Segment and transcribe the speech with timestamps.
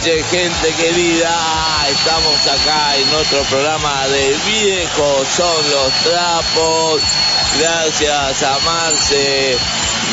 [0.00, 1.30] Noches, gente querida.
[1.90, 7.02] Estamos acá en otro programa de Viejos son los trapos.
[7.58, 9.56] Gracias a Marce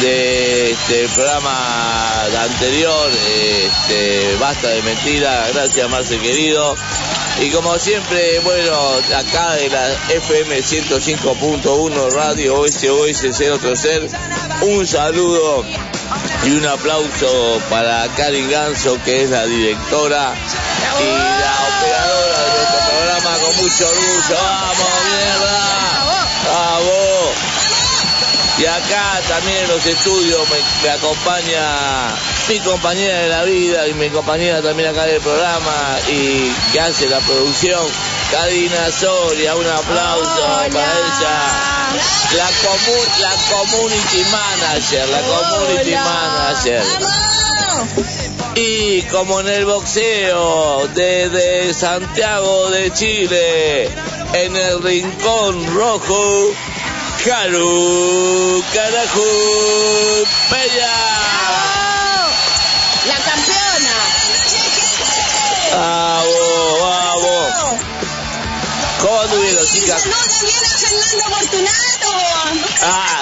[0.01, 3.11] de este programa anterior,
[3.63, 5.47] este, Basta de Mentira.
[5.53, 6.75] Gracias, Marce querido.
[7.39, 8.77] Y como siempre, bueno,
[9.15, 14.19] acá de la FM 105.1 Radio OSOS 030,
[14.61, 15.63] un saludo
[16.45, 20.33] y un aplauso para Karin Ganso, que es la directora
[20.99, 24.35] y la operadora de nuestro programa con mucho orgullo.
[24.41, 25.57] ¡Vamos, mierda!
[26.53, 27.57] ¡Vamos!
[28.59, 32.15] Y acá también en los estudios me, me acompaña
[32.49, 37.09] mi compañera de la vida y mi compañera también acá del programa y que hace
[37.09, 37.85] la producción,
[38.31, 41.76] Karina Soria, un aplauso para ella.
[42.35, 46.83] La, comu- la community manager, la community manager.
[48.55, 53.85] Y como en el boxeo, desde Santiago de Chile,
[54.33, 56.51] en el rincón rojo,
[57.25, 59.25] Caru Carajo
[60.51, 60.95] Bella.
[63.07, 63.97] La campeona.
[65.71, 67.53] Vamos, vamos.
[69.01, 70.03] ¿Cómo anduvieron, chicas?
[70.87, 72.11] Fernando Fortunato.
[72.81, 73.21] Ah,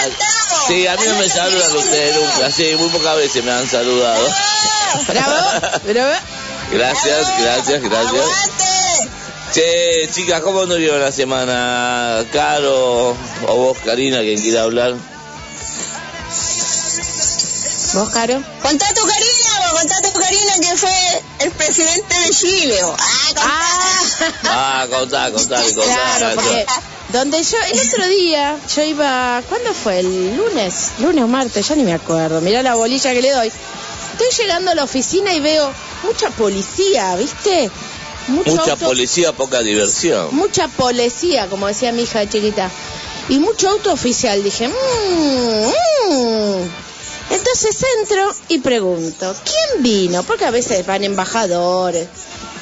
[0.68, 4.28] sí, a mí no me saludan ustedes nunca, sí, muy pocas veces me han saludado.
[5.08, 6.14] Bravo, bravo.
[6.72, 8.26] Gracias, gracias, gracias.
[9.53, 12.26] Che, chicas, ¿cómo anduvieron la semana?
[12.34, 13.16] Caro,
[13.48, 14.94] o vos, Karina, quien quiera hablar.
[17.94, 18.44] ¿Vos, Caro?
[18.62, 22.84] Contá tu Karina, vos, contá tu Karina que fue el presidente de Chile.
[22.84, 23.00] vos.
[23.00, 23.44] Ah, contá.
[24.44, 25.84] Ah, Ah, contá, contá, contá.
[25.84, 26.36] claro, Nacho.
[26.36, 26.66] porque
[27.14, 30.00] donde yo, el otro día, yo iba, ¿cuándo fue?
[30.00, 30.92] ¿El lunes?
[31.00, 31.68] ¿Lunes o martes?
[31.68, 32.42] Ya ni me acuerdo.
[32.42, 33.48] Mirá la bolilla que le doy.
[33.48, 35.72] Estoy llegando a la oficina y veo
[36.04, 37.70] mucha policía, ¿viste?
[38.28, 40.30] Mucho Mucha auto- policía, poca diversión.
[40.36, 42.72] mucha policía, como decía mi hija de chiquita,
[43.30, 44.44] y mucho auto oficial.
[44.44, 45.72] Dije, mmm,
[46.10, 46.70] mmm.
[47.32, 50.24] Entonces entro y pregunto, ¿quién vino?
[50.24, 52.08] Porque a veces van embajadores.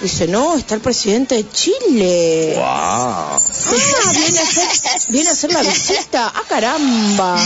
[0.03, 2.55] Dice, no, está el presidente de Chile.
[2.57, 2.65] ¡Wow!
[2.65, 3.39] Ah,
[4.11, 4.67] viene a, hacer,
[5.07, 6.29] viene a hacer la visita.
[6.35, 7.37] ¡Ah, caramba!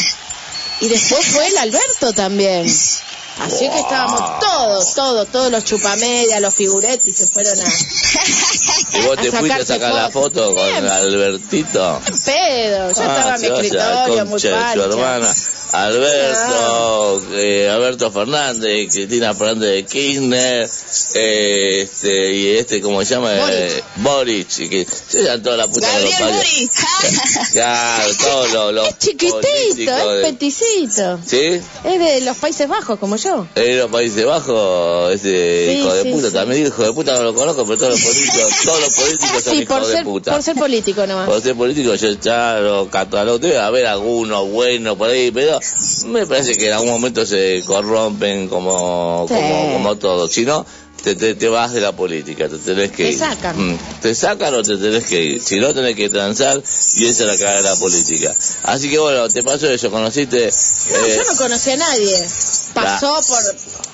[0.82, 2.66] Y después fue el Alberto también.
[2.66, 8.98] Así que estábamos todos, todos, todos los chupamedias, los figuretes, se fueron a...
[8.98, 10.90] ¿Y vos te A fuiste a sacar la foto con.
[10.90, 12.02] Albertito?
[12.26, 15.36] pedo, yo Ah, estaba en mi escritorio, muy su hermana.
[15.74, 20.70] Alberto, eh, Alberto Fernández, Cristina Fernández de Kirchner,
[21.16, 23.34] eh, este, y este, ¿cómo se llama?
[23.52, 26.20] Eh, Boric, y que se llaman toda la puta de los.
[26.20, 26.72] Boric.
[27.52, 31.20] Claro, todos los, los Es chiquitito, es de- peticito.
[31.26, 31.62] ¿Sí?
[31.84, 33.48] Es de los Países Bajos, como yo.
[33.56, 36.34] En los Países Bajos, ese Sí, hijo de sí, puta, sí.
[36.34, 39.56] también hijo de puta no lo conozco, pero todos los políticos, todos los políticos son
[39.56, 40.32] hijos por de puta.
[40.34, 41.28] por ser político nomás.
[41.30, 45.57] Por ser político yo ya lo catalogo, debe haber algunos buenos por ahí, pero
[46.06, 49.34] me parece que en algún momento se corrompen como, Sí.
[49.36, 50.28] como, como todo.
[50.28, 50.66] Si no,
[51.04, 53.18] te, te, te vas de la política, te tenés que Te ir.
[53.20, 53.74] sacan.
[53.74, 55.42] Mm, Te sacan o te tenés que ir.
[55.42, 58.34] Si no, tenés que transar y esa es la cara de la política.
[58.64, 60.50] Así que bueno, te pasó eso, conociste...
[60.92, 62.28] No, eh, yo no conocí a nadie.
[62.74, 63.40] Pasó por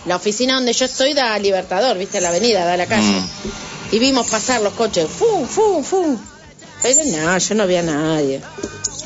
[0.06, 3.04] la oficina donde yo estoy, da Libertador, viste, la avenida, da la calle.
[3.20, 3.30] Mm.
[3.92, 6.18] Y vimos pasar los coches, fum, fum, fum.
[6.84, 8.42] Pero no, yo no vi a nadie.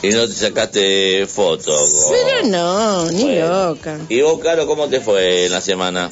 [0.01, 1.91] y no te sacaste fotos.
[2.05, 3.69] con- Pero no, ni Bueno.
[3.69, 3.97] loca.
[4.09, 6.11] ¿Y vos, Caro, cómo te fue en la semana?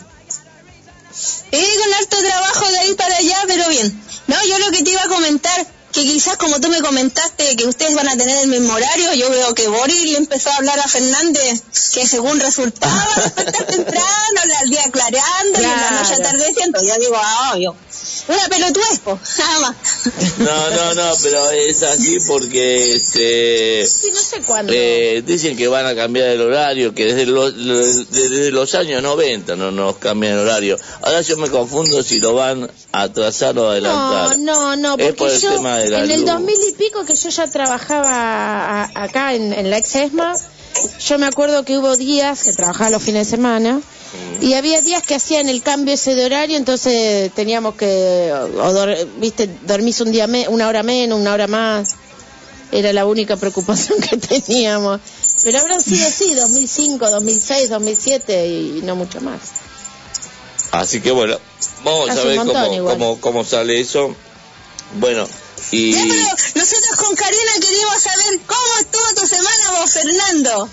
[1.52, 4.02] Eh, con harto trabajo de ahí para allá, pero bien.
[4.28, 7.66] No, yo lo que te iba a comentar, que quizás como tú me comentaste que
[7.66, 10.80] ustedes van a tener el mismo horario, yo veo que Boris le empezó a hablar
[10.80, 11.62] a Fernández
[11.94, 16.24] que según resultaba despertar temprano, el día aclarando y en la noche Claro.
[16.30, 16.84] atardeciendo.
[16.84, 17.76] Yo digo, ah, obvio.
[18.28, 19.76] Una pelotudez, po, nada más.
[20.40, 24.74] No, no, no, pero es así porque este, Sí, no sé cuándo.
[24.76, 27.56] eh, dicen que van a cambiar el horario, que desde los,
[28.12, 30.78] desde los años 90 no nos cambian el horario.
[31.02, 34.38] Ahora yo me confundo si lo van a atrasar o no, adelantar.
[34.40, 36.30] no, no, Es porque por el yo tema de la en el luz.
[36.32, 38.10] 2000 y pico que yo ya trabajaba
[38.84, 40.34] a- acá en, en la ex ESMA,
[41.08, 43.82] yo me acuerdo que hubo días que trabajaba los fines de semana
[44.42, 49.08] y había días que hacían el cambio ese de horario, entonces teníamos que, o dor-
[49.18, 51.96] viste, dormís un día me- una hora menos, una hora más.
[52.72, 55.00] Era la única preocupación que teníamos.
[55.44, 59.40] Pero habrán sido así, 2005, 2006, 2007 y no mucho más.
[60.72, 61.38] Así que bueno,
[61.84, 64.16] vamos Hace a ver cómo, cómo, cómo sale eso.
[65.00, 65.28] Bueno,
[65.72, 65.94] y...
[65.94, 70.70] Ya, pero nosotros con Karina queríamos saber cómo estuvo tu semana vos, Fernando.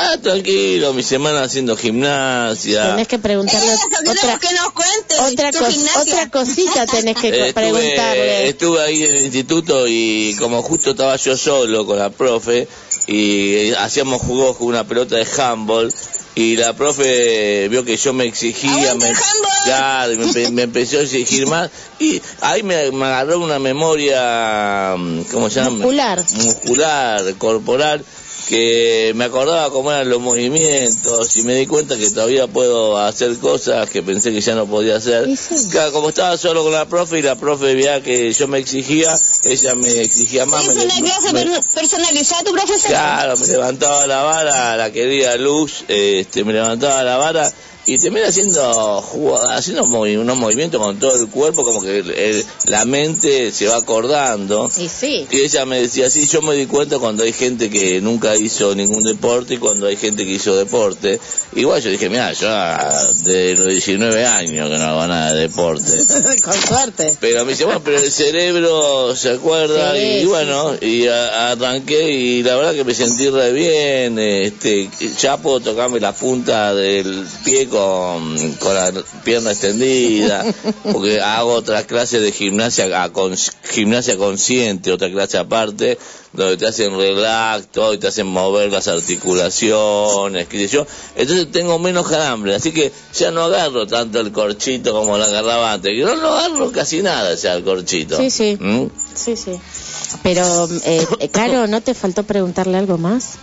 [0.00, 2.90] Ah, tranquilo, mi semana haciendo gimnasia.
[2.90, 8.48] Tenés que preguntarle Eso, otra, que nos cuentes otra, cos- otra cosita tenés que preguntarle.
[8.48, 12.68] estuve ahí en el instituto y como justo estaba yo solo con la profe
[13.06, 15.92] y eh, hacíamos juegos con una pelota de handball
[16.34, 19.18] y la profe vio que yo me exigía, ¡Aguante me,
[19.64, 21.68] claro, y me, me empezó a exigir más
[21.98, 25.70] y ahí me, me agarró una memoria, mm, ¿cómo se llama?
[25.70, 26.24] Muscular.
[26.34, 28.04] Muscular, corporal
[28.48, 33.36] que me acordaba cómo eran los movimientos y me di cuenta que todavía puedo hacer
[33.38, 35.28] cosas que pensé que ya no podía hacer.
[35.28, 35.68] Y sí.
[35.70, 39.14] Claro, como estaba solo con la profe y la profe veía que yo me exigía,
[39.44, 40.66] ella me exigía más.
[40.66, 42.90] Es me- una clase me- personalizada tu profesor.
[42.90, 47.52] Claro, me levantaba la vara, la querida Luz, este, me levantaba la vara
[47.94, 49.04] y terminé haciendo
[49.50, 53.66] haciendo movi- unos movimientos con todo el cuerpo, como que el- el- la mente se
[53.66, 54.70] va acordando.
[54.76, 55.26] Y sí.
[55.30, 58.74] Y ella me decía, sí, yo me di cuenta cuando hay gente que nunca hizo
[58.74, 61.18] ningún deporte y cuando hay gente que hizo deporte.
[61.56, 62.48] Igual yo dije, mira, yo
[63.24, 65.92] de los 19 años que no hago nada de deporte.
[66.44, 67.16] Con suerte.
[67.20, 71.52] Pero me dice, bueno, pero el cerebro se acuerda Sí, y sí, bueno, y a-
[71.52, 74.88] arranqué y la verdad que me sentí re bien, este,
[75.20, 77.77] ya puedo tocarme la punta del pie con,
[78.58, 78.92] con la
[79.24, 80.44] pierna extendida,
[80.92, 83.36] porque hago otra clase de gimnasia, a con-
[83.70, 85.98] gimnasia consciente, otra clase aparte,
[86.32, 90.86] donde te hacen relax, todo, y te hacen mover las articulaciones, qué sé yo.
[91.16, 95.72] Entonces tengo menos calambre, así que ya no agarro tanto el corchito como lo agarraba
[95.72, 95.92] antes.
[95.96, 98.16] Yo no agarro casi nada ya el corchito.
[98.16, 98.56] Sí, sí.
[98.60, 98.86] ¿Mm?
[99.14, 99.52] Sí, sí.
[100.22, 103.34] Pero, eh, eh, Caro, ¿no te faltó preguntarle algo más?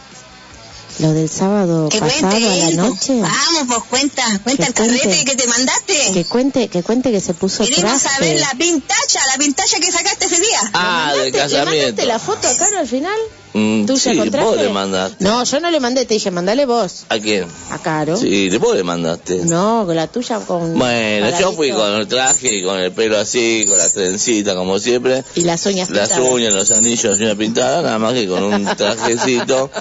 [1.00, 3.18] Lo del sábado Que pasado cuente a la él, noche.
[3.20, 3.22] pues.
[3.22, 5.26] Vamos, pues cuenta, cuenta Que el carrete cuente.
[5.26, 6.12] que te mandaste.
[6.14, 8.16] Que cuente, que cuente que se puso Queremos traje.
[8.16, 10.60] saber la pintacha, la pintacha que sacaste ese día.
[10.74, 12.06] Ah, del ¿Le mandaste casamiento.
[12.06, 13.20] la foto a Caro al final?
[13.54, 14.46] Mm, ¿Tuya sí, con traje?
[14.48, 15.24] vos le mandaste.
[15.24, 17.46] No, yo no le mandé, te dije, mandale vos ¿A quién?
[17.72, 18.18] a Caro.
[18.18, 19.38] Sí, vos le mandaste.
[19.46, 20.78] No, con la tuya con...
[20.78, 24.78] Bueno, yo fui con el traje y con el pelo así, con la trencita como
[24.80, 25.24] siempre.
[25.36, 26.32] Y las uñas las pintadas.
[26.34, 29.70] uñas, los anillos una pintada, nada más que con un trajecito.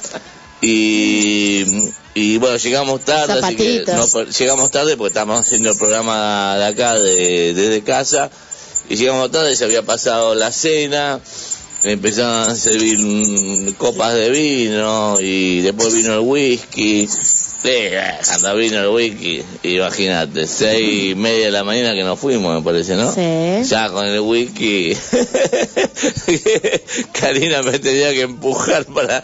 [0.61, 1.65] Y,
[2.15, 6.65] y bueno, llegamos tarde, así que no, llegamos tarde porque estábamos haciendo el programa de
[6.65, 8.31] acá, de, desde casa.
[8.89, 11.21] Y llegamos tarde, se había pasado la cena,
[11.83, 17.09] empezaron a servir mm, copas de vino y después vino el whisky.
[17.65, 17.71] Sí,
[18.27, 22.63] cuando vino el whisky, imagínate, seis y media de la mañana que nos fuimos, me
[22.63, 23.11] parece, ¿no?
[23.11, 23.67] Sí.
[23.71, 24.95] Ya con el wiki,
[27.13, 29.23] Karina me tenía que empujar para,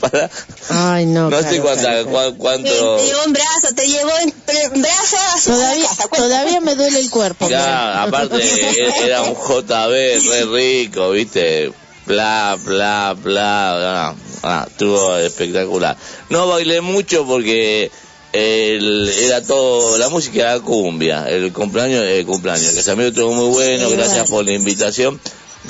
[0.00, 0.28] para
[0.70, 1.30] Ay, no.
[1.30, 5.38] no sé Caro, cuánta, Te, cuánto, te llevó en brazo, te llevó en brazo a
[5.40, 6.08] su Todavía, casa.
[6.16, 7.48] Todavía me duele el cuerpo.
[7.48, 8.42] ya, aparte
[9.04, 11.70] era un JB re rico, viste,
[12.08, 15.96] bla, bla, bla, ah, ah, estuvo espectacular.
[16.30, 17.90] No bailé mucho porque
[18.32, 23.50] el, era todo, la música era cumbia, el cumpleaños, el cumpleaños, el casamiento estuvo muy
[23.52, 25.20] bueno, gracias por la invitación,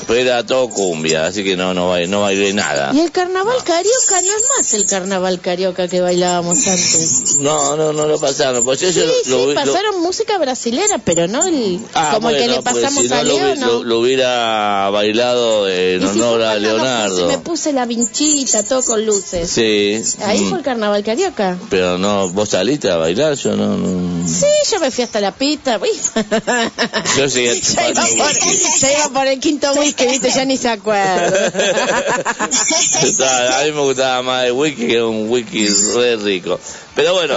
[0.07, 2.93] pero era todo cumbia, así que no, no, bailé, no bailé nada.
[2.95, 7.37] Y el carnaval carioca no es más el carnaval carioca que bailábamos antes.
[7.39, 10.99] No, no, no lo pasaron, pues yo Sí, lo- sí, lo- lo- pasaron música brasilera,
[10.99, 13.67] pero no el Ah, como el que bueno, le pasamos si no a lo, no.
[13.67, 17.17] lo- lo hubiera bailado en Y si honor fue a Leonardo.
[17.17, 19.51] puse- me puse la vinchita, todo con luces.
[19.51, 20.01] Sí.
[20.25, 21.57] Ahí mm, fue el carnaval carioca.
[21.71, 23.77] Pero no, vos saliste a bailar, yo no.
[23.77, 25.79] no- Sí, yo me fui hasta la pista.
[25.81, 25.89] uy.
[27.17, 27.55] Yo seguía
[27.89, 28.33] iba por,
[28.81, 31.53] ya iba por el quinto whisky, viste, ya ni se acuerda.
[33.61, 36.59] A mí me gustaba más el wiki que un wiki re rico.
[36.95, 37.35] Pero bueno,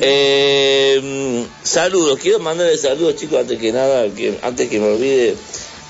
[0.00, 2.18] eh, saludos.
[2.20, 5.36] Quiero mandarle saludos, chicos, antes que nada, que antes que me olvide.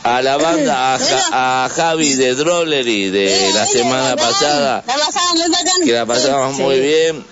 [0.04, 4.84] A la banda, a, Ja- a Javi de Drollery de la semana pasada.
[5.84, 7.24] Que la pasamos muy bien.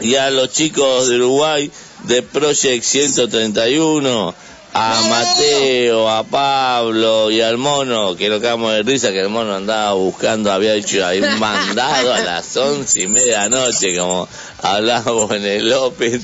[0.00, 1.70] Y a los chicos de Uruguay
[2.04, 4.34] de Project 131,
[4.74, 9.54] a Mateo, a Pablo y al mono, que lo cagamos de risa, que el mono
[9.54, 14.28] andaba buscando, había hecho ahí mandado a las once y media de la noche, como
[14.62, 16.22] hablábamos en el López,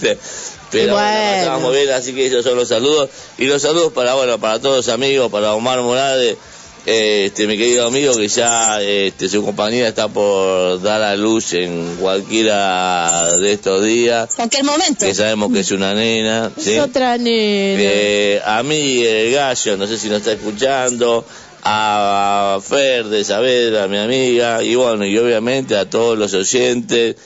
[0.71, 1.71] pero Bueno.
[1.71, 3.09] bien, así que esos son los saludos.
[3.39, 6.37] Y los saludos para, bueno, para todos los amigos, para Omar Morales,
[6.91, 11.97] este, mi querido amigo, que ya este, su compañía está por dar a luz en
[12.01, 15.05] cualquiera de estos días, Cualquier momento.
[15.05, 16.73] que sabemos que es una nena, ¿sí?
[16.73, 17.83] Es otra nena.
[17.83, 21.27] Eh, a mí, el gallo, no sé si nos está escuchando,
[21.63, 27.17] a Fer de Saavedra, mi amiga, y bueno, y obviamente a todos los oyentes,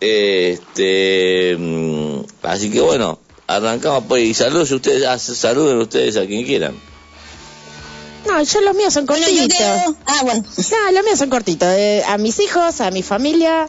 [0.00, 6.46] este, mm, así que bueno, arrancamos pues, y saludos ustedes, ah, saluden ustedes a quien
[6.46, 6.89] quieran.
[8.26, 9.56] No, yo los míos son cortitos.
[10.06, 10.42] Ah, bueno.
[10.42, 11.68] No, los míos son cortitos.
[11.72, 13.68] eh, a mis hijos, a mi familia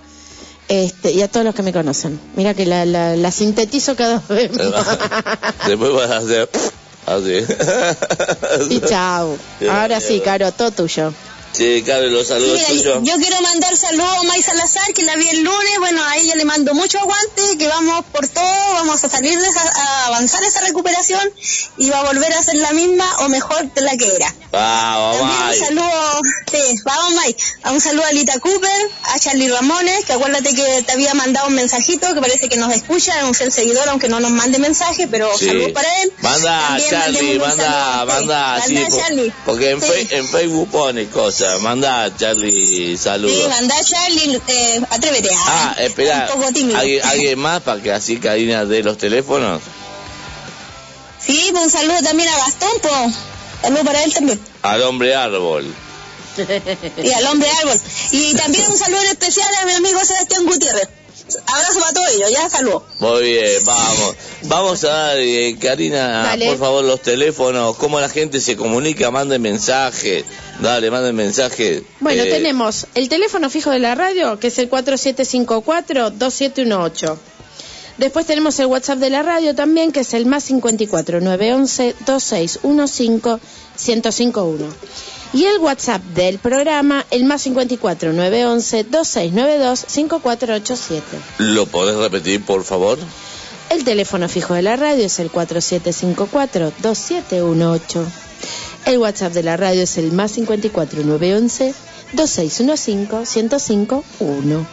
[0.67, 2.19] este, y a todos los que me conocen.
[2.35, 4.85] Mira que la, la, la sintetizo cada vez más.
[5.67, 6.49] Después vas a hacer
[7.05, 7.45] así.
[8.69, 9.37] y chao.
[9.69, 11.13] Ahora sí, Caro, todo tuyo.
[11.53, 12.99] Sí, Carlos, los saludos Mira, tuyos.
[13.03, 15.77] yo quiero mandar saludos a May Salazar, que la vi el lunes.
[15.79, 19.47] Bueno, a ella le mando mucho aguante, que vamos por todo, vamos a salir de
[19.47, 21.29] esa, a avanzar esa recuperación
[21.77, 24.33] y va a volver a ser la misma o mejor de la que era.
[24.51, 25.59] Vamos, También May.
[25.59, 30.13] un saludo, sí, vamos May, a un saludo a Lita Cooper, a Charlie Ramones, que
[30.13, 33.51] acuérdate que te había mandado un mensajito, que parece que nos escucha, es un fiel
[33.51, 35.47] seguidor, aunque no nos mande mensaje, pero Sí.
[35.47, 36.13] saludos para él.
[36.21, 39.33] Manda También Charlie, manda, saludo, sí, manda, manda Charlie.
[39.45, 39.87] porque en, Sí.
[39.87, 43.49] fe- en Facebook pone cosas, manda Charlie Sí, saludos.
[43.49, 45.29] manda Charlie, eh, atrévete.
[45.47, 46.77] ah, espera, Un poco tímido.
[46.79, 49.61] ¿alguien, alguien más para que así Karina dé los teléfonos?
[51.25, 53.15] Sí, un saludo también a Gastón, pues.
[53.61, 54.39] Saludo para él también.
[54.63, 55.65] Al hombre árbol.
[57.03, 57.79] Y al hombre árbol.
[58.11, 60.87] Y también un saludo especial a mi amigo Sebastián Gutiérrez.
[61.45, 62.83] Abrazo para todos ellos, ya saludo.
[62.99, 64.15] Muy bien, vamos.
[64.43, 66.47] Vamos a dar, eh, Karina, Dale.
[66.47, 70.23] por favor, los teléfonos, cómo la gente se comunica, manden mensaje.
[70.59, 71.83] Dale, manden mensaje.
[71.99, 77.17] Bueno, Eh, tenemos el teléfono fijo de la radio, que es el 4754-2718.
[78.01, 83.39] Después tenemos el WhatsApp de la radio también, que es el más 54 911 2615
[83.77, 84.65] 1051.
[85.33, 91.03] Y el WhatsApp del programa, el más 54 911 2692 5487.
[91.37, 92.97] ¿Lo podés repetir, por favor?
[93.69, 98.03] El teléfono fijo de la radio es el 4754-2718.
[98.87, 100.39] El WhatsApp de la radio es el más
[102.15, 104.65] 54911-2615-1051.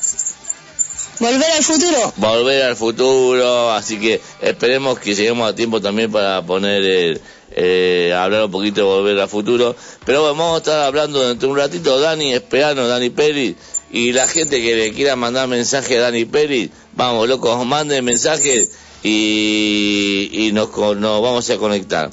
[1.19, 2.13] Volver al futuro.
[2.15, 7.21] Volver al futuro, así que esperemos que lleguemos a tiempo también para poner el,
[7.61, 9.75] eh, hablar un poquito de Volver al futuro.
[10.05, 13.55] Pero bueno, vamos a estar hablando dentro de un ratito, Dani, esperanos, Dani Pérez,
[13.91, 18.71] y la gente que le quiera mandar mensaje a Dani Pérez, vamos, locos, manden mensajes
[19.03, 22.09] y, y nos, nos vamos a conectar.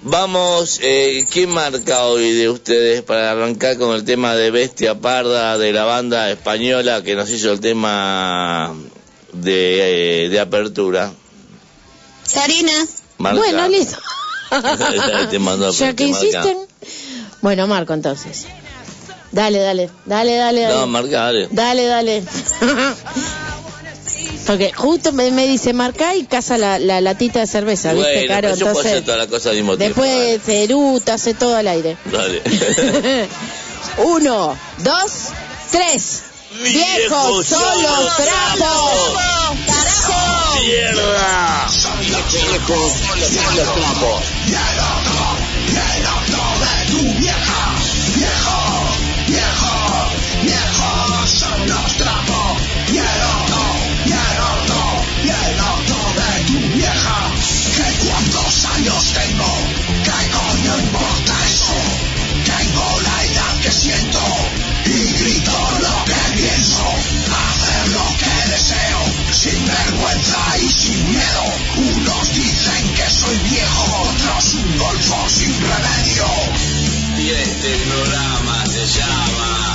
[0.00, 5.58] Vamos, eh, ¿quién marca hoy de ustedes para arrancar con el tema de Bestia Parda
[5.58, 8.74] de la banda española que nos hizo el tema
[9.32, 11.12] de, eh, de apertura?
[12.32, 12.86] Karina.
[13.18, 13.38] Marca.
[13.40, 13.96] Bueno, listo.
[15.30, 16.26] Te mando- ya que marca.
[16.26, 16.58] insisten.
[17.42, 18.46] Bueno, Marco, entonces.
[19.30, 20.74] Dale, dale, dale, dale, dale.
[20.74, 21.48] No, marca, dale.
[21.50, 22.22] Dale, dale.
[24.46, 28.54] Porque justo me, me dice marca y casa la, la latita de cerveza, ¿viste, Caro?
[28.54, 30.00] yo puedo hacer Entonces, toda la cosa al mismo tiempo.
[30.02, 31.98] después Ceruta hace todo al aire.
[32.06, 32.40] Dale.
[33.98, 35.12] Uno, dos,
[35.70, 36.22] tres.
[36.62, 39.12] Viejos son los trapos.
[40.60, 41.68] ¡Mierda!
[75.28, 76.26] Sin remedio.
[77.18, 79.67] Y este programa se llama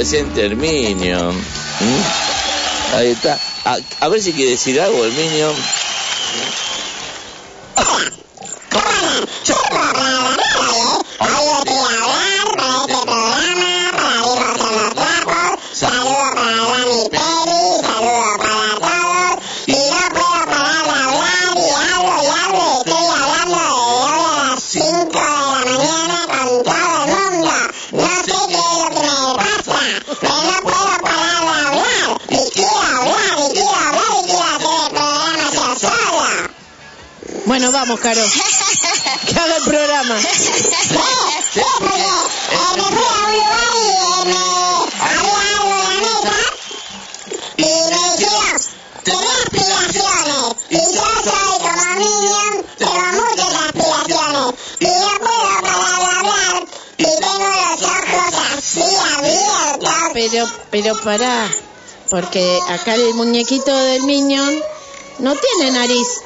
[0.00, 1.36] el Minion.
[1.36, 2.94] ¿Mm?
[2.96, 3.38] Ahí está.
[3.64, 5.12] A, a ver si quiere decir algo el
[37.88, 38.22] vamos, Caro.
[39.26, 40.20] Que haga el programa.
[40.20, 40.62] Sí, sí,
[41.54, 42.02] porque me fui
[42.54, 43.40] a un lugar y
[44.28, 44.36] me
[45.00, 46.36] había algo en la mesa
[47.56, 48.60] y me dijeron,
[49.04, 56.06] tenés aspiraciones y yo soy como Minion, tengo muchas aspiraciones y no puedo parar de
[56.18, 56.56] hablar
[56.98, 59.94] y tengo los ojos así abiertos.
[60.12, 61.48] Pero, pero pará.
[62.10, 64.62] Porque acá el muñequito del Minion
[65.18, 66.17] no tiene nariz.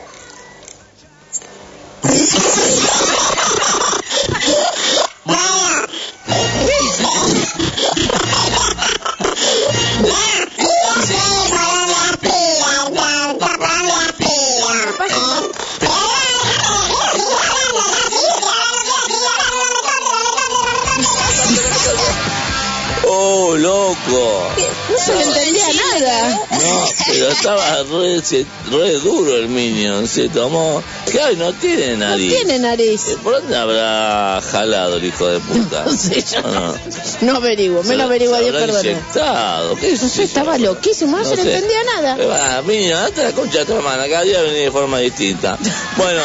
[28.73, 30.09] Re, duro el Minion.
[30.09, 30.83] Se tomó.
[31.11, 32.35] Claro, no tiene No nariz.
[32.35, 33.09] tiene nariz.
[33.09, 35.85] Eh, ¿Por dónde habrá jalado el hijo de puta?
[35.85, 36.43] No sé yo.
[36.43, 36.75] No, no.
[37.21, 39.77] No averiguo, me lo averigua se Dios inyectado.
[39.77, 42.17] ¿Qué No sé, estaba loquísimo, no, se le entendía nada.
[42.23, 45.59] Eh, va, Minion, date la concha de tu hermana, cada día venís de forma distinta.
[45.97, 46.23] Bueno,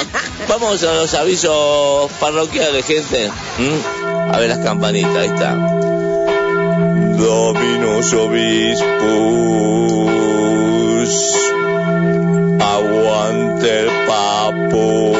[0.47, 3.29] vamos a los avisos parroquiales, gente.
[3.57, 4.31] ¿Mm?
[4.33, 5.53] A ver las campanitas, ahí está.
[7.17, 8.87] Dominus Obispus.
[12.77, 15.17] Aguante el papus.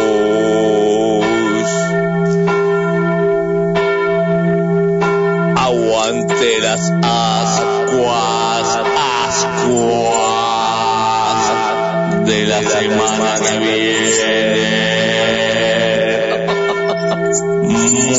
[5.56, 8.68] Aguante las ascuas,
[9.26, 9.88] ascuas
[12.28, 14.78] de la semana que viene.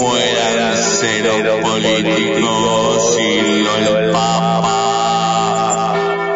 [0.00, 3.22] Mueran cero políticos y
[3.68, 4.78] el papa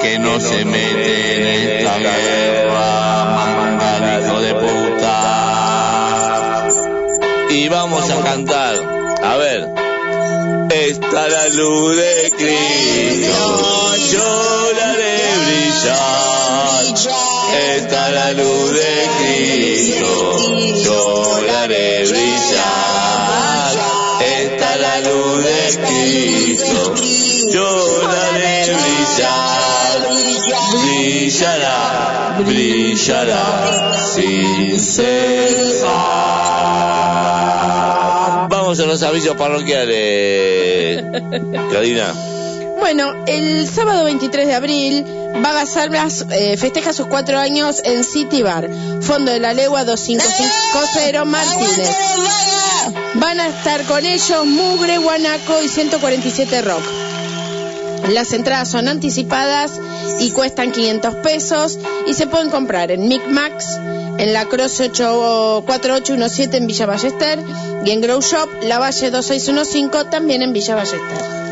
[0.01, 1.43] que no se mete en
[1.79, 2.62] esta guerra,
[7.73, 8.75] vamos a cantar,
[9.23, 9.67] a ver.
[10.71, 16.85] Está la luz de Cristo, yo la haré brillar.
[17.77, 20.11] Está la luz de Cristo,
[20.85, 23.73] yo la haré brillar.
[24.21, 26.95] Está la luz de Cristo,
[27.53, 29.99] yo la haré brillar.
[30.83, 31.81] Brillará,
[32.45, 33.45] brillará
[34.15, 36.33] sin cesar.
[38.73, 41.05] Vamos a los avisos parroquiales.
[41.71, 42.15] Karina.
[42.81, 45.05] Bueno, el sábado 23 de abril,
[45.43, 48.71] Vaga Salvas eh, festeja sus cuatro años en City Bar,
[49.03, 51.69] Fondo de la Legua 2550 Martínez.
[51.71, 53.15] ¡Aguante los vagas!
[53.17, 56.83] Van a estar con ellos Mugre, Guanaco y 147 Rock.
[58.09, 59.79] Las entradas son anticipadas
[60.19, 63.79] y cuestan 500 pesos y se pueden comprar en Micmax,
[64.19, 67.39] en la Cross 8 4817 en Villa Ballester
[67.85, 71.43] y en Grow Shop, La Valle 2615 también en Villa Ballester.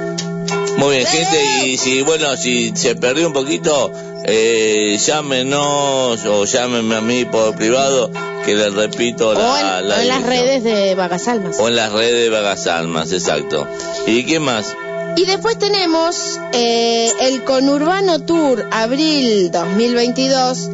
[0.76, 3.92] Muy bien, gente, y si, bueno, si se perdió un poquito,
[4.24, 8.10] eh, llámenos o llámenme a mí por privado,
[8.46, 11.56] que les repito la, o en, la o en las redes de Vagas Almas.
[11.58, 13.66] O en las redes de Vagas Almas, exacto.
[14.06, 14.74] ¿Y qué más?
[15.16, 20.70] Y después tenemos eh, el Conurbano Tour Abril 2022,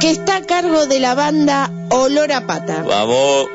[0.00, 2.84] que está a cargo de la banda Olor a Pata.
[2.86, 3.46] Vamos,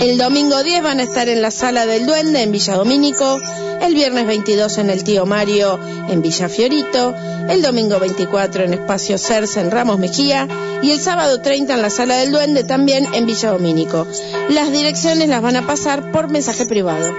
[0.00, 3.40] El domingo 10 van a estar en la Sala del Duende en Villa Domínico,
[3.80, 7.14] el viernes 22 en el Tío Mario en Villa Fiorito,
[7.48, 10.46] el domingo 24 en Espacio Cerce en Ramos Mejía
[10.82, 14.06] y el sábado 30 en la Sala del Duende también en Villa Domínico.
[14.50, 17.10] Las direcciones las van a pasar por mensaje privado.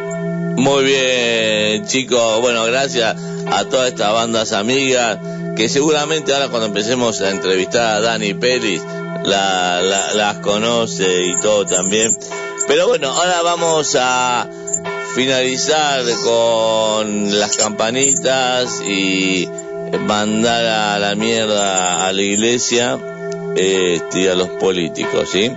[0.55, 2.41] muy bien, chicos.
[2.41, 3.15] Bueno, gracias
[3.51, 5.17] a todas estas bandas amigas,
[5.55, 8.81] que seguramente ahora cuando empecemos a entrevistar a Dani Pérez,
[9.25, 12.15] la, la- las conoce y todo también.
[12.67, 14.47] Pero bueno, ahora vamos a
[15.15, 19.47] finalizar con las campanitas y
[20.07, 22.97] mandar a la mierda a la iglesia
[23.55, 25.51] este, y a los políticos, ¿sí?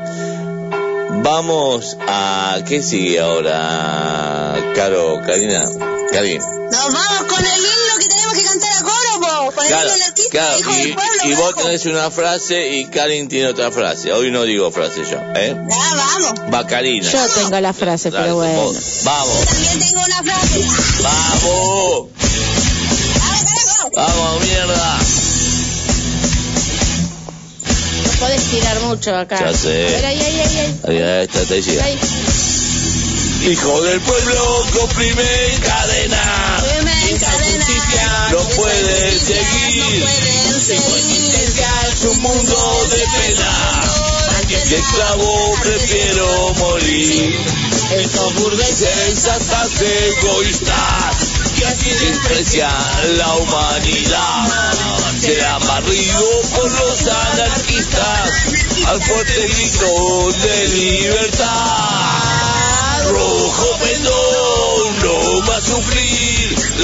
[1.22, 2.58] Vamos a...
[2.68, 5.64] ¿Qué sigue ahora, Caro, Karina?
[6.12, 6.38] Karin.
[6.38, 7.62] nos vamos con el
[9.62, 13.28] el Claro, artista, claro, hijo del y, pueblo, y vos tenés una frase y Karin
[13.28, 14.12] tiene otra frase.
[14.12, 15.54] Hoy no digo frase yo, ¿eh?
[15.68, 16.54] Ya, vamos.
[16.54, 17.10] Va Karina.
[17.10, 18.62] Yo tengo la frase, Dale, pero bueno.
[18.62, 18.76] vos.
[19.04, 20.60] Vamos, También tengo una frase.
[21.02, 22.08] vamos,
[23.18, 23.90] ¡Vamos, carajo!
[23.94, 24.98] vamos, mierda.
[28.04, 29.38] No podés tirar mucho acá.
[29.40, 29.68] Ya sé.
[29.68, 30.80] Ver, ahí, ahí, ahí, ahí.
[30.88, 31.84] Ahí, ahí, estrategia.
[31.84, 31.98] Ahí.
[33.50, 35.22] Hijo del pueblo, comprime
[35.54, 36.15] en cadena.
[37.66, 39.98] No puede seguir.
[39.98, 41.34] No pueden seguir.
[41.92, 43.82] Es un mundo de pena.
[44.46, 47.34] De esclavo prefiero morir.
[47.90, 54.46] Estos burgueses hasta egoístas que así desprecian la humanidad.
[55.20, 58.30] Será barrido por los anarquistas
[58.86, 61.46] al fuerte grito de libertad.
[63.08, 66.35] Rojo pendón, no a sufrir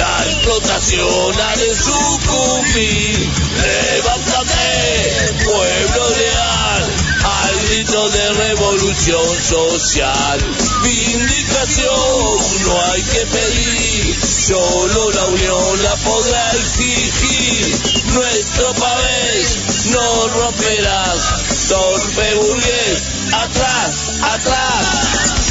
[0.03, 3.31] la explotación ha de sucumbir.
[3.63, 6.83] Levántate, pueblo leal,
[7.23, 10.41] al grito de revolución social.
[10.83, 14.17] Vindicación no hay que pedir,
[14.49, 18.03] solo la unión la podrá exigir.
[18.13, 23.93] Nuestro pavés no romperás, torpe burgués, atrás,
[24.35, 25.42] atrás.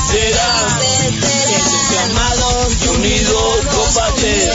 [0.00, 0.80] Serán.
[2.04, 4.50] amados y unidos combaten.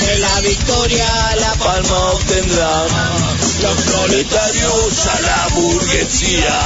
[0.00, 2.88] De la victoria la Palma obtendrán
[3.60, 6.60] los proletarios a la burguesía.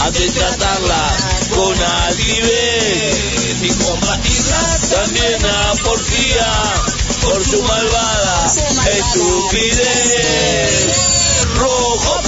[0.00, 1.08] Han de tratarla
[1.54, 6.52] con altivez y combatirla también a porfía
[7.22, 8.52] por su malvada
[8.98, 10.26] estupidez.
[11.54, 12.20] Rojo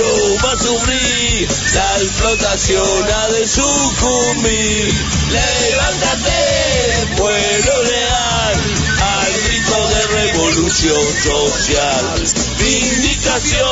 [0.00, 4.94] no va a sufrir, la explotación ha de sucumbir.
[5.30, 8.60] Levántate, pueblo leal,
[9.00, 12.24] al grito de revolución social.
[12.58, 13.68] Vindicación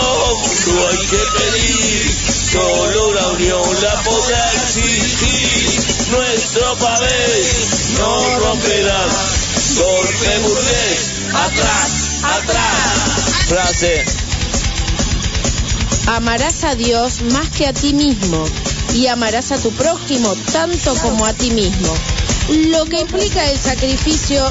[0.66, 2.16] no hay que pedir,
[2.52, 6.10] solo la unión la podrá exigir.
[6.10, 9.14] Nuestro pabellón no romperás,
[9.76, 13.46] golpe burgués, atrás, atrás.
[13.48, 14.27] Frase.
[16.08, 18.42] Amarás a Dios más que a ti mismo
[18.94, 21.94] y amarás a tu prójimo tanto como a ti mismo.
[22.70, 24.42] Lo que implica el sacrificio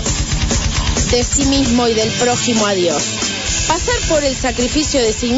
[1.10, 3.02] de sí mismo y del prójimo a Dios.
[3.68, 5.34] Pasar por el sacrificio de sí,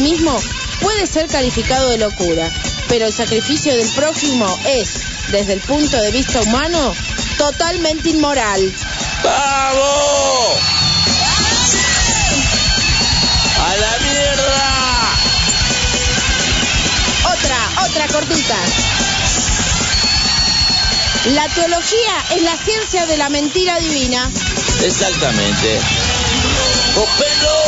[0.00, 0.36] mismo
[0.80, 2.50] puede ser calificado de locura,
[2.88, 4.88] pero el sacrificio del prójimo es,
[5.30, 6.92] desde el punto de vista humano,
[7.38, 8.60] totalmente inmoral.
[9.22, 10.73] ¡Vamos!
[21.32, 24.30] La teología es la ciencia de la mentira divina.
[24.82, 25.80] Exactamente.
[26.94, 27.64] ¡Copelo!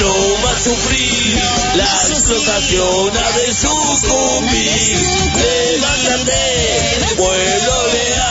[0.00, 1.40] no va a sufrir,
[1.74, 4.98] la explotación ha de sucumbir.
[5.36, 8.27] Levántate, pueblo leal,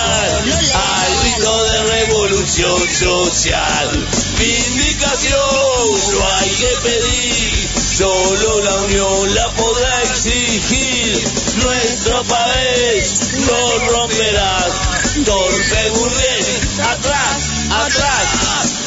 [2.48, 4.08] revolución social.
[4.40, 5.40] Vindicación
[6.14, 11.28] no hay que pedir, solo la unión la podrá exigir.
[11.64, 14.72] Nuestro país no romperás,
[15.26, 18.28] torpe burgués, atrás, atrás.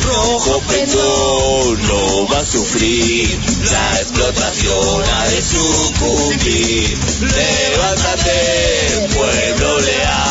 [0.03, 3.39] Rojo pecho no va a sufrir,
[3.71, 6.99] la explotación ha de sucumbir.
[7.21, 10.30] Levántate, pueblo leal,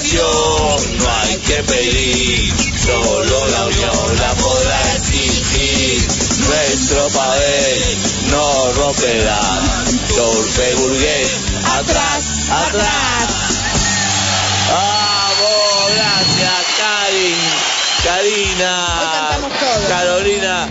[0.00, 2.54] No hay que pedir,
[2.86, 6.08] solo la unión la podrá exigir.
[6.38, 7.96] Nuestro país
[8.30, 9.42] no romperá,
[10.16, 11.30] torpe burgués,
[11.66, 13.28] atrás, atrás.
[14.72, 15.92] ¡Vamos!
[15.94, 17.36] Gracias, Karin,
[18.02, 18.76] Karina.
[19.86, 20.66] Carolina,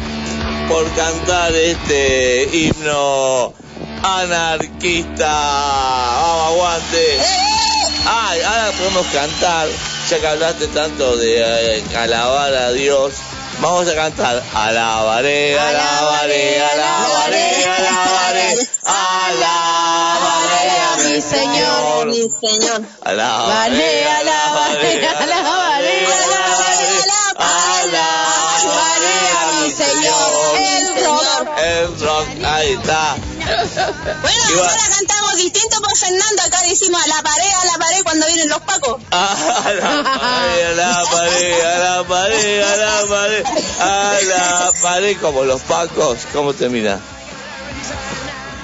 [0.67, 3.53] por cantar este himno
[4.01, 5.29] anarquista.
[6.19, 7.38] ¡Vamos, aguante!
[8.69, 9.67] Ahora podemos cantar,
[10.09, 13.13] ya que hablaste tanto de eh, alabar a Dios.
[13.59, 22.07] Vamos a cantar alabaré, alabaré, alabaré, alabaré, alabaré a mi Señor.
[22.09, 22.83] Mi Señor.
[23.05, 26.05] Alabaré, alabaré, alabaré,
[27.39, 28.27] alabaré
[29.35, 30.57] a mi Señor.
[30.59, 31.47] El rock.
[31.57, 33.17] El rock, ahí está.
[34.21, 36.41] Bueno, ahora cantamos distinto por Fernando.
[36.45, 39.01] Acá decimos a la pared, a la pared cuando vienen los pacos.
[39.11, 39.35] A
[39.75, 43.43] la pared, a la pared, a la pared, a la pared,
[43.79, 46.19] a la pared, como los pacos.
[46.33, 46.99] ¿Cómo termina?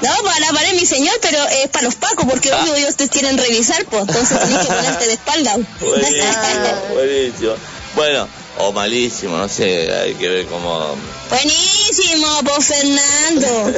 [0.01, 2.59] No, para la pared, mi señor, pero es para los pacos, porque Ah.
[2.61, 5.55] obvio ellos te quieren revisar, pues entonces tenés que ponerte de espalda.
[5.79, 7.53] Buenísimo, buenísimo.
[7.95, 10.95] Bueno, o malísimo, no sé, hay que ver cómo...
[11.29, 13.77] Buenísimo, pues Fernando.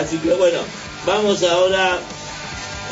[0.00, 0.60] Así que bueno,
[1.06, 1.98] vamos ahora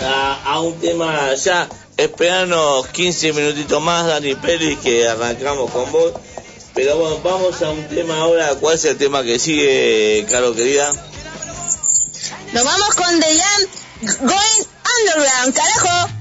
[0.02, 1.68] a, a un tema ya.
[1.96, 6.12] Esperanos 15 minutitos más, Dani Pérez, que arrancamos con vos.
[6.74, 8.54] Pero bueno, vamos a un tema ahora.
[8.56, 10.92] ¿Cuál es el tema que sigue, Caro querida?
[12.52, 13.62] Nos vamos con The Jam
[14.20, 14.66] Going
[15.00, 16.15] Underground, carajo.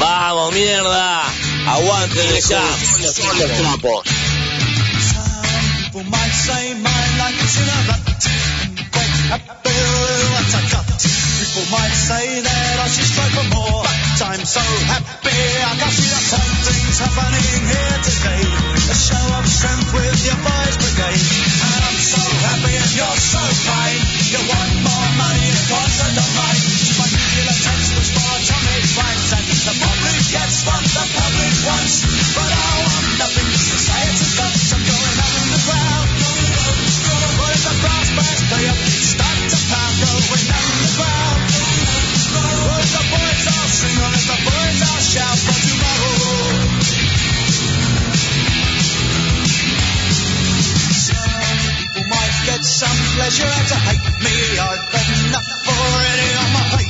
[0.00, 1.22] Vamos, mierda.
[1.68, 2.64] Aguanten ya.
[3.04, 4.00] With what I.
[11.40, 13.82] People might say that I should strive for more.
[13.84, 15.36] But I'm so happy
[15.68, 18.44] I can see that something's happening here today.
[18.88, 21.24] A show of strength with your boys brigade.
[21.60, 24.00] And I'm so happy and you're so kind.
[24.32, 26.60] You want more money, of course I don't mind.
[26.96, 28.30] My for atomic rhymes.
[28.30, 28.39] And
[29.60, 31.96] the public gets what the public wants.
[32.32, 34.56] But I want nothing Society's got.
[34.56, 36.08] I'm going underground.
[37.36, 41.40] Boys the brass bands play up, start to pound, going underground.
[42.30, 46.24] Boys the boys all sing, and the boys all shout for tomorrow.
[51.04, 51.36] Some
[51.76, 54.36] people might get some pleasure out to hate me.
[54.56, 56.89] I've got enough already on my plate.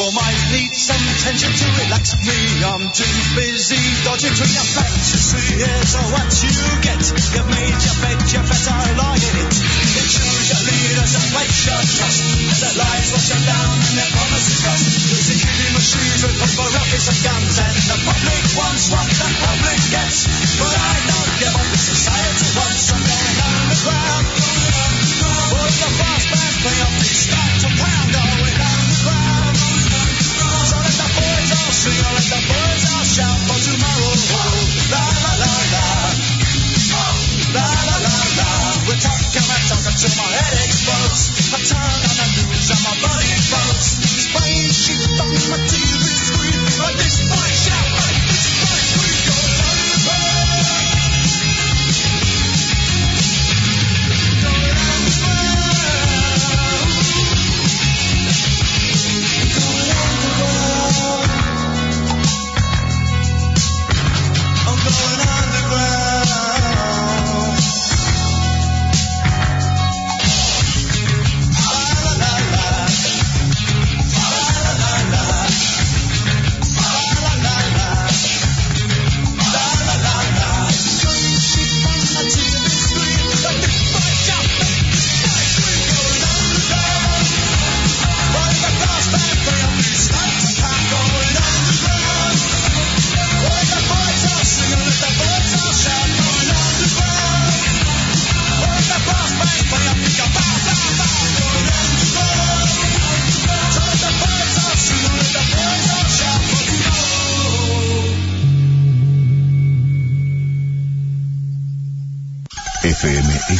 [0.00, 2.32] People might need some tension to relax me.
[2.64, 5.12] I'm too busy dodging between your facts.
[5.52, 7.04] Here's what you get.
[7.04, 9.52] You made your bed, you better lie in it.
[9.60, 12.20] Your leaders and place your trust.
[12.64, 14.88] Their lies wash them down and their promises rust.
[15.04, 17.60] Losing killing machines with for rockets and guns.
[17.60, 20.24] And the public wants what the public gets.
[20.56, 21.68] But I don't give up.
[21.76, 24.26] Society wants some going underground.
[25.52, 27.99] Boys, the fast band play up, start to pound,
[31.80, 35.09] Swing all at the birds, I'll shout for tomorrow.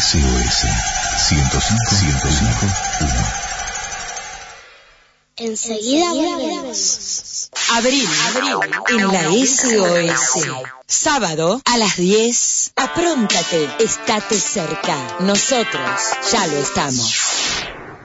[0.00, 0.64] SOS
[1.28, 2.66] 105 105
[5.36, 7.50] Enseguida volvemos.
[7.72, 8.08] Abril,
[8.88, 10.46] en la SOS.
[10.86, 12.72] Sábado a las 10.
[12.76, 14.96] Apróntate, estate cerca.
[15.20, 16.00] Nosotros
[16.32, 17.14] ya lo estamos.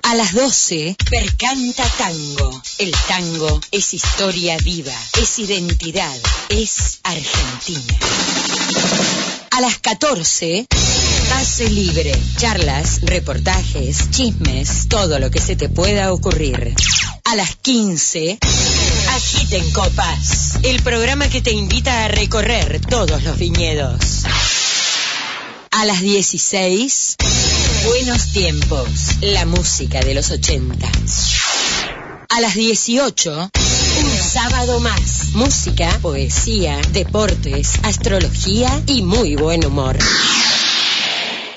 [0.03, 2.61] A las 12, Percanta Tango.
[2.77, 6.17] El tango es historia viva, es identidad,
[6.49, 7.97] es Argentina.
[9.51, 10.67] A las 14,
[11.29, 12.13] Pase Libre.
[12.37, 16.73] Charlas, reportajes, chismes, todo lo que se te pueda ocurrir.
[17.23, 18.39] A las 15,
[19.09, 20.59] Agiten Copas.
[20.63, 24.25] El programa que te invita a recorrer todos los viñedos.
[25.71, 27.17] A las 16,
[27.85, 28.89] Buenos Tiempos.
[29.21, 30.87] La música de los 80.
[32.29, 33.51] A las 18,
[34.03, 35.29] un sábado más.
[35.33, 39.97] Música, poesía, deportes, astrología y muy buen humor.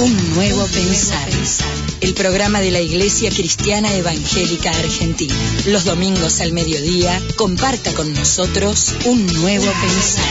[0.00, 1.28] Un nuevo pensar.
[2.00, 5.34] El programa de la Iglesia Cristiana Evangélica Argentina.
[5.66, 10.24] Los domingos al mediodía, comparta con nosotros un nuevo pensar.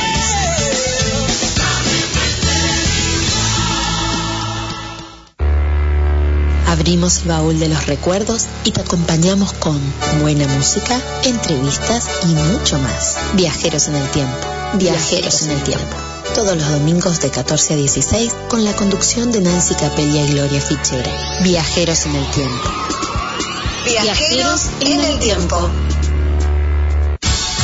[6.67, 9.79] Abrimos el baúl de los recuerdos y te acompañamos con
[10.21, 13.17] buena música, entrevistas y mucho más.
[13.33, 14.47] Viajeros en el tiempo.
[14.73, 16.10] Viajeros en el tiempo.
[16.33, 20.61] Todos los domingos de 14 a 16 con la conducción de Nancy Capella y Gloria
[20.61, 21.39] Fichera.
[21.43, 22.69] Viajeros en el tiempo.
[23.85, 25.69] Viajeros en el tiempo.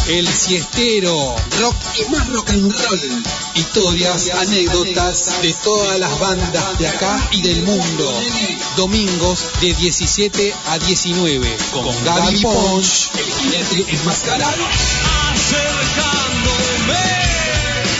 [0.09, 3.23] El siestero, rock y más rock and roll.
[3.55, 8.13] Historias, anécdotas de todas las bandas de acá y del mundo.
[8.75, 14.63] Domingos de 17 a 19 con Gaby Ponch, el jinete enmascarado.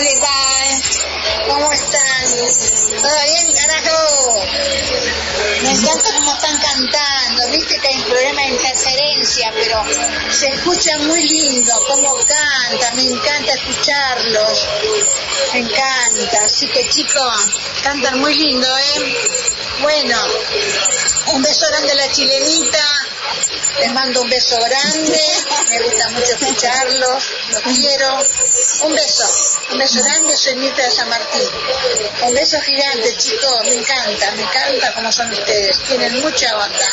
[0.00, 1.04] Precioso.
[1.46, 2.26] ¿Cómo están?
[3.02, 4.44] ¿Todo bien, carajo?
[5.62, 7.48] Me encanta cómo están cantando.
[7.50, 9.82] Viste que hay un problema de interferencia, pero
[10.30, 12.96] se escucha muy lindo cómo cantan.
[12.96, 14.68] Me encanta escucharlos.
[15.52, 16.44] Me encanta.
[16.44, 17.46] Así que, chicos,
[17.82, 19.16] cantan muy lindo, ¿eh?
[19.82, 20.16] Bueno,
[21.34, 22.99] un beso grande a la chilenita.
[23.78, 25.20] Les mando un beso grande,
[25.70, 28.26] me gusta mucho escucharlos, los quiero.
[28.82, 29.24] Un beso,
[29.70, 31.48] un beso grande, soy Mirta de San Martín.
[32.22, 36.86] Un beso gigante, chicos, me encanta, me encanta como son ustedes, tienen mucha onda.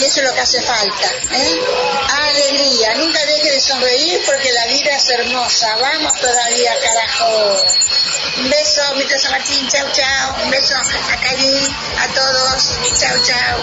[0.00, 1.60] Y eso es lo que hace falta, ¿eh?
[2.08, 5.76] Alegría, nunca deje de sonreír porque la vida es hermosa.
[5.76, 7.64] Vamos todavía, carajo.
[8.96, 10.42] Mirta de San Martín, chau, chau.
[10.42, 13.58] Un beso a Karin, a todos, chau, chau.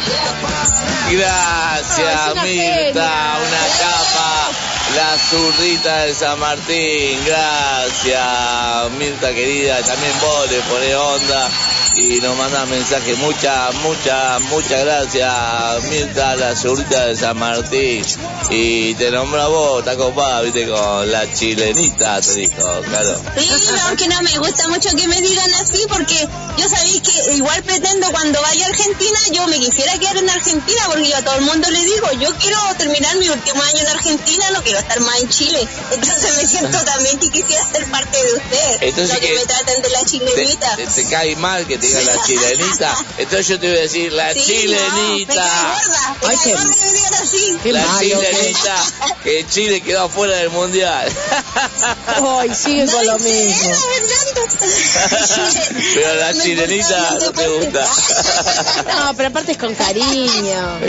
[1.09, 3.39] Gracias, Mirta.
[3.41, 4.51] Una capa.
[4.95, 7.25] La zurdita de San Martín.
[7.25, 9.81] Gracias, Mirta querida.
[9.81, 11.49] También vos le ponés onda.
[11.95, 13.15] Y nos manda mensaje.
[13.15, 18.03] Muchas, muchas, muchas gracias, Mirta, la segurita de San Martín.
[18.49, 23.21] Y te nombro a vos, está copada, viste, con la chilenita, te dijo, claro.
[23.37, 23.49] Sí,
[23.87, 26.27] aunque no me gusta mucho que me digan así porque
[26.57, 30.81] yo sabéis que igual pretendo cuando vaya a Argentina, yo me quisiera quedar en Argentina
[30.87, 33.87] porque yo a todo el mundo le digo, yo quiero terminar mi último año en
[33.87, 35.67] Argentina, no quiero estar más en Chile.
[35.91, 38.77] Entonces me siento también que quisiera ser parte de ustedes.
[38.81, 40.75] Entonces no que, que me traten de la Te, chilenita.
[40.75, 42.97] te- te cae mal que te digan la chilenita.
[43.17, 45.75] Entonces yo te voy a decir la Sí, no, chilenita.
[46.21, 47.71] me Ay, qué- así.
[47.71, 48.75] La chilenita.
[49.23, 51.09] Que Chile quedó fuera del mundial.
[52.21, 53.71] Hoy sigue con lo mismo.
[55.93, 57.88] Pero la chilenita no te gusta.
[58.93, 60.79] No, pero aparte es con cariño.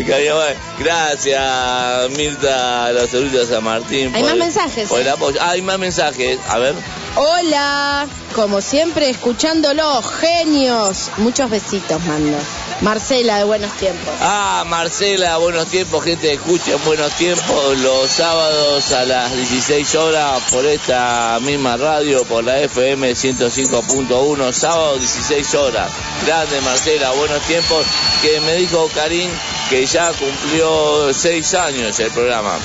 [0.79, 4.13] Gracias, Mirta, la segurita de San Martín.
[4.15, 5.11] Hay por más mensajes, Por el ¿eh?
[5.11, 5.39] apoyo.
[5.41, 6.39] Ah, hay más mensajes.
[6.49, 6.75] A ver.
[7.17, 11.13] Hola, como siempre, escuchándolo, genios.
[11.19, 12.37] Muchos besitos mando.
[12.81, 14.13] Marcela, de buenos tiempos.
[14.21, 20.67] Ah, Marcela, buenos tiempos, gente, escuchen buenos tiempos los sábados a las 16 horas por
[20.67, 25.93] esta misma radio, por la FM 105.1, sábado 16 horas.
[26.27, 27.87] Grande Marcela, buenos tiempos,
[28.23, 29.31] que me dijo Karim
[29.71, 32.59] que ya cumplió 6 años el programa.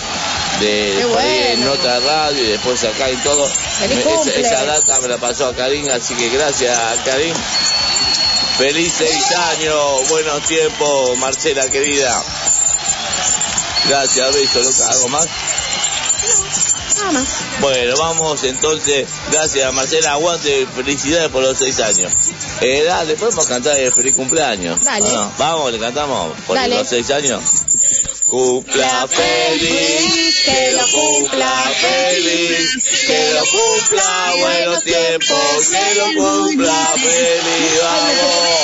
[0.59, 1.71] De, ahí en bueno.
[1.71, 3.49] otra radio y después acá y todo.
[4.35, 7.33] Esa, data me la pasó a Karim, así que gracias Karim.
[8.57, 12.21] Feliz seis años, buenos tiempos, Marcela querida.
[13.87, 14.91] Gracias, beso, loca.
[14.91, 15.27] ¿Algo más?
[16.97, 17.27] Nada más.
[17.61, 19.07] Bueno, vamos entonces.
[19.31, 20.11] Gracias, Marcela.
[20.11, 22.11] Aguante, felicidades por los seis años.
[22.61, 24.81] Eh, dale, podemos cantar el feliz cumpleaños.
[24.81, 25.07] Dale.
[25.07, 25.31] ¿O no?
[25.37, 26.75] Vamos, le cantamos por Dale.
[26.75, 27.41] los seis años.
[28.29, 31.51] Cumpla feliz, que lo cumpla
[31.81, 32.77] feliz,
[33.07, 38.59] que lo cumpla buenos tiempos, que lo cumpla feliz, vamos.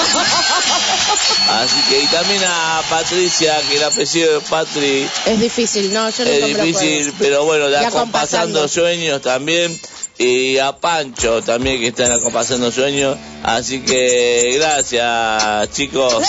[1.50, 6.24] Así que y también a Patricia, que el apellido de Patri Es difícil, no, yo
[6.24, 8.68] nunca es difícil, pero bueno, Y acompasando acompasando.
[8.68, 9.80] sueños también.
[10.22, 13.16] Y a Pancho también que están acompasando sueños.
[13.42, 16.22] Así que gracias chicos.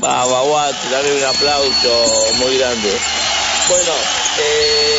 [0.00, 2.92] Vamos, aguante, dale un aplauso muy grande.
[3.68, 3.92] Bueno,
[4.38, 4.93] eh,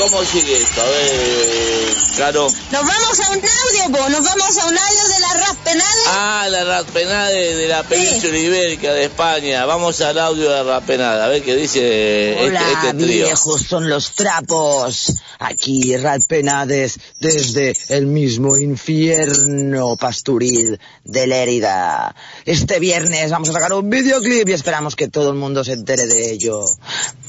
[0.00, 0.80] ¿cómo sigue esto?
[0.80, 2.44] A ver, Caro.
[2.44, 6.02] Nos vamos a un audio, po, nos vamos a un audio de la Raspenade.
[6.08, 9.64] Ah, la Raspenade de la península ibérica de España.
[9.66, 13.26] Vamos al audio de Raspenade, a ver qué dice este, Hola, este trío.
[13.26, 15.14] viejos son los trapos.
[15.38, 22.14] Aquí Ralpenades desde el mismo infierno pasturil de Lérida.
[22.44, 26.06] Este viernes vamos a sacar un videoclip y esperamos que todo el mundo se entere
[26.06, 26.64] de ello.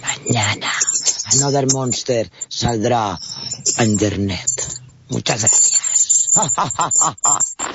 [0.02, 0.72] Mañana
[1.34, 3.20] Another Monster saldrá
[3.78, 4.82] a internet.
[5.10, 5.82] Muchas gracias.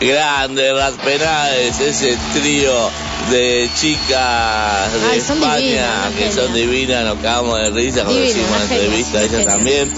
[0.00, 2.90] Grande Raspenades, ese trío
[3.30, 8.14] de chicas de Ay, España divinas, que las son divinas, nos cagamos de risa cuando
[8.14, 9.92] Divinas, hicimos la las entrevista a las ella también.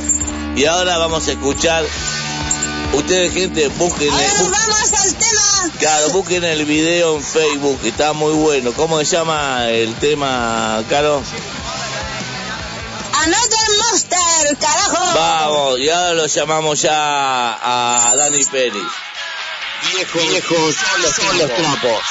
[0.57, 1.85] Y ahora vamos a escuchar,
[2.95, 5.42] ustedes gente, busquen, Ahora nos vamos al tema.
[5.83, 8.73] Claro, busquen el video en Facebook, que está muy bueno.
[8.73, 11.23] ¿Cómo se llama el tema, Caro?
[13.25, 15.15] Another Monster, carajo.
[15.15, 18.75] Vamos, y ahora lo llamamos ya a Dani Pérez.
[19.93, 22.03] Viejos, viejos son los, trapos.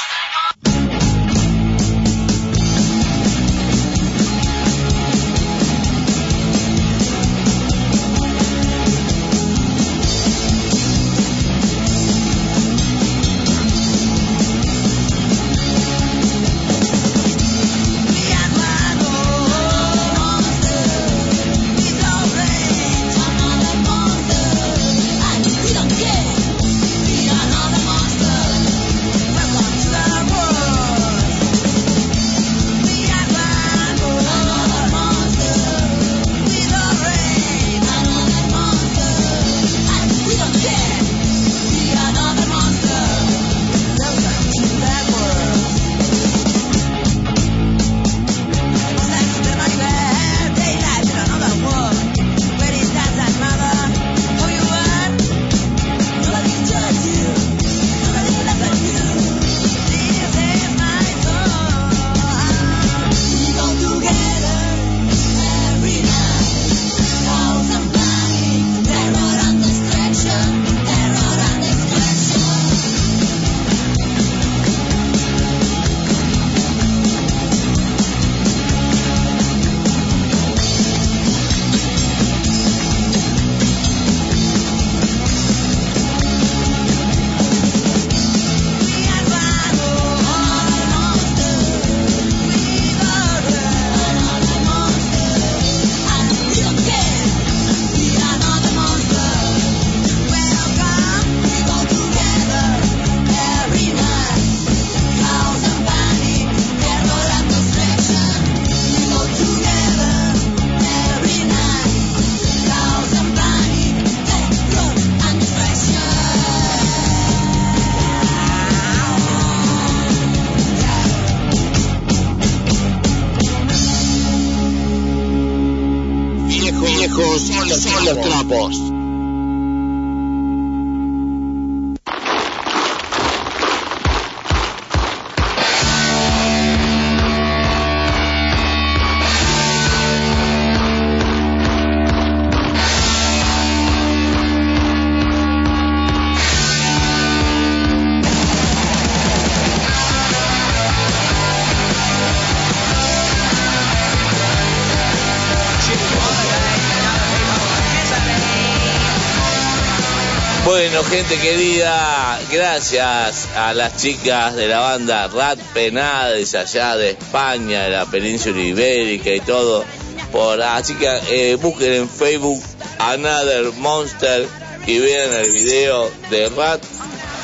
[161.12, 167.90] Gente querida, gracias a las chicas de la banda Rat Penades allá de España, de
[167.90, 169.84] la península ibérica y todo.
[170.32, 172.62] Por así que eh, busquen en Facebook
[172.98, 174.48] Another Monster
[174.86, 176.82] y vean el video de Rat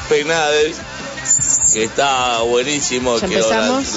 [0.09, 0.77] Penades
[1.75, 3.51] que está buenísimo, ¿Ya que lo,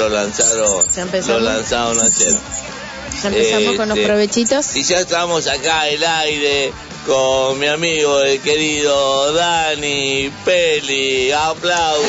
[0.09, 0.85] lanzaron,
[1.27, 2.33] lo lanzaron ayer.
[3.23, 4.75] Ya empezamos con los Este, provechitos.
[4.75, 6.73] Y ya estamos acá el aire
[7.05, 11.31] con mi amigo, el querido Dani Peli.
[11.31, 12.05] ¡Aplausos!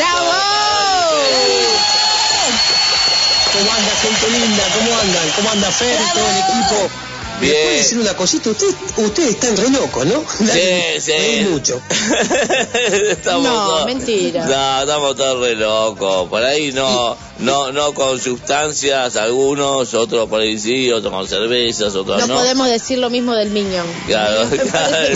[3.53, 4.65] ¿Cómo anda, gente linda?
[4.75, 5.31] ¿Cómo andan?
[5.37, 7.02] ¿Cómo anda Fer y todo el equipo?
[7.43, 7.55] Bien.
[7.55, 8.51] ¿Me puede decir una cosita?
[8.51, 10.25] Ustedes ustedes están re locos, ¿no?
[10.39, 11.47] Sí, sí.
[11.51, 11.81] Mucho.
[13.11, 14.47] estamos No, todos- mentira.
[14.47, 16.29] No, estamos todos re locos.
[16.29, 21.95] Por ahí no, no, no con sustancias, algunos, otros por ahí sí, otros con cervezas,
[21.95, 22.35] otros No no.
[22.37, 23.87] podemos decir lo mismo del Minion.
[24.07, 24.51] Claro, el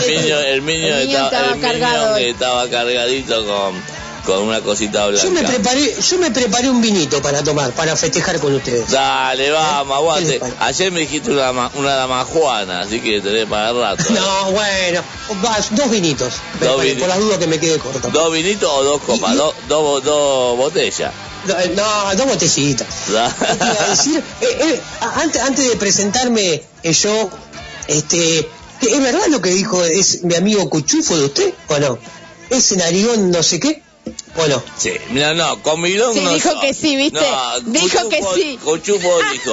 [0.02, 2.14] que niño, el niño el Minion estaba, estaba el cargado.
[2.16, 3.74] Minion estaba cargadito con,
[4.26, 5.24] con una cosita blanca.
[5.24, 8.90] Yo me preparé, yo me preparé un vinito para tomar, para festejar con ustedes.
[8.90, 10.38] Dale, vamos, aguante.
[10.38, 14.02] ¿Qué les Ayer me dijiste una, ma- una damajuana, así que tenés para el rato.
[14.02, 14.06] ¿eh?
[14.12, 15.02] No, bueno,
[15.42, 16.34] vas, dos vinitos.
[16.60, 18.08] Dos por las dudas que me quede corto.
[18.10, 19.34] ¿Dos vinitos o dos copas?
[19.36, 21.12] ¿Dos dos dos botellas?
[21.76, 22.86] No, dos botellitas.
[24.06, 27.30] Eh, eh, a- antes, antes de presentarme eh, yo,
[27.88, 28.38] este,
[28.80, 31.98] ¿es verdad lo que dijo es mi amigo Cuchufo de usted o no?
[32.50, 33.82] ¿Ese narigón no sé qué?
[34.38, 34.62] ¿O no?
[34.76, 37.18] Sí, mira, no, con Milón Sí, no dijo so- que sí, ¿viste?
[37.20, 38.58] No, Dijo que Cuchufo- sí.
[38.62, 39.52] Cuchufo dijo,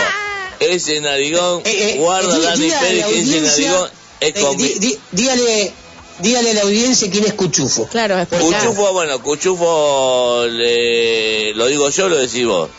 [0.59, 4.79] ese narigón, Eh, eh, guarda Dani Pérez la que ese narigón es eh, con di-
[4.79, 5.73] di- dígale,
[6.19, 7.87] dígale a la audiencia quién es Cuchufo.
[7.87, 12.69] Claro, es Cuchufo, bueno, Cuchufo le, lo digo yo, lo decís vos.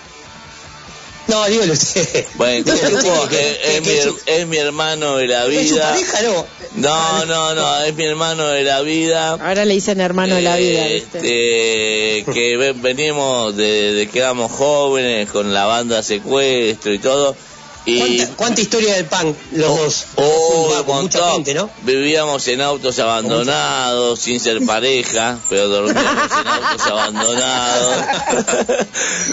[1.29, 2.27] No, dígale usted.
[2.35, 5.75] Bueno, usted que- es, que- es que mi, es mi hermano de la ¿Es su
[5.77, 5.91] vida.
[5.91, 6.47] pareja, no?
[6.77, 9.31] No, no, no, es mi hermano de la vida.
[9.31, 11.19] Ahora le dicen hermano de la vida, ¿viste?
[12.19, 17.35] Este, que ven- venimos de, de que éramos jóvenes con la banda secuestro y todo.
[17.87, 20.07] Y ¿Cuánta, cuánta historia del punk los dos?
[20.17, 21.35] Oh, Va, un con mucha montón.
[21.35, 21.69] gente, ¿no?
[21.83, 27.97] Vivíamos en autos abandonados, sin ser pareja, pero dormíamos en autos abandonados.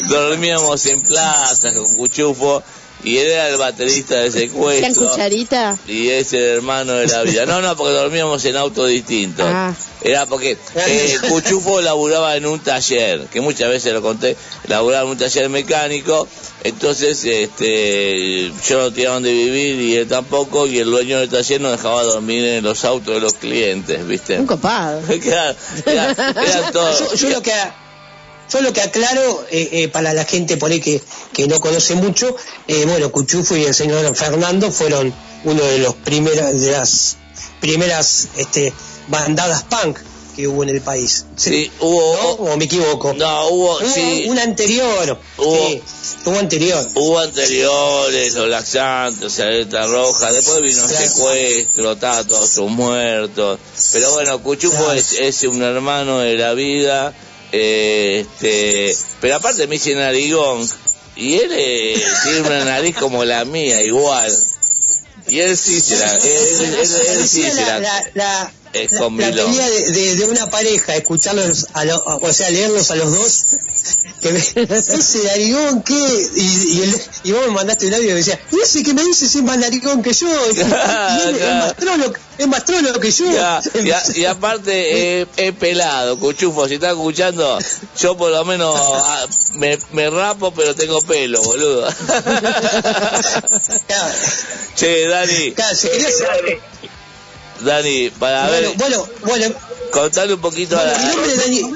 [0.10, 2.62] dormíamos en plazas con Cuchufo
[3.04, 5.10] y él era el baterista de ¿Sean secuestro.
[5.10, 5.78] cucharita?
[5.88, 7.46] Y es el hermano de la vida.
[7.46, 9.46] No, no, porque dormíamos en autos distintos.
[9.48, 9.74] Ah.
[10.04, 14.36] Era porque eh, Cuchufo laburaba en un taller, que muchas veces lo conté,
[14.68, 16.28] laburaba en un taller mecánico,
[16.64, 21.62] entonces este yo no tenía donde vivir y él tampoco, y el dueño del taller
[21.62, 24.40] nos dejaba dormir en los autos de los clientes, ¿viste?
[24.40, 25.02] Un copado.
[25.22, 27.00] Claro, era, era todo.
[27.00, 27.54] Yo, yo lo que
[28.52, 31.02] yo lo que aclaro eh, eh, para la gente por ahí que,
[31.34, 32.36] que no conoce mucho,
[32.68, 37.18] eh, bueno, Cuchufo y el señor Fernando fueron uno de los primeras de las
[37.60, 38.74] primeras este,
[39.08, 39.98] bandadas punk
[40.36, 41.26] que hubo en el país.
[41.36, 42.12] Sí, hubo.
[42.36, 43.14] ¿O me equivoco?
[43.14, 44.26] No, hubo, Hubo sí.
[44.30, 45.20] una anterior.
[45.38, 45.82] Hubo- Sí,
[46.26, 46.88] hubo anterior.
[46.96, 53.60] Hubo anteriores, los laxantes, alerta roja, después vino el secuestro, está todos sus muertos.
[53.92, 54.94] Pero bueno, Cuchufo Claro.
[54.94, 57.14] es, es un hermano de la vida,
[57.52, 60.68] este, pero aparte me dice narigón,
[61.16, 64.32] y él eh, tiene una nariz como la mía, igual.
[65.28, 66.80] Y él sí se la, él, él- él-
[67.10, 67.80] él sí se la,
[68.16, 72.34] la, es la- con la pelea de, de- de una pareja, escucharlos, a lo- o
[72.34, 73.46] sea, leerlos a los dos.
[74.22, 74.40] Que me,
[74.76, 75.94] ese narigón que.
[75.94, 78.94] Y, y, el- y vos me mandaste un audio y me decía, y ese que
[78.94, 80.28] me dice es más narigón que yo.
[80.52, 80.60] Y,
[81.30, 83.32] él es, más trolo, es más trolo que yo.
[83.32, 83.62] Ya,
[84.16, 87.58] y, aparte eh, es pelado, Cuchufo, si estás escuchando,
[88.00, 91.88] yo por lo menos ah, me, me rapo pero tengo pelo, boludo.
[94.76, 96.14] che, Dani, Claro, si querías-
[97.64, 99.56] Dani, para bueno, ver, bueno, bueno,
[99.92, 101.76] contarle un poquito a bueno, mi nombre es la, Dani.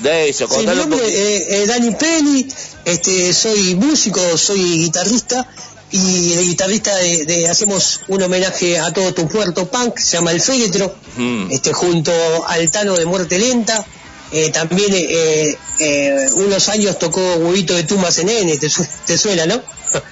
[0.00, 1.18] de eso, Sí, mi nombre poquito.
[1.18, 2.48] es eh, Dani Penny,
[2.84, 5.46] este, soy músico, soy guitarrista
[5.92, 10.32] y el guitarrista de, de- hacemos un homenaje a todo tu puerto punk, se llama
[10.32, 11.50] El Féretro, Mm.
[11.50, 12.12] este, junto
[12.46, 13.84] al Tano de Muerte Lenta.
[14.32, 19.16] Eh, también eh, eh, unos años tocó Huevito de Tumas en N, te, su- te
[19.16, 19.62] suena, ¿no?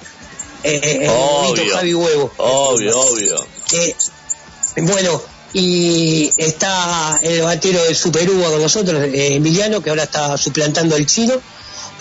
[0.66, 2.32] Eh, eh, Obvio, Javi Huevo.
[2.38, 3.46] obvio, obvio.
[3.74, 3.94] Eh,
[4.76, 5.22] Bueno,
[5.52, 10.96] y está el batero de Super Uva con nosotros, eh, Emiliano, que ahora está suplantando
[10.96, 11.34] al chino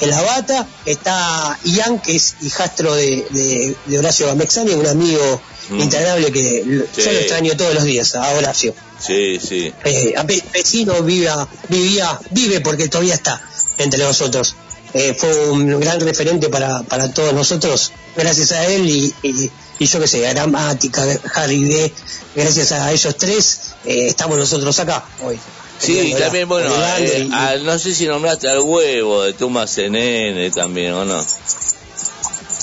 [0.01, 0.67] en la bata.
[0.85, 5.79] Está Ian, que es hijastro de, de, de Horacio Gamexani, un amigo Mm.
[5.79, 7.01] internable que Sí.
[7.03, 8.75] yo lo extraño todos los días a Horacio.
[8.99, 9.73] Sí, sí.
[9.85, 10.13] Eh,
[10.53, 13.41] vecino viva, vivía, vive porque todavía está
[13.77, 14.55] entre nosotros.
[14.93, 19.49] Eh, fue un gran referente para, para todos nosotros, gracias a él y, y,
[19.83, 21.05] y yo que sé, Gramática,
[21.35, 21.93] Harry D,
[22.35, 25.37] gracias a ellos tres, eh, estamos nosotros acá hoy.
[25.79, 30.93] Sí, también, bueno, eh, y- no sé si nombraste al huevo de Tuma CNN también,
[30.93, 31.25] ¿o no?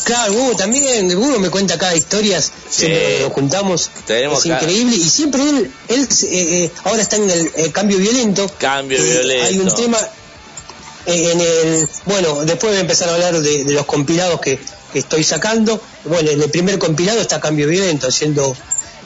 [0.04, 5.08] Claro, Hugo también, Hugo me cuenta cada historias, siempre nos juntamos, Tenemos es increíble, y
[5.08, 6.26] siempre él, él eh,
[6.64, 9.44] eh, ahora está en el eh, cambio violento, Cambio violento.
[9.46, 9.98] Hay un tema
[11.06, 11.88] en el.
[12.06, 14.58] Bueno, después voy a empezar a hablar de, de los compilados que,
[14.92, 15.80] que estoy sacando.
[16.04, 18.56] Bueno, en el primer compilado está Cambio Violento, haciendo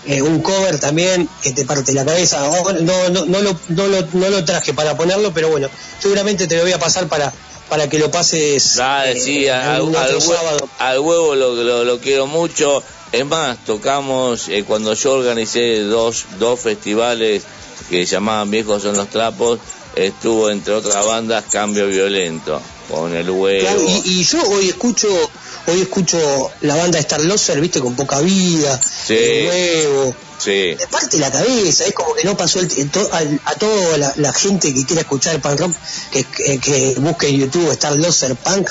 [0.06, 2.40] eh, un cover también que te parte la cabeza.
[2.44, 5.68] Ahora No, no, no, lo, no, lo, no lo traje para ponerlo, pero bueno,
[6.00, 7.32] seguramente te lo voy a pasar para,
[7.68, 8.78] para que lo pases.
[8.78, 12.82] Ah, eh, sí, al, algún al huevo lo, lo, lo quiero mucho.
[13.12, 17.44] Es más, tocamos eh, cuando yo organicé dos, dos festivales
[17.88, 19.60] que se llamaban Viejos son los Trapos,
[19.94, 22.60] estuvo entre otras bandas Cambio Violento,
[22.90, 23.60] con el huevo.
[23.60, 25.08] Claro, y, y yo hoy escucho
[25.66, 26.18] hoy escucho
[26.62, 29.14] la banda Star Loser, viste, con poca vida, Sí.
[29.14, 30.14] el huevo.
[30.38, 30.74] Sí.
[30.78, 33.10] Me parte la cabeza, es como que no pasó el, to-
[33.44, 35.72] a toda la, la gente que quiera escuchar punk rock,
[36.10, 38.68] que, que, que busque en YouTube Star Loser Punk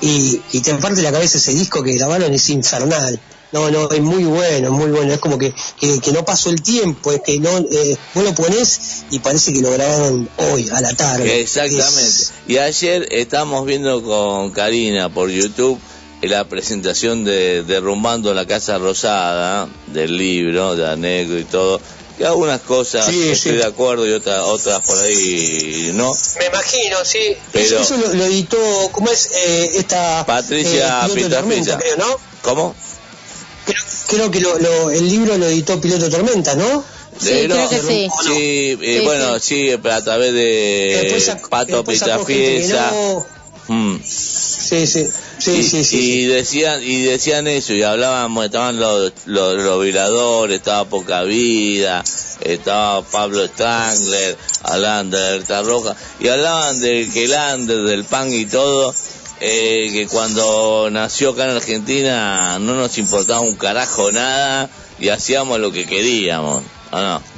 [0.00, 3.20] y, y te parte la cabeza ese disco que grabaron, es infernal.
[3.52, 5.12] No, no, es muy bueno, es muy bueno.
[5.12, 8.34] Es como que, que, que no pasó el tiempo, es que no, eh, vos lo
[8.34, 11.40] ponés y parece que lo grabaron hoy, a la tarde.
[11.42, 12.00] Exactamente.
[12.02, 15.78] Es- Y ayer estamos viendo con Karina por YouTube
[16.28, 21.80] la presentación de Derrumbando la Casa Rosada, del libro, de Anegro y todo.
[22.16, 23.56] Que algunas cosas Sí, estoy sí.
[23.58, 26.12] de acuerdo y otras, otras por ahí no.
[26.38, 27.18] Me imagino, sí.
[27.52, 28.56] Pero- Eso, eso lo, lo editó,
[28.92, 29.30] ¿cómo es?
[29.34, 30.24] Eh, esta.
[30.24, 31.28] Patricia eh.
[31.28, 32.16] Tormenta, creo, ¿no?
[32.42, 32.74] ¿Cómo?
[33.66, 36.84] Creo, creo que lo, lo- el libro lo editó Piloto Tormenta, ¿no?
[37.26, 39.70] Eh, no, Sí, eh, Sí, bueno, sí.
[39.72, 42.90] a través de Pato que Pitafiesa.
[42.92, 43.26] no.
[43.68, 44.00] Mm.
[44.04, 45.06] Sí, sí.
[45.44, 45.98] Sí, y, sí, sí.
[45.98, 52.02] y decían y decían eso y hablábamos estaban los los, los violadores estaba poca vida
[52.40, 58.46] estaba Pablo Strangler hablaban de roja y hablaban del que el under del pan y
[58.46, 58.94] todo
[59.42, 65.60] eh, que cuando nació acá en Argentina no nos importaba un carajo nada y hacíamos
[65.60, 67.33] lo que queríamos ¿o no?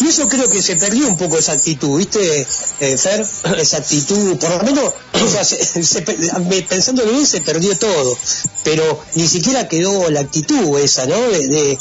[0.00, 2.46] Y eso creo que se perdió un poco esa actitud, ¿viste,
[2.80, 3.26] eh, Fer?
[3.58, 6.16] Esa actitud, por lo menos, o sea, se- se pe-
[6.48, 8.16] me- pensándolo bien, se perdió todo.
[8.64, 11.20] Pero ni siquiera quedó la actitud esa, ¿no?
[11.28, 11.76] De,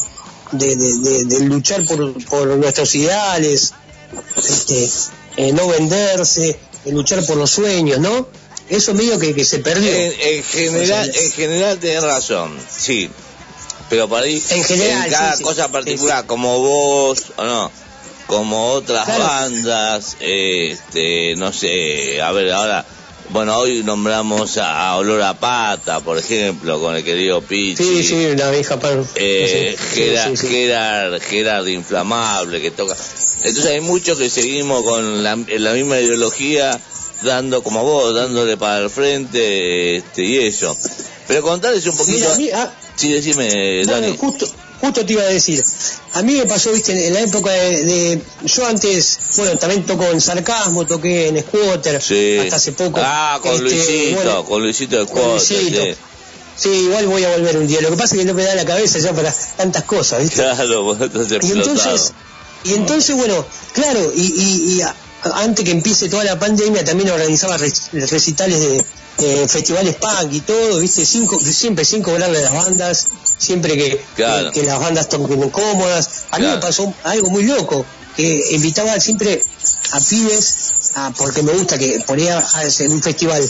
[0.51, 0.75] de,
[1.25, 3.73] de, luchar por, por nuestros ideales,
[4.37, 4.89] este,
[5.37, 8.27] eh, no venderse, de luchar por los sueños, ¿no?
[8.67, 9.91] Eso medio que, que se perdió.
[9.91, 13.09] En, en general, en general tenés razón, sí.
[13.89, 15.43] Pero por ahí, En general, cada sí, sí.
[15.43, 17.71] cosa particular, como vos, o no,
[18.27, 19.23] como otras Claro.
[19.23, 22.85] bandas, este, no sé, a ver, ahora,
[23.29, 27.83] bueno, hoy nombramos a, a Olor a Pata, por ejemplo, con el querido Pichi.
[27.83, 29.01] Sí, sí, una vieja para...
[29.15, 30.37] Eh, Gerard.
[30.37, 32.95] Gerard, Gerard Inflamable que toca.
[33.41, 36.79] Entonces hay muchos que seguimos con la, la misma ideología,
[37.23, 40.75] dando como vos, dándole para el frente este, y eso.
[41.27, 42.17] Pero contarles un poquito.
[42.37, 44.15] Mira, a mí- sí, decime, Dani.
[44.17, 44.47] justo,
[44.81, 45.63] justo te iba a decir.
[46.13, 50.05] A mí me pasó, viste, en la época de, de- Yo antes, bueno, también toco
[50.05, 52.37] en sarcasmo, toqué en Squatter, Sí.
[52.39, 52.99] hasta hace poco.
[53.03, 55.81] Ah, con Este, Luisito, bueno, con Luisito de con Luisito.
[55.83, 55.95] sí.
[56.55, 57.79] Sí, igual voy a volver un día.
[57.79, 60.35] Lo que pasa es que no me da la cabeza ya para tantas cosas, ¿viste?
[60.41, 62.11] Claro, vos estás Y entonces,
[62.65, 64.93] y entonces bueno, claro, y, y- y a-
[65.35, 68.83] antes que empiece toda la pandemia también organizaba re- recitales de
[69.21, 73.07] eh, festivales punk y todo, viste, cinco, siempre sin cobrarle a las bandas,
[73.37, 74.51] siempre que, Claro.
[74.51, 76.09] que, que las bandas toquen cómodas.
[76.31, 76.55] A mí Claro.
[76.57, 79.43] me pasó algo muy loco, que invitaba siempre
[79.91, 80.55] a pibes,
[80.95, 83.49] a- porque me gusta que ponía hacer un festival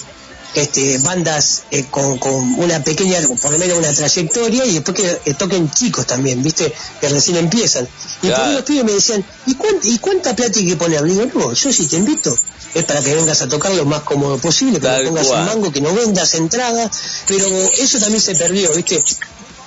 [0.56, 5.20] este, bandas eh, con, con una pequeña, por lo menos una trayectoria y después que,
[5.24, 6.74] que toquen chicos también, ¿viste?
[7.00, 7.88] Que recién empiezan.
[8.22, 8.44] Y por Claro.
[8.46, 11.02] ahí los pibes me decían, ¿y, cuán- ¿y cuánta plata hay que poner?
[11.04, 12.38] Le digo, no, yo si te invito
[12.74, 15.40] es para que vengas a tocar lo más cómodo posible, que Tal no pongas cual.
[15.42, 16.90] un mango, que no vendas entradas,
[17.28, 17.48] pero
[17.80, 19.04] eso también se perdió, ¿viste?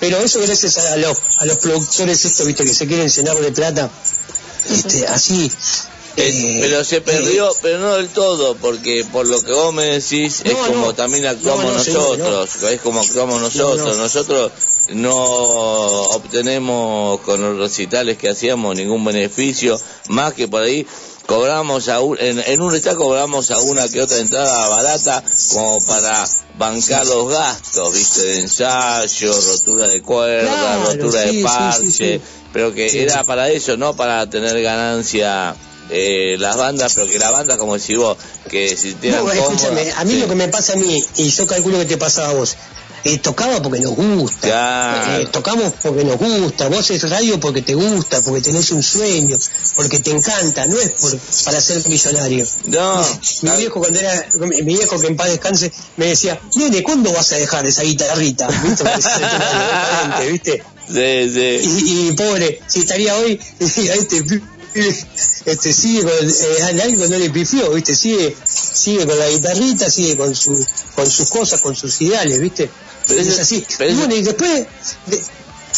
[0.01, 2.65] Pero eso gracias a los, a los productores estos, ¿viste?
[2.65, 3.91] Que se quieren llenar de plata,
[4.69, 5.51] este, así.
[6.17, 9.85] Eh, eh, pero se perdió, pero no del todo, porque por lo que vos me
[9.85, 10.95] decís, es como no.
[10.95, 13.79] también actuamos No, nosotros, es como actuamos nosotros.
[13.79, 14.03] No, no.
[14.03, 14.53] Nosotros
[14.91, 20.87] no obtenemos con los recitales que hacíamos ningún beneficio, más que por ahí
[21.27, 25.79] cobramos a un, en, en un recital cobramos a una que otra entrada barata como
[25.87, 26.27] para
[26.59, 31.93] bancar los gastos, viste, de ensayo, rotura de cuerda, Claro, rotura sí, de parche, sí,
[31.93, 32.21] sí.
[32.53, 35.55] pero que era para eso, no para tener ganancia
[35.91, 38.17] eh, las bandas, pero que la banda, como decís vos,
[38.49, 41.47] que si te No, escúchame, a mí lo que me pasa a mí, y yo
[41.47, 42.57] calculo que te pasa a vos,
[43.05, 45.23] eh, tocaba porque nos gusta, Claro.
[45.23, 49.37] Eh, tocamos porque nos gusta, vos es radio porque te gusta, porque tenés un sueño,
[49.75, 52.47] porque te encanta, no es por, para ser millonario.
[52.67, 53.05] No.
[53.43, 57.33] Mi viejo cuando era, mi viejo que en paz descanse, me decía, nene, ¿cuándo vas
[57.33, 58.49] a dejar esa guitarrita?
[60.31, 60.63] ¿Viste?
[60.93, 61.01] Sí.
[61.33, 64.43] Y, y pobre, si estaría hoy, este,
[65.45, 69.91] este sigue con eh, al algo no le pifió, viste, sigue, sigue con la guitarrita,
[69.91, 70.65] sigue con su,
[70.95, 72.71] con sus cosas, con sus ideales, viste.
[73.07, 73.65] Pero es eso- así.
[73.79, 74.67] pero y bueno, y después,
[75.07, 75.23] de-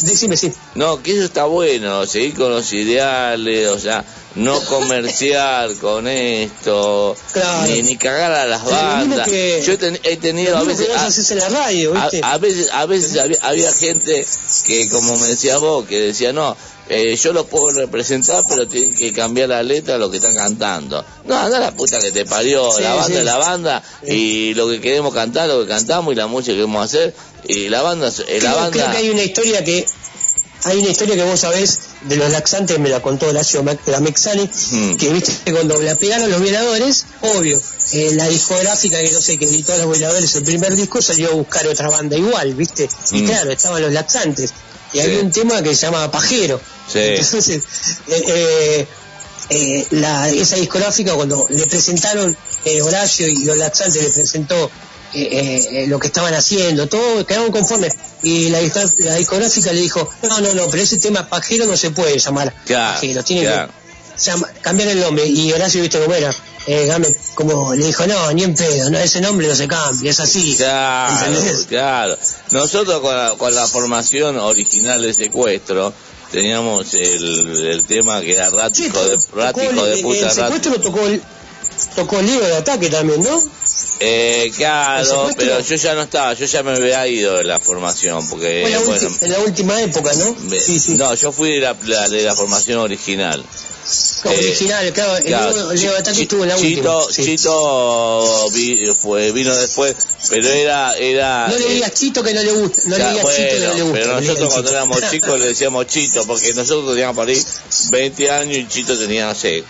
[0.03, 0.53] decime sí.
[0.75, 7.17] No, que eso está bueno, seguir con los ideales, o sea, no comerciar con esto,
[7.33, 7.67] Claro.
[7.73, 9.27] ni, ni cagar a las bandas.
[9.29, 11.31] que- Yo he, ten- he tenido a veces...
[11.31, 12.21] a- la radio, viste.
[12.23, 14.27] a veces, a veces había, había gente
[14.67, 16.57] que, como me decías vos, que decía, no,
[16.89, 20.35] eh, yo lo puedo representar, pero tienen que cambiar la letra a lo que están
[20.35, 21.05] cantando.
[21.25, 23.17] No, anda la puta que te parió, Sí, la banda sí.
[23.17, 26.57] es la banda, y lo que queremos cantar, lo que cantamos, y la música que
[26.59, 27.15] queremos hacer,
[27.49, 28.71] y la banda, eh, la creo, banda...
[28.71, 29.87] creo que hay una historia que
[30.67, 31.79] hay una historia que vos sabés
[32.09, 34.95] de los laxantes, me la contó Horacio Mac- la Mexani, Mm.
[34.97, 37.61] que viste que cuando la pegaron los violadores, obvio,
[37.93, 41.29] eh, la discográfica que no sé, que editó a los violadores el primer disco salió
[41.29, 43.27] a buscar otra banda igual, viste, y Mm.
[43.27, 44.55] claro, estaban los laxantes,
[44.95, 45.05] y Sí.
[45.05, 46.59] había un tema que se llamaba Pajero,
[46.91, 46.99] Sí.
[47.01, 47.63] entonces
[48.09, 48.87] eh, eh,
[49.51, 52.35] eh, la, esa discográfica cuando le presentaron
[52.65, 54.71] eh, Horacio y los laxantes le presentó
[55.87, 57.93] lo que estaban haciendo, todo, quedaron conformes.
[58.25, 61.77] Y la, disco- la discográfica le dijo, no, no, no, pero ese tema pajero no
[61.77, 63.69] se puede llamar Claro, pajero, tiene claro.
[64.17, 65.25] que llama- cambiar el nombre.
[65.27, 66.35] Y Horacio, viste cómo era,
[66.67, 70.11] eh, Game, como le dijo, no, ni en pedo, no, ese nombre no se cambia,
[70.11, 70.55] es así.
[70.57, 71.67] Claro, ¿Entendés?
[71.67, 72.19] claro.
[72.53, 75.93] Nosotros con la, con la formación original de secuestro
[76.33, 80.43] teníamos el, el tema que era Rático de, Rático de el, puta el Rático.
[80.45, 81.23] secuestro lo tocó el,
[81.95, 83.43] tocó el libro de ataque también, ¿no?
[84.01, 87.61] Eh, El claro, pero yo ya no estaba, yo ya me había ido de la
[87.61, 90.35] formación, porque, bueno, en la última época, ¿no?
[90.49, 93.45] me- no, yo fui de la, la- de la formación original.
[94.31, 97.13] Original, claro, el, claro, Chi- estuvo en la Chito, última.
[97.13, 97.25] sí.
[97.25, 99.95] Chito vi- fue, vino después,
[100.31, 101.49] pero era, era...
[101.49, 103.61] No le eh, digas Chito que no le gusta, no Ya, le digas Chito que
[103.61, 104.01] no le bueno, gusta.
[104.01, 107.43] pero nosotros cuando éramos chicos le decíamos Chito, porque nosotros teníamos por ahí
[107.91, 109.65] 20 años y Chito tenía, no sé,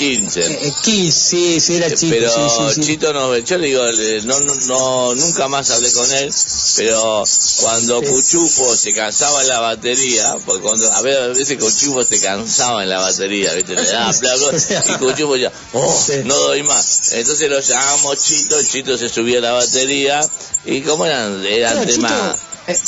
[0.00, 0.40] 15.
[0.40, 2.80] Eh, Kiss, sí, sí, era Eh, Chito, pero sí, sí.
[2.80, 3.82] Chito no, yo le digo,
[4.24, 6.32] no, no, no, nunca más hablé con él,
[6.76, 7.24] pero
[7.60, 12.88] cuando Cuchufo se cansaba en la batería, porque cuando, a veces Cuchufo se cansaba en
[12.88, 14.10] la batería, viste, le daba
[14.88, 17.12] y Cuchufo ya, oh, no doy más.
[17.12, 20.26] Entonces lo llamamos Chito, Chito se subía a la batería,
[20.64, 22.38] y como eran, eran temas,
[22.68, 22.78] eh,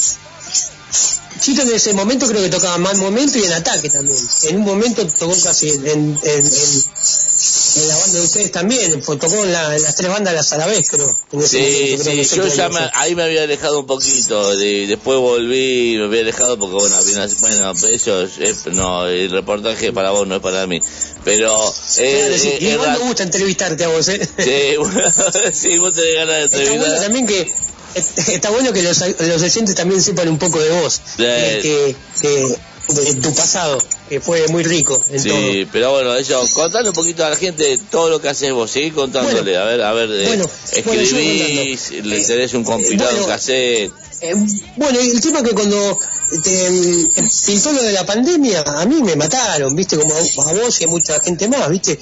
[1.43, 4.16] Chito en ese momento creo que tocaba más momento y en ataque también.
[4.45, 6.84] En un momento tocó casi en, en, en- en-
[7.74, 10.53] en la banda de ustedes también, fue- tocó en, la- en las tres bandas las
[10.53, 11.18] a la vez, creo.
[11.32, 11.64] En ese Sí,
[11.97, 15.97] momento, creo, sí, yo ya me- ahí me había alejado un poquito, de- después volví,
[15.99, 16.97] me había alejado porque bueno,
[17.40, 20.80] bueno, eso es, es- no, el reportaje para vos no es para mí,
[21.24, 21.53] pero
[21.99, 24.20] eh, Claro, sí, eh, y igual me gusta entrevistarte a vos, ¿eh?
[24.38, 25.03] sí, bueno,
[25.53, 27.03] sí, vos tenés ganas de Está bueno entrevistar.
[27.03, 27.53] también que
[27.95, 32.57] está bueno que los, los oyentes también sepan un poco de vos, eh, que, que-
[32.88, 33.78] de tu pasado,
[34.09, 35.34] que fue muy rico en todo.
[35.38, 38.70] Sí, pero bueno, eso, contale un poquito a la gente todo lo que haces vos,
[38.70, 40.45] seguí contándole, a ver, a ver, eh, bueno,
[40.84, 44.34] bueno, escribís, le tenés un compilado, un cassette, Eh,
[44.76, 45.99] bueno, el tema que cuando
[46.43, 47.09] te, eh,
[47.47, 50.88] pintó lo de la pandemia, a mí me mataron, viste, como a vos y a
[50.88, 51.99] mucha gente más, viste,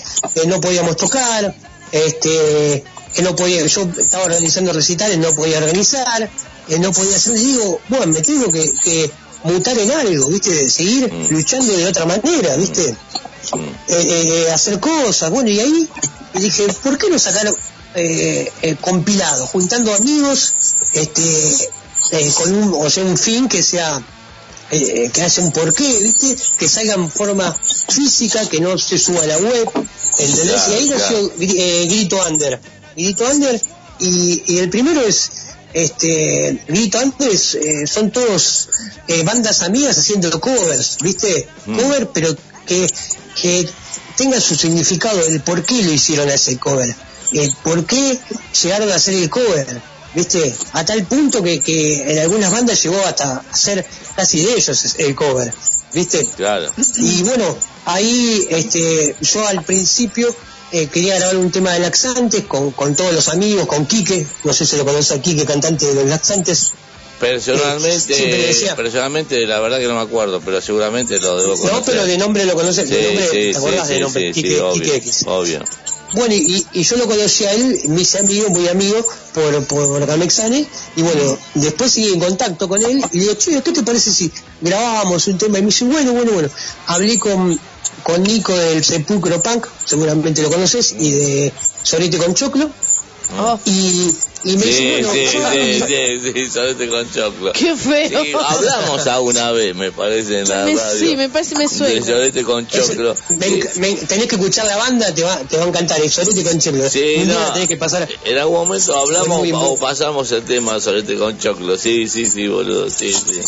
[0.46, 1.54] no podíamos tocar,
[1.92, 2.82] este,
[3.14, 6.30] que no podía, yo estaba organizando recitales, no podía organizar,
[6.68, 9.10] eh, no podía hacer, y digo, bueno, me tengo que, que
[9.44, 12.94] mutar en algo, viste, de seguir luchando de otra manera, viste, eh,
[13.88, 15.88] eh, hacer cosas, bueno, y ahí
[16.34, 17.52] dije, ¿por qué no sacar
[17.94, 20.52] eh, eh, compilado, juntando amigos,
[20.92, 21.22] este,
[22.12, 24.00] eh, con un, o sea, un fin que sea,
[24.70, 26.36] eh, que haya un porqué, ¿viste?
[26.58, 27.52] Que salga en forma
[27.88, 29.68] física, que no se suba a la web,
[30.18, 30.62] ¿entendés?
[30.62, 32.60] Claro, y ahí nació Gri- eh, Grito Under.
[32.96, 33.60] Grito Under,
[33.98, 35.30] y, y el primero es,
[35.72, 38.68] este, Grito Under es, eh, son todos
[39.08, 41.48] eh, bandas amigas haciendo covers, ¿viste?
[41.64, 42.36] Cover, pero
[42.66, 42.90] que,
[43.40, 43.68] que
[44.16, 46.94] tenga su significado, el por qué lo hicieron a ese cover,
[47.32, 48.18] el por qué
[48.62, 49.82] llegaron a hacer el cover.
[50.14, 50.54] ¿viste?
[50.72, 53.86] A tal punto que, que en algunas bandas llegó hasta a ser
[54.16, 55.52] casi de ellos el cover,
[55.92, 56.26] ¿viste?
[56.36, 56.70] Claro.
[56.96, 60.34] Y bueno, ahí este, yo al principio
[60.72, 64.52] eh, quería grabar un tema de laxantes con, con todos los amigos, con Quique, no
[64.52, 66.72] sé si lo conoce a Quique, cantante de los laxantes.
[67.18, 71.72] Personalmente, Eh, decía- personalmente, la verdad que no me acuerdo, pero seguramente lo debo conocer.
[71.72, 74.32] No, pero de nombre lo conoces, Sí, de nombre, sí, ¿te acordás sí, de nombre?
[74.32, 75.24] Quique, obvio, Quique X.
[75.26, 75.64] obvio.
[76.14, 80.04] Bueno, y, y yo lo conocí a él, me hice amigo, muy amigo, por, por
[80.06, 80.66] Camexane,
[80.96, 84.10] y bueno, después seguí en contacto con él, y le digo, che, ¿qué te parece
[84.10, 85.58] si grabábamos un tema?
[85.58, 86.48] Y me dice, bueno, bueno, bueno.
[86.86, 87.60] Hablé con,
[88.02, 91.52] con Nico del Sepulcro Punk, seguramente lo conoces, y de
[91.82, 92.70] Sorete con Choclo,
[93.64, 94.10] y,
[94.42, 97.52] y me Sí, dice, bueno, sí, yo- sí, sí, sí, solete con choclo.
[97.52, 98.24] Qué feo.
[98.24, 100.98] Sí, hablamos alguna vez, me parece, en la Me- radio.
[100.98, 102.04] sí, me parece me De suena.
[102.06, 103.14] solete con choclo.
[103.28, 106.42] me- me- tenés que escuchar la banda, te va, te va a encantar, el Sorete
[106.42, 106.88] con Choclo.
[106.90, 107.52] Sí, Un no.
[107.52, 108.08] tenés que pasar.
[108.24, 111.76] En algún momento hablamos Muy, muy- o pasamos el tema solete con choclo.
[111.78, 113.40] Sí, sí, sí, boludo, sí, sí.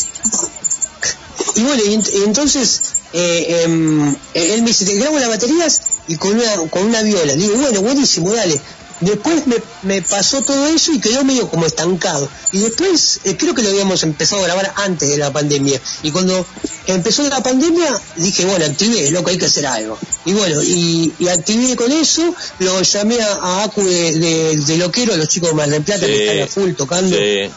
[1.57, 2.81] Y bueno, y, ent- y entonces
[3.13, 7.35] eh, em, él me dice, te grabo las baterías y con una, con una viola.
[7.35, 8.61] Digo, bueno, buenísimo, dale.
[9.01, 12.29] Después me, me pasó todo eso y quedó medio como estancado.
[12.53, 15.81] Y después eh, creo que lo habíamos empezado a grabar antes de la pandemia.
[16.05, 16.47] Y cuando
[16.87, 19.99] empezó la pandemia dije, bueno, activé, loco, hay que hacer algo.
[20.25, 24.77] Y bueno, y, y activé con eso, lo llamé a, a Acu de, de, de
[24.77, 27.51] Loquero, los chicos de Mar del Plata que están a full tocando Sí.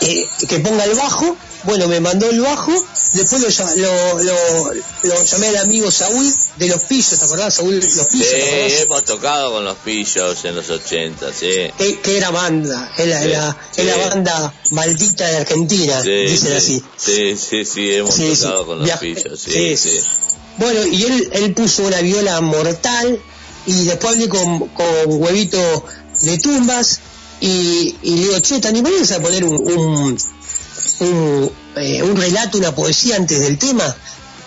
[0.00, 2.72] eh, que ponga el bajo, bueno, me mandó el bajo,
[3.12, 7.54] después lo, lo, lo, lo llamé al amigo Saúl de Los Pillos, ¿te acordás?
[7.54, 11.70] Saúl Los Pillos, Sí, hemos tocado con los pillos en los 80, sí.
[11.76, 16.84] Que, que era banda, es la, Sí, banda maldita de Argentina, Sí, dicen sí, así.
[16.96, 20.00] Sí, sí, sí, hemos tocado con los pillos, sí, sí, sí.
[20.58, 23.20] Bueno, y él, él puso una viola mortal
[23.66, 25.84] y después hablé con, con Huevito
[26.22, 27.00] de Tumbas
[27.40, 30.18] y, y le digo, che, ¿te animarías a poner un, un,
[31.00, 33.94] un, eh, un relato, una poesía antes del tema?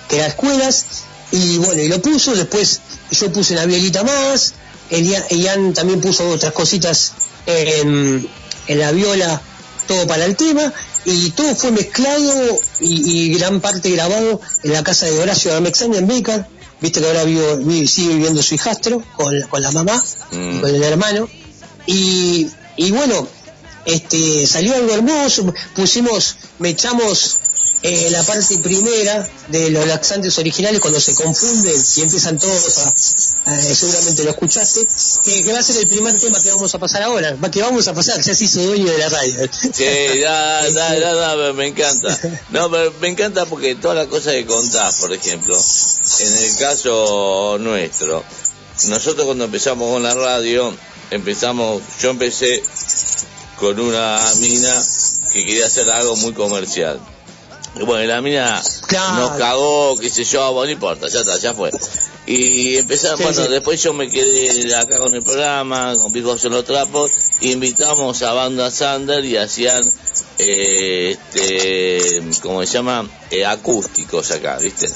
[0.08, 0.86] Que era escuelas.
[1.32, 2.80] Y bueno, y lo puso, después
[3.12, 4.54] yo puse una violita más,
[4.90, 7.14] Elian, también puso otras cositas
[7.48, 8.28] en,
[8.68, 9.42] en la viola,
[9.88, 10.72] todo para el tema,
[11.06, 15.98] y todo fue mezclado y, y gran parte grabado en la casa de Horacio Amexaña
[15.98, 16.48] en Becar,
[16.80, 20.58] viste que ahora vivo, vi- sigue viviendo su hijastro con, con la mamá, Mm.
[20.58, 21.28] y con el hermano,
[21.88, 23.28] y, y bueno,
[23.86, 27.40] este salió algo hermoso, pusimos, me echamos
[27.86, 32.94] eh, la parte primera de los laxantes originales cuando se confunden y empiezan todos a,
[33.76, 34.88] seguramente lo escuchaste,
[35.26, 37.62] que, que va a ser el primer tema que vamos a pasar ahora, va- que
[37.62, 39.50] vamos a pasar, ya se hizo dueño de la radio.
[39.74, 39.84] Sí,
[40.22, 42.18] ya, ya, ya, ya, me encanta.
[42.52, 45.58] No, pero me encanta porque todas las cosas que contás, por ejemplo,
[46.20, 48.24] en el caso nuestro,
[48.88, 50.74] nosotros cuando empezamos con la radio,
[51.12, 52.64] empezamos, yo empecé
[53.64, 54.84] con una mina
[55.32, 57.00] que quería hacer algo muy comercial.
[57.80, 58.62] Y bueno, la mina
[58.92, 61.72] nos cagó, qué sé yo, bueno, no importa, ya está, ya fue.
[62.28, 63.52] Y empezamos, Sí, bueno, sí.
[63.52, 68.22] después yo me quedé acá con el programa, con Picos en los Trapos, y invitamos
[68.22, 69.82] a Banda Sander y hacían,
[70.40, 73.10] eh, este, ¿cómo se llama?
[73.32, 74.88] Eh, acústicos acá, ¿viste?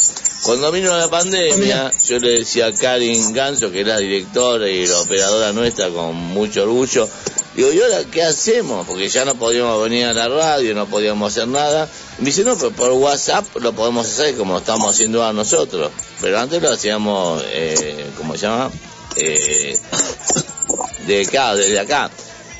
[0.44, 5.00] Cuando vino la pandemia, yo le decía a Karin Ganso, que era directora y la
[5.00, 7.10] operadora nuestra con mucho orgullo,
[7.58, 8.88] digo, ¿y ahora qué hacemos?
[8.88, 11.90] Porque ya no podíamos venir a la radio, no podíamos hacer nada.
[12.18, 15.34] Y me dice, no, pero por WhatsApp lo podemos hacer como lo estamos haciendo ahora
[15.34, 15.92] nosotros.
[16.22, 18.72] Pero antes lo hacíamos, eh, ¿cómo se llama?
[19.16, 19.78] Eh,
[21.08, 22.12] de acá, desde acá.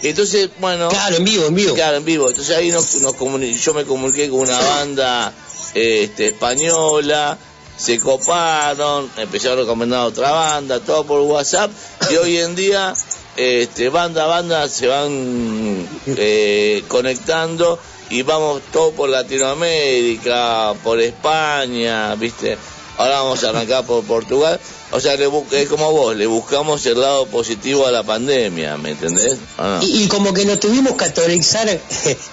[0.02, 0.90] Entonces, bueno...
[0.90, 1.76] Claro, en vivo, en vivo.
[1.76, 2.30] Claro, en vivo.
[2.30, 3.16] Entonces ahí nos, nos
[3.64, 5.34] yo me comuniqué con una banda
[5.74, 7.38] este, española,
[7.78, 11.72] se coparon, empezaron a recomendar otra banda, todo por WhatsApp,
[12.10, 12.94] y hoy en día,
[13.38, 17.80] este, banda a banda se van eh, conectando
[18.10, 22.58] y vamos todo por Latinoamérica, por España, ¿viste?
[22.98, 24.60] Ahora vamos a arrancar por Portugal.
[24.92, 28.92] O sea, le es como vos, le buscamos el lado positivo a la pandemia, ¿me
[28.92, 29.38] entendés?
[29.82, 31.82] Y, y como que nos tuvimos que actualizar eh,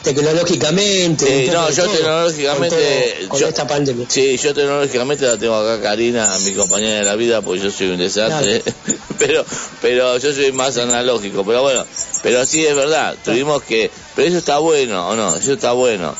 [0.03, 1.47] tecnológicamente.
[1.47, 2.77] Sí, no, yo todo, tecnológicamente.
[2.77, 4.07] con todo- con yo- esta pandemia.
[4.09, 7.89] Sí, yo tecnológicamente la tengo acá Karina, mi compañera de la vida, porque yo soy
[7.89, 8.63] un desastre.
[9.19, 9.45] pero
[9.83, 11.45] pero yo soy más analógico.
[11.45, 11.85] Pero bueno,
[12.23, 13.91] pero sí es verdad, tuvimos que.
[14.15, 15.35] Pero eso está bueno, ¿o no?
[15.37, 16.15] Eso está bueno.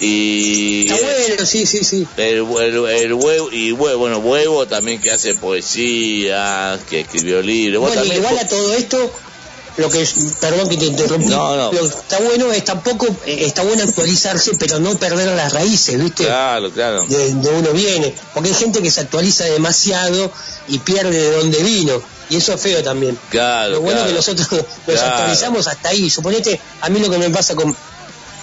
[0.00, 0.88] Y.
[0.90, 2.06] Bueno, sí, sí, sí.
[2.16, 7.80] El, el- el huevo, y huevo, bueno, huevo también que hace poesía, que escribió libros.
[7.80, 9.10] Bueno, también igual a todo esto,
[9.78, 11.72] lo que es, perdón que te interrumpí, No, no.
[11.72, 15.98] lo que está bueno es tampoco, eh, está bueno actualizarse, pero no perder las raíces,
[16.02, 16.24] ¿viste?
[16.24, 17.04] Claro, claro.
[17.06, 20.30] De, de uno viene, porque hay gente que se actualiza demasiado
[20.68, 22.00] y pierde de dónde vino.
[22.28, 23.16] Y eso es feo también.
[23.30, 24.18] Claro, Lo bueno claro.
[24.18, 25.12] es que nosotros nos Claro.
[25.14, 26.10] actualizamos hasta ahí.
[26.10, 27.76] Suponete, a mí lo que me pasa con,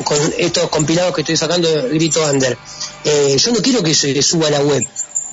[0.03, 2.57] con estos compilados que estoy sacando Grito Under,
[3.03, 4.85] eh, yo no quiero que se suba a la web,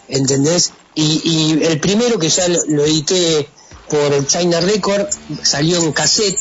[0.09, 0.73] ¿entendés?
[0.95, 3.49] Y, y el primero que ya lo, edité
[3.89, 5.09] por China Record
[5.43, 6.39] salió en cassette,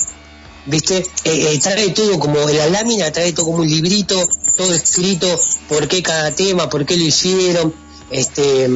[0.66, 0.98] ¿viste?
[0.98, 5.40] Eh, eh, trae todo como en la lámina, trae todo como un librito, todo escrito,
[5.68, 7.74] por qué cada tema, por qué lo hicieron,
[8.12, 8.70] este,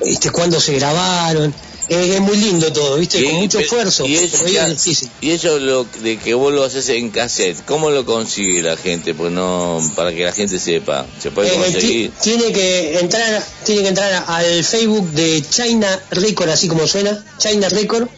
[0.00, 1.54] este cuándo se grabaron.
[1.88, 3.20] Es muy lindo todo, ¿viste?
[3.20, 4.06] Y- Con mucho pero- esfuerzo.
[4.06, 5.10] Y eso, pero ya- es difícil.
[5.20, 9.12] y eso lo de que vos lo haces en cassette, ¿cómo lo consigue la gente?
[9.14, 12.10] Pues no, para que la gente sepa, se puede Eh, conseguir.
[12.10, 17.22] ti- tiene que entrar tiene que entrar al Facebook de China Record así como suena
[17.38, 18.08] China Record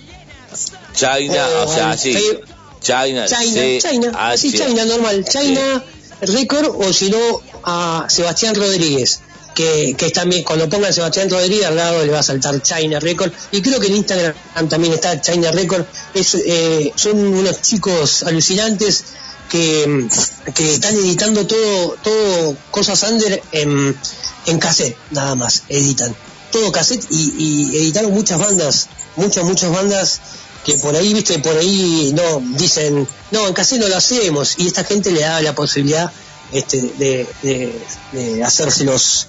[0.94, 2.12] China, o o sea, al sí.
[2.12, 2.44] Facebook-
[2.80, 4.58] China, China China así H.
[4.64, 5.84] China normal China
[6.20, 9.20] Record o si no a Sebastián Rodríguez
[9.56, 13.00] que, que es también cuando pongan Sebastián Rodríguez al lado le va a saltar China
[13.00, 13.32] Record.
[13.50, 14.34] Y creo que en Instagram
[14.68, 15.86] también está China Record.
[16.12, 19.04] Es, eh, son unos chicos alucinantes
[19.48, 20.06] que,
[20.54, 23.96] que están editando todo todo cosas under en,
[24.44, 25.62] en cassette nada más.
[25.70, 26.14] Editan
[26.52, 30.20] todo cassette y, y editaron muchas bandas muchas muchas bandas
[30.64, 34.56] que por ahí viste por ahí no dicen no en cassette no lo hacemos.
[34.58, 36.12] Y esta gente le da la posibilidad
[36.52, 37.72] este de, de,
[38.12, 39.26] de hacérselos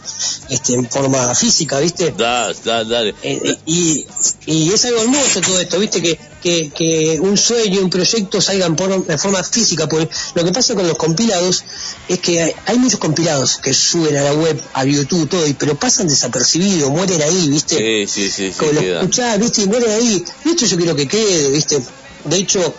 [0.50, 3.16] este en forma física viste Da, da, dale.
[3.24, 4.06] eh, y,
[4.46, 8.76] y es algo hermoso todo esto, viste, que, que, que un sueño, un proyecto salgan
[8.76, 9.88] por, de forma física.
[9.90, 11.64] Porque lo que pasa con los compilados
[12.08, 15.54] es que hay, hay muchos compilados que suben a la web, a YouTube, todo, y,
[15.54, 17.76] pero pasan desapercibidos, mueren ahí, viste.
[18.08, 19.00] Sí, sí, sí, sí, Como lo queda.
[19.02, 20.24] escuchás, viste, y mueren ahí.
[20.46, 21.82] Y esto yo quiero que quede, viste.
[22.26, 22.74] De hecho,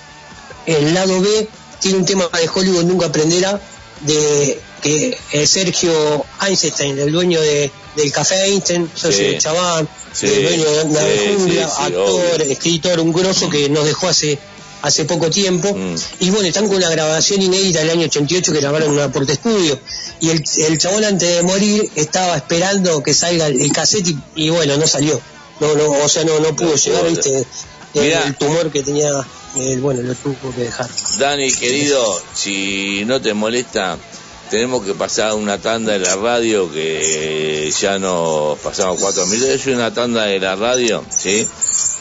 [0.66, 1.48] el lado B
[1.80, 3.60] tiene un tema de Hollywood nunca aprenderá
[4.00, 9.32] de que eh, Sergio Einstein, el dueño de, del Café Einstein, socio Sí.
[9.32, 12.52] de Chabán, Sí, el dueño de la sí, jungla, actor, obvio.
[12.52, 14.38] escritor, un grosso que nos dejó hace
[14.80, 15.74] hace poco tiempo.
[15.74, 15.96] Mm.
[16.20, 19.32] y bueno, están con una grabación inédita del año 88 que grabaron en un aporte
[19.32, 19.78] estudio.
[20.20, 24.18] Y el, el chabón antes de morir estaba esperando que salga el, el cassette y,
[24.36, 25.20] y bueno, no salió.
[25.58, 27.44] No, no, o sea, no, no pudo No llegar, viste,
[27.94, 29.10] el tumor que tenía,
[29.56, 30.88] eh, bueno, lo tuvo que dejar.
[31.18, 33.96] Dani, querido, si no te molesta,
[34.50, 39.50] tenemos que pasar una tanda de la radio que ya nos pasamos cuatro minutos.
[39.50, 41.46] Es una tanda de la radio, ¿sí?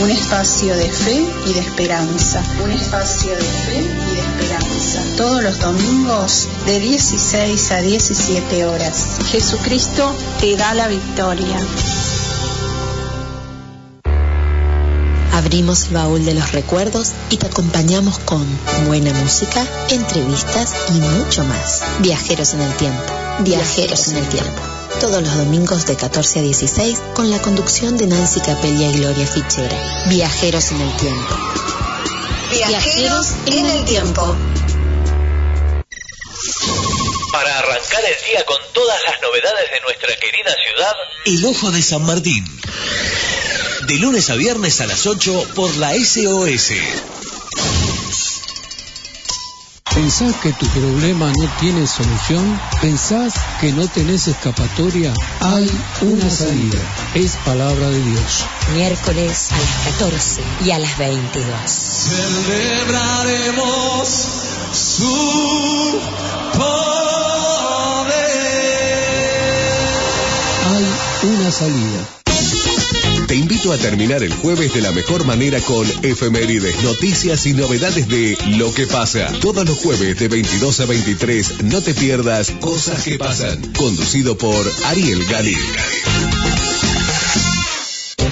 [0.00, 2.42] Un espacio de fe y de esperanza.
[2.64, 5.02] Un espacio de fe y de esperanza.
[5.18, 9.18] Todos los domingos de 16 a 17 horas.
[9.30, 11.58] Jesucristo te da la victoria.
[15.34, 18.46] Abrimos el baúl de los recuerdos y te acompañamos con
[18.86, 21.82] buena música, entrevistas y mucho más.
[21.98, 23.02] Viajeros en el tiempo.
[23.40, 24.79] Viajeros en el tiempo.
[25.00, 29.26] Todos los domingos de 14 a 16 con la conducción de Nancy Capella y Gloria
[29.26, 30.04] Fichera.
[30.10, 31.36] Viajeros en el tiempo.
[32.50, 34.36] Viajeros en el tiempo.
[37.32, 40.94] Para arrancar el día con todas las novedades de nuestra querida ciudad,
[41.24, 42.44] El Ojo de San Martín.
[43.86, 46.72] De lunes a viernes a las 8 por la SOS.
[50.00, 52.58] ¿Pensás que tu problema no tiene solución?
[52.80, 55.12] ¿Pensás que no tenés escapatoria?
[55.40, 55.70] Hay
[56.00, 56.78] una salida.
[57.14, 58.46] Es palabra de Dios.
[58.72, 61.52] Miércoles a las 14 y a las 22.
[61.66, 64.08] Celebraremos
[64.72, 66.00] su
[66.54, 68.14] poder.
[70.64, 70.86] Hay
[71.28, 72.19] una salida.
[73.62, 78.34] Invito a terminar el jueves de la mejor manera con efemérides, noticias y novedades de
[78.56, 79.30] Lo que pasa.
[79.42, 83.60] Todos los jueves de 22 a 23, no te pierdas Cosas que pasan.
[83.76, 85.54] Conducido por Ariel Gali.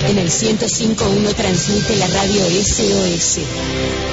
[0.08, 3.40] En el 105.1 transmite la radio SOS.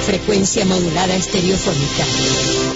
[0.04, 2.75] Frecuencia modulada estereofónica.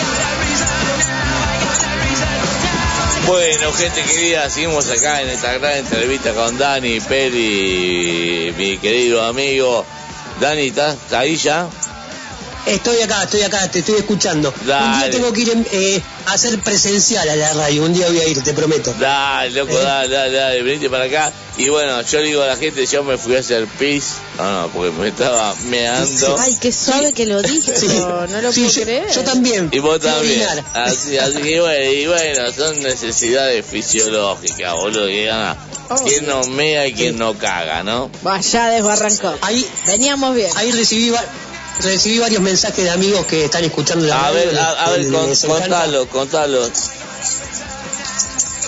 [3.31, 9.85] Bueno, gente querida, seguimos acá en esta gran entrevista con Dani, Peri, mi querido amigo.
[10.41, 11.69] Dani, ¿estás ahí ya?
[12.65, 14.53] Estoy acá, estoy acá, te estoy escuchando.
[14.61, 18.19] Un día tengo que ir eh, a hacer presencial a la radio, un día voy
[18.19, 18.93] a ir, te prometo.
[18.99, 19.83] Dale, loco, Eh.
[19.83, 21.31] dale, dale, dale, venite para acá.
[21.57, 24.13] Y bueno, yo le digo a la gente, yo me fui a hacer pis.
[24.37, 26.37] No, no, porque me estaba meando.
[26.39, 27.71] Ay, qué suave que lo dijo.
[28.29, 29.11] No lo Sí, puedo yo, creer.
[29.13, 29.69] yo también.
[29.71, 30.47] Y vos también.
[30.73, 35.07] Así, así que bueno, y bueno, son necesidades fisiológicas, boludo.
[35.07, 35.57] Que gana.
[35.89, 38.09] Oh, Quien no mea y quien no caga, ¿no?
[38.21, 39.35] Vaya desbarrancó.
[39.41, 40.49] Ahí, Veníamos bien.
[40.55, 41.11] ahí recibí,
[41.81, 45.35] recibí varios mensajes de amigos que están escuchando la A ver, a, a ver, con-
[45.35, 46.69] contalo, contalo.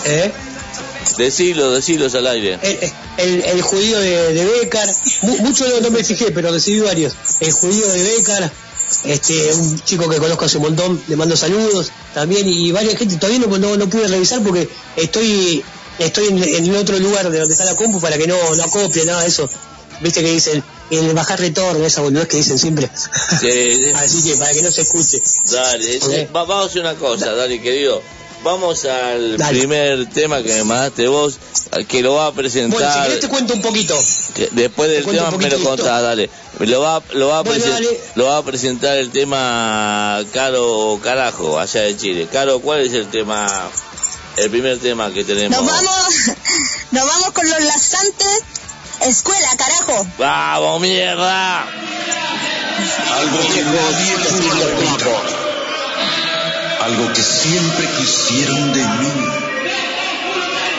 [0.06, 0.32] ¿Eh?
[1.18, 2.58] Decilo, decilos al aire.
[2.62, 4.88] El, el, el judío de, de Becar,
[5.22, 7.14] mu- mucho no, no me fijé, pero recibí varios.
[7.40, 8.50] El judío de Becar,
[9.04, 13.16] este, un chico que conozco hace un montón, le mando saludos también, y varias gente,
[13.16, 15.64] todavía no, no, no pude revisar porque estoy
[15.98, 19.04] estoy en, en otro lugar de donde está la compu para que no, no acopie
[19.04, 19.48] nada de eso.
[20.00, 22.90] Viste que dicen, el bajar retorno, esa boludez que dicen siempre.
[23.40, 25.22] Sí, Así que para que no se escuche.
[25.50, 28.02] Dale, eh, va- vamos a hacer una cosa, dale, querido.
[28.42, 29.58] Vamos al Dale.
[29.58, 31.38] primer tema que me mandaste vos,
[31.88, 33.04] que lo va a Bueno, si presentar.
[33.06, 33.98] querés te cuento un poquito.
[34.34, 36.28] que después del tema me lo de contás, dale.
[36.58, 37.98] Lo va, lo, va a Bueno, dale.
[38.16, 42.28] lo va a presentar el tema Caro Carajo, allá de Chile.
[42.30, 43.70] Caro, ¿cuál es el tema,
[44.36, 45.56] el primer tema que tenemos?
[45.58, 46.14] Nos vamos,
[46.90, 48.40] nos vamos con los laxantes.
[49.04, 50.06] Escuela, carajo.
[50.18, 51.60] ¡Vamos, mierda!
[53.18, 55.22] Algo que nadie pudo.
[56.84, 59.12] Algo que siempre quisieron de mí.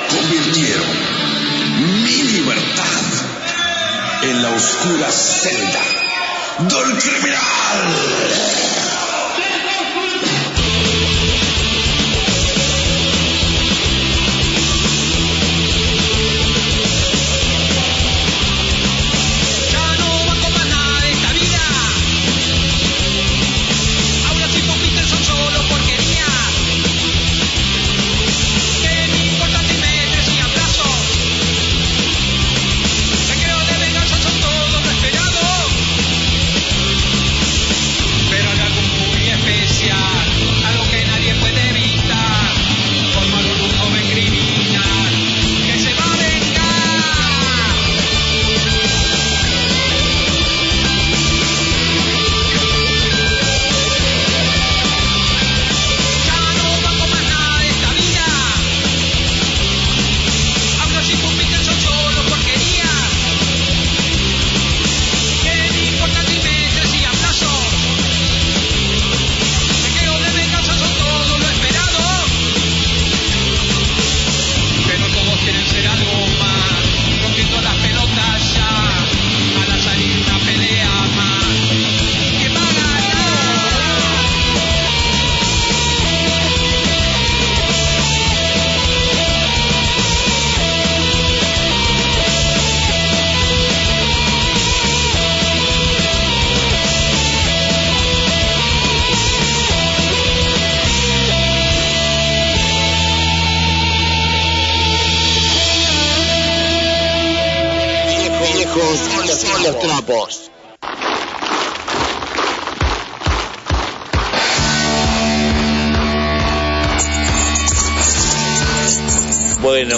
[0.09, 0.87] Convirtieron
[2.03, 2.83] mi libertad
[4.23, 5.83] en la oscura celda
[6.57, 8.84] del criminal.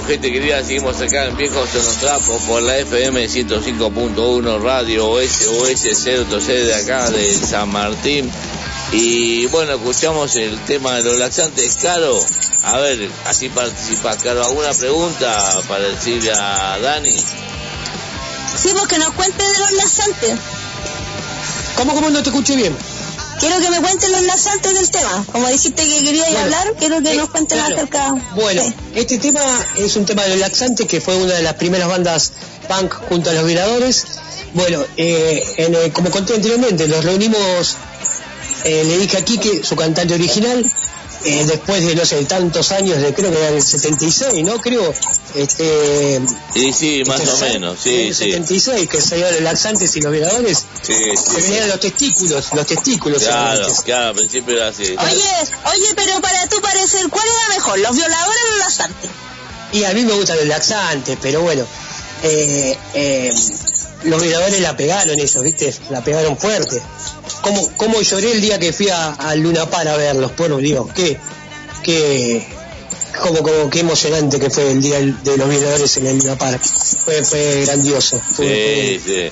[0.07, 6.03] Gente querida, seguimos acá en Viejos en los Trapos por la FM 105.1 Radio SOS
[6.29, 8.31] 03 de acá de San Martín.
[8.93, 11.75] Y bueno, escuchamos el tema de los laxantes.
[11.81, 12.17] Caro,
[12.63, 14.23] a ver, así participas.
[14.23, 17.11] Caro, ¿alguna pregunta para decirle a Dani?
[17.11, 20.39] Sí, porque nos cuente de los laxantes.
[21.75, 22.73] ¿Cómo, cómo no te escuché bien?
[23.39, 25.25] Quiero que me cuenten los laxantes del tema.
[25.31, 27.75] Como dijiste que quería Bueno, hablar, quiero que eh, nos cuenten claro.
[27.75, 28.15] acerca.
[28.35, 28.73] Bueno, Sí.
[28.95, 29.41] este tema
[29.77, 32.31] es un tema de los laxantes que fue una de las primeras bandas
[32.67, 34.05] punk junto a los violadores.
[34.53, 37.75] Bueno, eh, en, eh, como conté anteriormente, nos reunimos,
[38.63, 40.65] eh, le dije aquí que su cantante original,
[41.27, 44.59] eh, después de no sé, tantos años, de creo que era el 76, ¿no?
[44.59, 44.93] Creo,
[45.35, 46.21] este.
[46.53, 48.31] Sí, sí, más este, o menos, sí, el sí.
[48.31, 51.41] 76, que se los laxantes y los violadores, Sí, se sí.
[51.41, 53.23] venían los testículos, los testículos.
[53.23, 54.83] Claro, claro, al principio era así.
[54.83, 55.23] Oye,
[55.73, 59.09] oye, pero para tu parecer, ¿cuál era mejor, los violadores o los laxantes?
[59.73, 61.65] Y a mí me gustan los laxantes, pero bueno,
[62.23, 63.33] eh, eh,
[64.03, 65.73] los violadores la pegaron eso, ¿viste?
[65.89, 66.81] La pegaron fuerte.
[67.47, 70.31] ¿Cómo, cómo lloré el día que fui a, a Luna Par a verlos?
[70.33, 71.17] Por Dios, qué,
[71.81, 72.45] qué,
[73.21, 76.59] como, como, qué emocionante que fue el día de los violadores en el Luna Par.
[76.59, 78.19] Fue, fue grandioso.
[78.35, 79.31] Fue, Sí,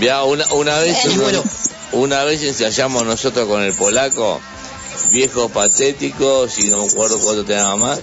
[0.00, 1.44] una- una, una vez Y bueno.
[1.92, 4.40] una vez ensayamos nosotros con el polaco,
[5.10, 8.00] viejos patéticos, y no me acuerdo cuánto teníamos más,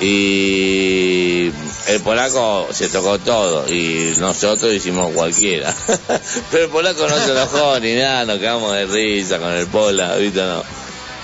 [0.00, 1.50] y
[1.88, 5.74] el polaco se tocó todo, y nosotros hicimos cualquiera.
[6.50, 10.16] Pero el polaco no se enojó ni nada, nos quedamos de risa con el pola,
[10.16, 10.40] ¿viste?
[10.40, 10.62] No.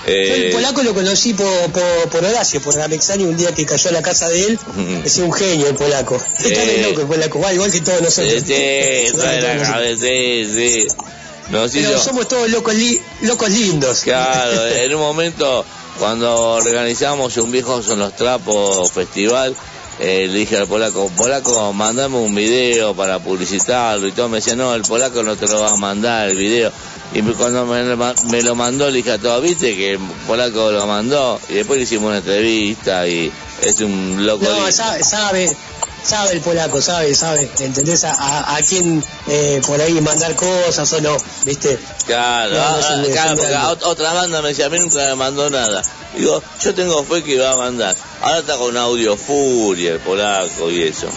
[0.03, 3.65] Yo el Eh, polaco lo conocí por, por, por Horacio, por Ramexani, un día que
[3.67, 4.59] cayó a la casa de él,
[5.05, 6.15] es un genio el polaco.
[6.39, 6.81] Está Eh.
[6.89, 8.41] loco el polaco, va igual que todos nosotros.
[8.43, 10.87] sí, trae la cabeza, sí,
[11.51, 11.57] sí.
[11.57, 14.01] Nos Pero hizo- somos todos locos, li- locos lindos.
[14.01, 15.65] Claro, en un momento
[15.99, 19.55] cuando organizamos un viejo son los trapos festival,
[19.99, 24.55] eh, le dije al polaco, polaco, mandame un video para publicitarlo y todo, me decía,
[24.55, 26.71] no, el polaco no te lo va a mandar el video.
[27.13, 29.99] Y cuando me, lo ma- me lo mandó, le dije a todos, viste que el
[30.25, 33.29] polaco lo mandó, y después le hicimos una entrevista y
[33.61, 34.45] es un loco.
[34.45, 34.71] No, lindo.
[34.71, 35.55] sabe, sabe,
[36.03, 38.03] sabe el polaco, sabe, sabe, ¿entendés?
[38.03, 41.15] A, a, a quién eh, por ahí mandar cosas o no,
[41.45, 41.79] ¿viste?
[42.05, 43.29] Claro, No, no ah, un- ah, claro,
[43.79, 44.41] porque grande.
[44.41, 45.81] me decía, a mí nunca me mandó nada.
[46.17, 47.95] Digo, yo tengo fe que iba a mandar.
[48.21, 51.07] Ahora está con audio furia el polaco y eso.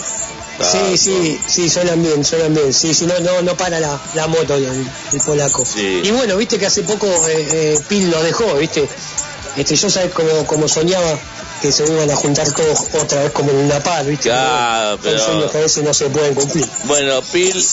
[0.61, 2.73] Sí, sí, sí, suenan bien, suenan bien.
[2.73, 4.65] Sí, sí, no, no, no para la, la moto el,
[5.13, 5.65] el polaco.
[5.65, 6.03] Sí.
[6.05, 8.89] Y bueno, viste que hace poco eh, eh, Pil lo dejó, viste.
[9.57, 11.19] Este, yo sabes como, como soñaba
[11.65, 14.25] que se iban a juntar todos otra vez como en una par, viste.
[14.29, 16.69] Claro, Son pero- sueños que a veces no se pueden cumplir.
[16.85, 17.65] Bueno, Pil,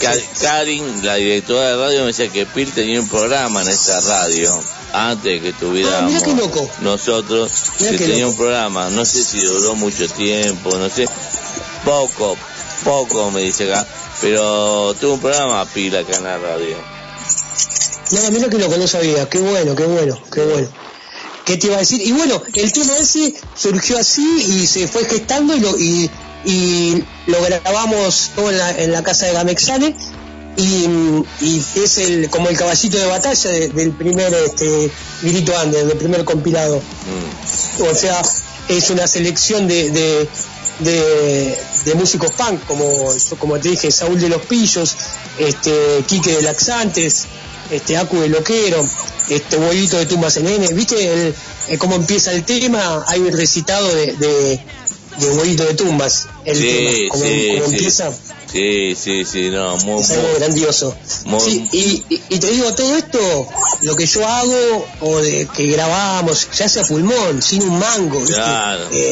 [0.00, 4.00] Ka- Karin, la directora de radio, me decía que Pil tenía un programa en esta
[4.00, 4.62] radio
[4.92, 6.70] antes de que tuviéramos Ah, loco.
[6.82, 7.50] nosotros,
[7.80, 8.30] Mirá que tenía loco.
[8.30, 11.08] un programa, no sé si duró mucho tiempo, no sé,
[11.84, 12.36] poco,
[12.84, 13.84] poco me dice acá,
[14.20, 16.76] pero tuvo un programa Pil acá en la radio.
[18.12, 20.68] No, mira que lo que no sabía, qué bueno, qué bueno, qué bueno.
[21.44, 22.00] ¿Qué te iba a decir?
[22.00, 26.10] Y bueno, el tema ese surgió así y se fue gestando y lo, y,
[26.44, 29.96] y lo grabamos todo en la, en la casa de Gamexane
[30.56, 30.86] y,
[31.40, 34.90] y es el como el caballito de batalla de- del primer este,
[35.22, 36.76] Grito Under, del primer compilado.
[36.78, 37.82] Mm.
[37.90, 38.20] O sea,
[38.68, 40.28] es una selección de, de,
[40.80, 42.86] de, de músicos punk, como,
[43.38, 44.94] como te dije, Saúl de los Pillos,
[45.38, 47.24] este, Quique de Laxantes,
[47.70, 48.86] este, Acu de Loquero,
[49.34, 50.66] este, Huevito de Tumbas en N.
[50.74, 51.34] ¿Viste el,
[51.68, 53.04] eh, cómo empieza el tema?
[53.08, 54.60] Hay un recitado de, de,
[55.18, 58.12] de Huevito de Tumbas, el Sí, tema, cómo, sí, empieza.
[58.52, 60.94] Sí, sí, sí, no, muy, Es algo muy, grandioso.
[61.24, 63.48] muy- Sí, y, y- y te digo, todo esto,
[63.80, 68.26] lo que yo hago, o de que grabamos, ya sea pulmón, sin un mango, Eh,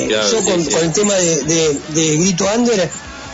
[0.09, 0.71] claro, yo con, sí.
[0.71, 2.91] con el tema de, de- de Grito Under,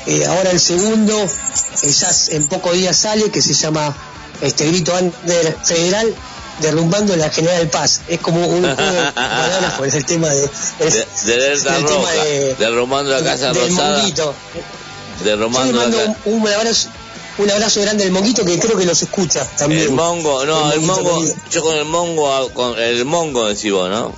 [0.07, 3.97] eh, ahora el segundo, eh, ya en pocos días sale, que se llama
[4.43, 6.15] este Grito Under Federal,
[6.61, 8.01] derrumbando la General Paz.
[8.09, 10.41] Es como un juego de palabras por el tema de...
[10.79, 14.35] de, de el tema de- derrumbando la Casa del Rosada, monguito.
[15.19, 16.89] Yo le derrumbando la mando un, un abrazo,
[17.39, 19.83] un abrazo grande al monguito que creo que los escucha también.
[19.83, 24.13] El mongo, no, el mongo, yo con el mongo, con el mongo decís vos, ¿no?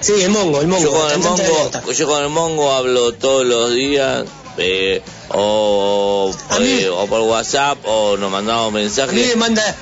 [0.00, 0.82] Sí, el mongo, el mongo.
[0.84, 4.24] Yo con el mongo, yo con el mongo hablo todos los días,
[4.58, 9.36] eh, o, eh, o por WhatsApp, o nos mandamos A mí me mensajes.
[9.36, 9.74] manda,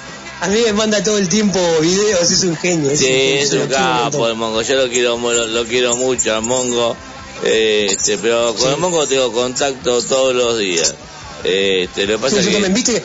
[0.45, 2.91] a mí me manda todo el tiempo videos, es un genio.
[2.97, 6.43] Sí, genio, es un capo el mongo, yo lo quiero, lo, lo quiero mucho al
[6.43, 6.97] mongo,
[7.43, 8.69] este, pero con Sí.
[8.75, 10.95] el mongo tengo contacto todos los días.
[11.43, 12.53] Este, lo que pasa Sí, que...
[12.53, 13.03] también, viste,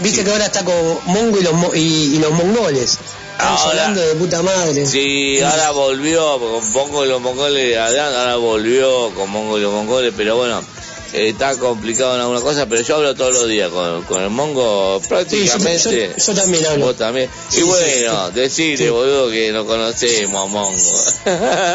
[0.00, 0.74] viste que ahora está con
[1.06, 2.98] Mongo y los, y, y los mongoles.
[3.32, 4.86] Estamos Ahora- hablando de puta madre.
[4.86, 10.12] Sí, ahora volvió con Mongo y los mongoles, ahora volvió con Mongo y los mongoles,
[10.16, 10.62] pero bueno,
[11.12, 15.00] está complicado en alguna cosa, pero yo hablo todos los días con, con el Mongo
[15.08, 15.78] prácticamente.
[15.78, 16.86] Sí, yo- yo- yo también hablo.
[16.86, 17.28] Vos también.
[17.48, 18.88] Sí, y sí, bueno, decirle, Sí.
[18.90, 20.78] boludo, que no conocemos a Mongo.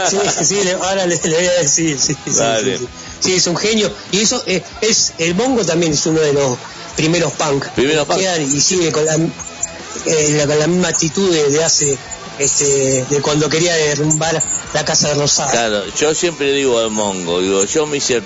[0.10, 2.80] Sí, sí, ahora le, le voy a decir, sí, sí, Dale.
[3.20, 3.92] sí, es un genio.
[4.12, 6.58] Y eso eh, es, el Mongo también es uno de los
[6.96, 7.66] primeros punk.
[7.70, 8.22] Primeros punk.
[8.40, 11.98] Y sigue con la, eh, la- con la misma actitud de, de hace,
[12.40, 14.42] este, de cuando quería derrumbar
[14.74, 15.52] la casa de Rosada.
[15.52, 18.22] Claro, yo siempre digo al Mongo, digo, yo me hice,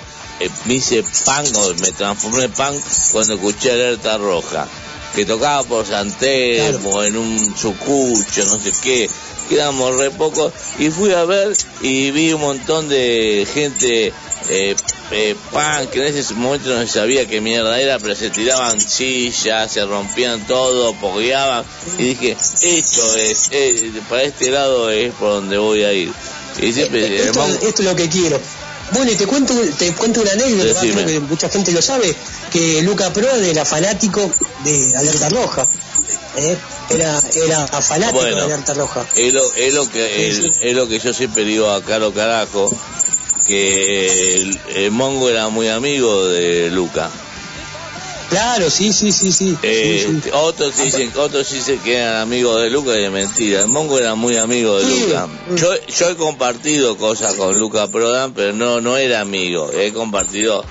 [0.66, 2.80] me hice punk, o me transformé en punk
[3.12, 4.66] cuando escuché Alerta Roja,
[5.14, 9.10] que tocaba por San Telmo, en un sucucho, no sé qué,
[9.48, 14.12] quedamos re pocos, y fui a ver y vi un montón de gente
[14.48, 14.76] eh,
[15.10, 18.80] eh, punk, que en ese momento no se sabía qué mierda era, pero se tiraban
[18.80, 21.64] sillas, se rompían todo, pogueaban,
[21.98, 26.12] y dije, esto es, eh, para este lado es por donde voy a ir.
[26.60, 28.40] Y siempre, el esto, esto es lo que quiero.
[28.92, 32.14] Bueno, y te cuento, te cuento una anécdota, creo que mucha gente lo sabe,
[32.50, 34.30] que Luca Proa era fanático
[34.64, 35.68] de Alerta Roja.
[36.36, 36.56] ¿eh?
[36.90, 38.36] Era, era fanático Bueno.
[38.36, 39.06] de Alerta Roja.
[39.14, 42.68] Es lo, es lo que el- es lo que yo siempre digo a Caro Carajo,
[43.46, 47.10] que el, el Mongo era muy amigo de Luca.
[48.30, 49.56] Claro, sí, sí, sí, sí.
[49.62, 50.30] Eh, sí, sí.
[50.32, 53.62] Otros dicen, otros dicen que eran amigos de Luca y es mentira.
[53.62, 55.00] El Mongo era muy amigo de Sí.
[55.06, 55.28] Luca.
[55.56, 59.70] Yo, yo he compartido cosas con Luca Prodan, pero no, no era amigo.
[59.72, 60.64] He compartido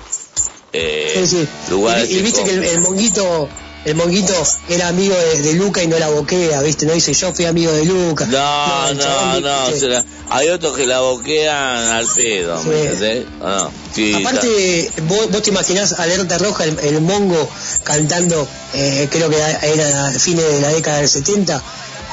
[0.72, 1.48] eh, Sí, sí.
[1.70, 2.10] lugares.
[2.10, 3.48] Y, y viste que el, el monguito,
[3.84, 4.34] el monguito
[4.68, 7.72] era amigo de, de Luca y no la boquea, viste, no dice yo fui amigo
[7.72, 8.26] de Luca.
[8.26, 13.26] No, no, no, viste, se la- hay otros que la boquean al pedo, ¿me Sí.
[13.40, 13.72] no?
[13.94, 17.48] Sí, Aparte, vos, vos te imaginás Alerta Roja, el, el mongo
[17.82, 21.60] cantando, eh, creo que era a fines de la década del 70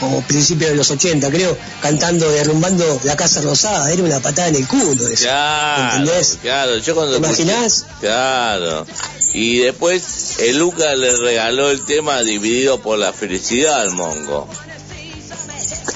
[0.01, 4.55] o principios de los 80, creo, cantando, derrumbando la Casa Rosada, era una patada en
[4.55, 5.23] el culo eso.
[5.23, 6.37] Claro, ¿Entendés?
[6.41, 7.85] claro, yo cuando ¿Te imaginás?
[7.99, 8.85] Claro.
[9.33, 14.47] Y después el Luca le regaló el tema dividido por la felicidad al Mongo.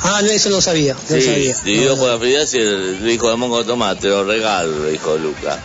[0.04, 1.56] Ah, no, eso no sabía, no Sí, sabía.
[1.64, 5.16] dividido por la felicidad, se le dijo al Mongo, toma, te lo regalo, le dijo
[5.18, 5.60] Luca.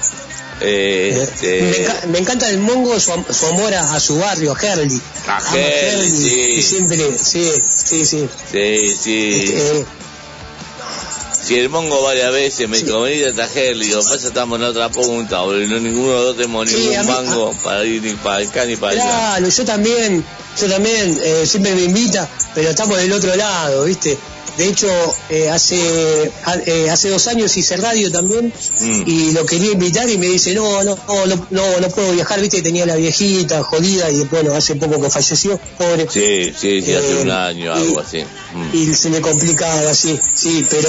[0.61, 4.17] Eh, Me, este, enca- me encanta el mongo su, am- su amor a, a su
[4.19, 5.01] barrio, a Herli.
[5.29, 6.41] A Herli, sí.
[6.59, 7.53] Y siempre, sí,
[7.85, 8.29] sí, sí.
[8.51, 9.45] sí, sí.
[9.55, 9.85] Eh,
[11.47, 14.89] Si el Mongo varias veces me dijo, venite a Tajel, digo, pasa estamos en otra
[14.89, 18.15] punta, boludo, no ninguno de los dos tenemos Sí, ningún a mango para ir ni
[18.15, 19.03] para acá ni para allá.
[19.05, 20.25] Claro, yo también,
[20.61, 24.19] yo también, eh, siempre me invita, pero estamos del otro lado, ¿viste?
[24.57, 24.89] De hecho,
[25.31, 29.03] eh, hace a- eh, hace dos años hice radio también Mm.
[29.07, 32.63] y lo quería invitar y me dice, no, no, no, no, no, puedo viajar, ¿viste?
[32.63, 36.07] Tenía la viejita jodida y bueno, hace poco que falleció, pobre.
[36.11, 38.23] Sí, sí, sí, hace Eh, un año, y- algo así.
[38.55, 38.75] Mm.
[38.77, 40.89] y se le complicaba así, sí, pero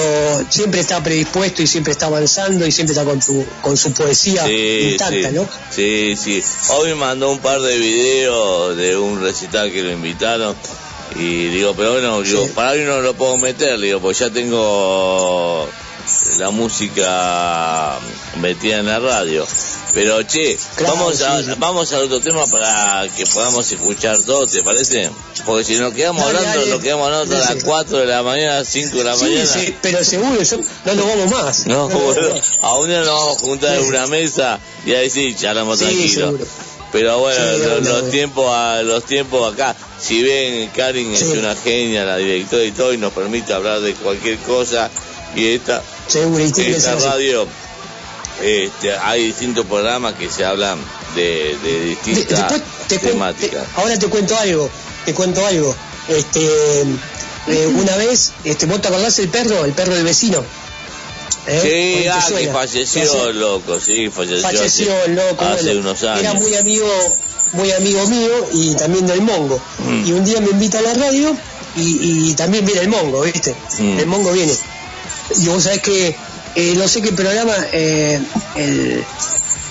[0.49, 4.45] siempre está predispuesto y siempre está avanzando y siempre está con su, con su poesía
[4.45, 5.35] Sí, intacta, sí.
[5.35, 5.48] ¿no?
[5.76, 6.41] Sí, sí.
[6.69, 10.56] Hoy me mandó un par de videos de un recital que lo invitaron.
[11.15, 15.67] Y digo, pero bueno, digo, para hoy no lo puedo meter, digo, pues ya tengo
[16.38, 17.97] la música
[18.39, 19.45] metida en la radio.
[19.93, 24.45] Pero che, Claro, vamos a, sí, vamos al otro tema para que podamos escuchar todo,
[24.45, 25.09] ¿te parece?
[25.45, 26.71] Porque si nos quedamos Dale, hablando, dale.
[26.71, 27.61] nos quedamos hablando a las Dale.
[27.63, 29.45] 4 de la mañana, 5 de la Sí, mañana.
[29.45, 31.65] sí, pero seguro, yo, no nos vamos más.
[31.67, 31.89] No.
[32.61, 35.85] A un día nos vamos a juntar en una mesa y ahí sí, charlamos Sí,
[35.85, 36.25] tranquilo.
[36.27, 36.45] seguro.
[36.97, 42.03] Pero bueno, Sí, los, tiempos a, los tiempos acá, si ven, Karin es una genia,
[42.03, 44.89] la directora y todo, y nos permite hablar de cualquier cosa.
[45.35, 47.47] Y esta, esta radio,
[48.41, 50.79] este, hay distintos programas que se hablan
[51.15, 51.55] de,
[52.03, 53.65] distintas te temáticas.
[53.67, 54.69] te- ahora te cuento algo,
[55.05, 55.75] te cuento algo.
[56.07, 56.41] Este,
[57.47, 60.43] eh, una vez, este, ¿vos te acordás el perro, el perro del vecino?
[61.47, 61.59] ¿Eh?
[61.61, 65.79] Sí, ¿O te ah, que falleció, loco, sí, falleció, falleció hace, el loco, hace bueno,
[65.81, 66.19] unos años.
[66.19, 66.87] Era muy amigo,
[67.53, 69.61] muy amigo mío y también del Mongo.
[69.79, 70.05] Mm.
[70.07, 71.35] Y un día me invita a la radio
[71.77, 73.55] y, y también viene el Mongo, ¿viste?
[73.79, 73.99] Mm.
[73.99, 74.53] El Mongo viene.
[75.37, 76.15] Y vos sabés que,
[76.55, 78.19] eh, no sé qué programa, eh,
[78.55, 79.03] el,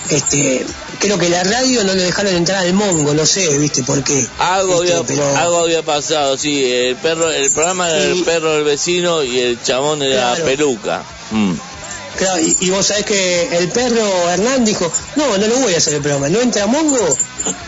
[0.09, 0.65] este,
[0.99, 3.83] creo que la radio no le dejaron entrar al Mongo, no sé, ¿viste?
[3.83, 4.25] ¿Por qué?
[4.39, 8.53] Algo Este, había, pero- algo había pasado, sí, el perro, el programa era el perro
[8.55, 10.45] del vecino y el chabón era Claro.
[10.45, 11.03] peluca.
[11.31, 11.53] Mm.
[12.17, 15.77] Claro, y, y vos sabés que el perro Hernán dijo, no, no lo voy a
[15.77, 16.97] hacer el programa, no entra Mongo,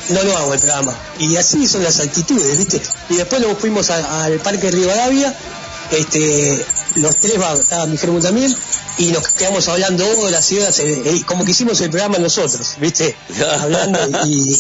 [0.10, 0.98] no lo hago el programa.
[1.20, 2.82] Y así son las actitudes, ¿viste?
[3.10, 5.36] Y después nos fuimos a- al Parque Rivadavia,
[5.92, 6.66] este,
[6.96, 8.56] los tres estaba mi Germán también,
[8.98, 12.74] y nos quedamos hablando horas y horas, eh, eh, como que hicimos el programa nosotros,
[12.80, 13.16] ¿viste?
[13.60, 14.56] Hablando y.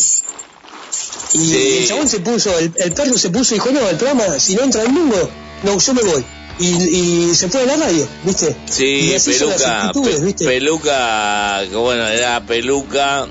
[1.33, 1.77] Y Sí.
[1.81, 4.55] el chabón se puso, el, el perro se puso y dijo, no, el programa, si
[4.55, 5.29] no entra el mundo,
[5.63, 6.25] no, yo me voy.
[6.59, 8.55] Y, y se fue a la radio, ¿viste?
[8.69, 10.45] Sí, peluca, actitudes, pe- ¿viste?
[10.45, 13.27] peluca, que bueno, era peluca,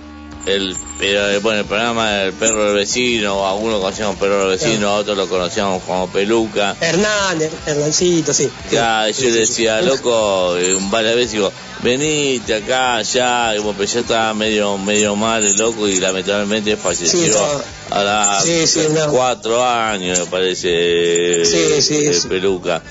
[0.47, 4.95] el, pero eh, bueno, el programa del perro del vecino, algunos conocíamos perro del vecino,
[4.95, 6.75] otros lo conocíamos como peluca.
[6.81, 8.49] Hernán, Her- Hernancito, sí.
[8.73, 11.53] Ya, yo le decía, loco, eh, varias veces digo,
[11.83, 17.21] venite acá, ya, y pero ya estaba medio, medio mal el loco y lamentablemente falleció
[17.21, 18.81] Sí, a las Sí, sí,
[19.11, 22.27] cuatro años, me parece, Sí, sí, eh, sí.
[22.29, 22.83] peluca.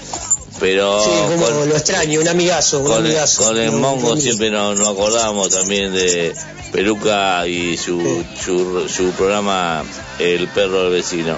[0.59, 3.43] Pero Sí, como con- lo extraño, un amigazo, un con el, amigazo.
[3.43, 6.33] con el No, mongo no, siempre nos, nos acordamos también de
[6.71, 9.83] Peluca y su, su, su programa
[10.19, 11.37] El perro del vecino.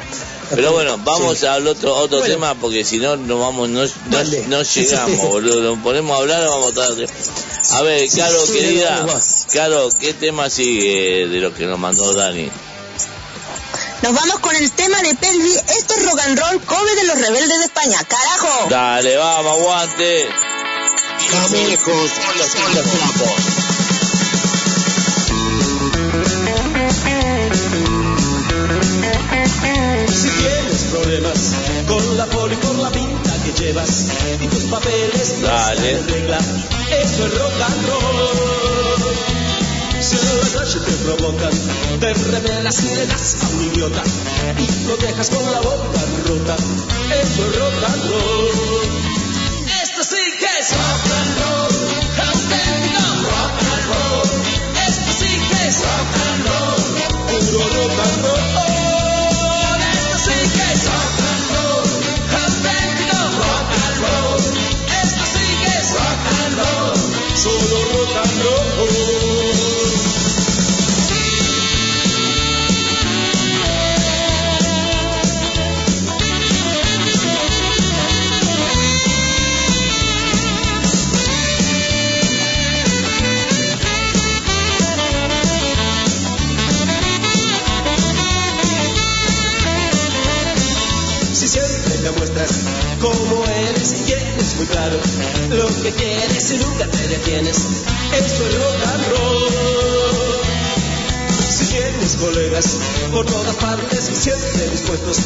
[0.56, 2.34] Pero bueno, vamos al otro otro Bueno.
[2.34, 5.62] tema porque si no no vamos no, no, no llegamos, boludo.
[5.76, 7.06] Nos ponemos a hablar vamos tarde.
[7.72, 9.14] A ver, Caro sí, querida, no
[9.54, 12.50] Caro, ¿qué tema sigue de lo que nos mandó Dani?
[14.02, 15.54] Nos vamos con el tema de Pelvi.
[15.78, 17.98] Esto es rock and roll cover de los rebeldes de España.
[18.08, 18.70] ¡Carajo!
[18.70, 20.30] Dale, vamos, aguante.
[21.52, 23.36] Viejos son los trapos.
[30.08, 31.52] Si tienes problemas
[31.88, 34.06] con la poli por la pinta que llevas
[34.42, 36.02] y tus papeles Dale.
[36.04, 38.69] regla, eso es rock and roll.
[40.54, 41.52] Noche te provocan,
[42.00, 44.04] te revelas y le das a un idiota
[44.58, 48.50] y lo dejas con la boca rota, eso es rock and roll.
[49.84, 51.59] Esto sí que es rock and roll,
[93.00, 94.98] como eres y tienes muy claro
[95.50, 100.40] lo que quieres y nunca te detienes, eso es rock and roll.
[101.50, 102.78] Si tienes colegas
[103.12, 105.18] por todas partes siempre dispuestos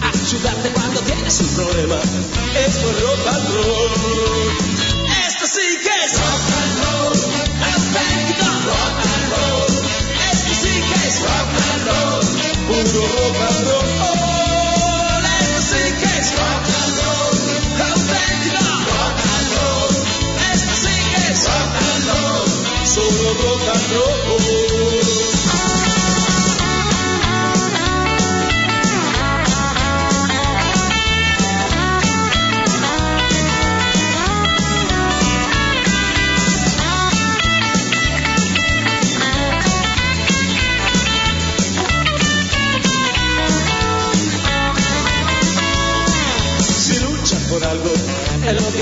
[0.00, 3.90] a ayudarte cuando tienes un problema, eso es rock and roll.
[5.26, 7.18] Esto sí que es rock and roll,
[7.72, 9.70] auténtico rock and roll.
[10.32, 12.20] Esto sí que es rock and roll,
[12.68, 13.61] puro rock roll.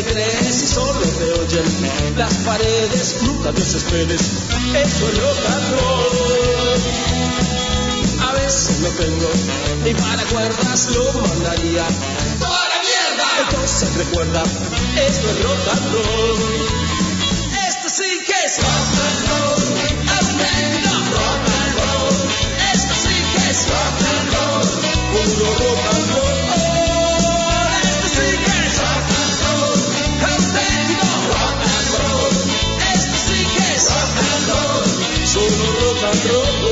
[0.04, 1.64] Crees y solo te oyen
[2.16, 4.20] las paredes, nunca desesperes,
[4.74, 6.80] eso es rock and roll.
[8.28, 9.30] A veces no tengo
[9.84, 11.86] ni para cuerdas, lo mandaría
[12.38, 13.26] toda mierda.
[13.48, 16.38] Entonces recuerda, esto es rock and roll.
[17.68, 19.62] Esto sí que es rock and roll,
[21.12, 22.14] rock and roll.
[22.72, 24.66] Esto sí que es rock and roll,
[25.12, 26.49] puro rock and roll.
[36.12, 36.69] Solo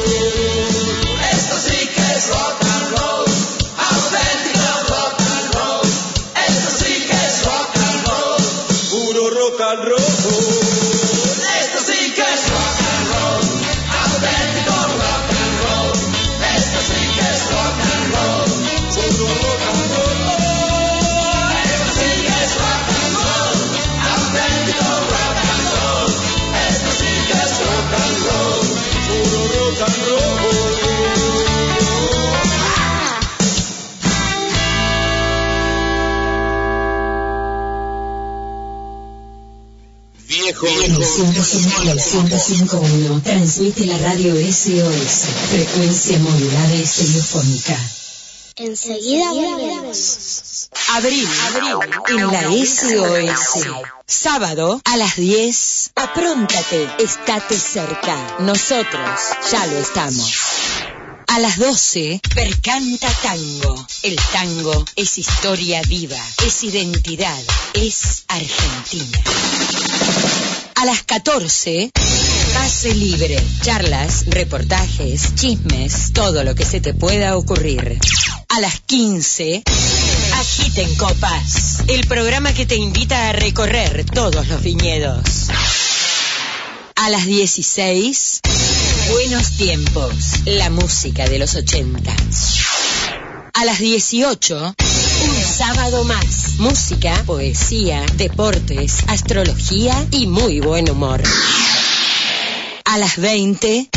[42.09, 47.79] 105.1 transmite la radio SOS, frecuencia modulada y estereofónica.
[48.57, 50.71] Enseguida volvemos.
[50.95, 51.29] Abril,
[52.09, 53.67] en la SOS.
[54.07, 55.91] Sábado a las 10.
[55.97, 58.39] Apróntate, estate cerca.
[58.39, 59.21] Nosotros
[59.53, 60.33] ya lo estamos.
[61.27, 63.87] A las 12, Percanta Tango.
[64.03, 66.17] El tango es historia viva,
[66.47, 67.43] es identidad,
[67.75, 69.19] es Argentina.
[70.81, 71.91] A las 14,
[72.55, 73.37] Pase Libre.
[73.63, 77.99] Charlas, reportajes, chismes, todo lo que se te pueda ocurrir.
[78.49, 79.65] A las 15,
[80.35, 81.81] Agiten Copas.
[81.89, 85.49] El programa que te invita a recorrer todos los viñedos.
[86.95, 88.41] A las 16,
[89.11, 90.15] Buenos Tiempos.
[90.45, 92.15] La música de los 80.
[93.53, 95.08] A las 18, un
[95.49, 96.59] sábado más.
[96.59, 101.23] Música, poesía, deportes, astrología y muy buen humor.
[102.85, 103.89] A las 20,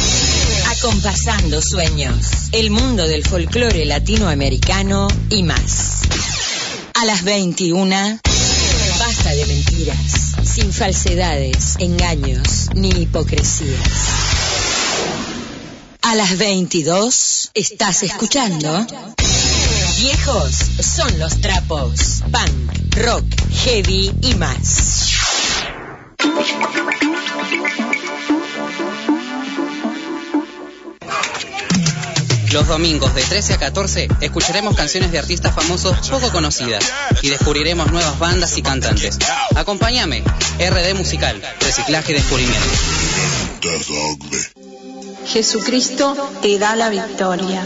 [0.77, 2.15] acompasando sueños.
[2.53, 6.01] El mundo del folclore latinoamericano y más.
[6.93, 8.19] A las 21,
[8.99, 13.79] basta de mentiras, sin falsedades, engaños ni hipocresías.
[16.01, 18.87] A las 22, estás escuchando.
[20.01, 22.23] Viejos son los trapos.
[22.31, 25.11] Punk, rock, heavy y más.
[32.51, 36.83] Los domingos de 13 a 14 escucharemos canciones de artistas famosos poco conocidas
[37.21, 39.19] y descubriremos nuevas bandas y cantantes.
[39.55, 40.23] Acompáñame,
[40.57, 42.69] RD Musical, Reciclaje y Descubrimiento.
[45.27, 47.61] Jesucristo te da la victoria.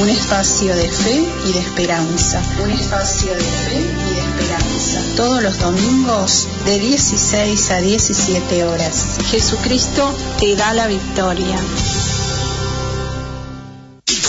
[0.00, 2.42] Un espacio de fe y de esperanza.
[2.64, 5.02] Un espacio de fe y de esperanza.
[5.14, 9.18] Todos los domingos de 16 a 17 horas.
[9.30, 11.58] Jesucristo te da la victoria.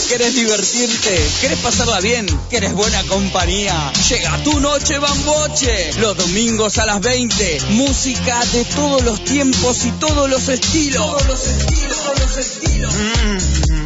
[0.09, 1.29] ¿Quieres divertirte?
[1.39, 2.27] ¿Quieres pasarla bien?
[2.49, 3.93] ¿Quieres buena compañía?
[4.09, 5.93] Llega tu noche bamboche.
[5.99, 7.61] Los domingos a las 20.
[7.69, 11.01] Música de todos los tiempos y todos los estilos.
[11.01, 12.93] Todos los estilos, todos los estilos.
[12.93, 13.80] Mm,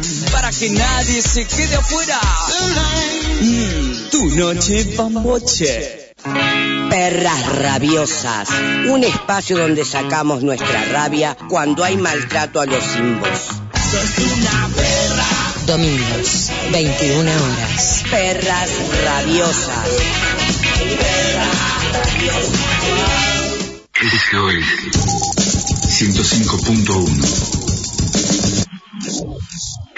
[0.46, 2.20] para que nadie se quede afuera.
[3.40, 6.14] Mm, tu noche bamboche.
[6.88, 8.48] Perras rabiosas,
[8.88, 13.48] un espacio donde sacamos nuestra rabia cuando hay maltrato a los simbos.
[15.66, 18.04] Domingos, 21 horas.
[18.08, 18.70] Perras
[19.04, 19.88] rabiosas.
[24.30, 24.64] SOS
[25.98, 27.66] 105.1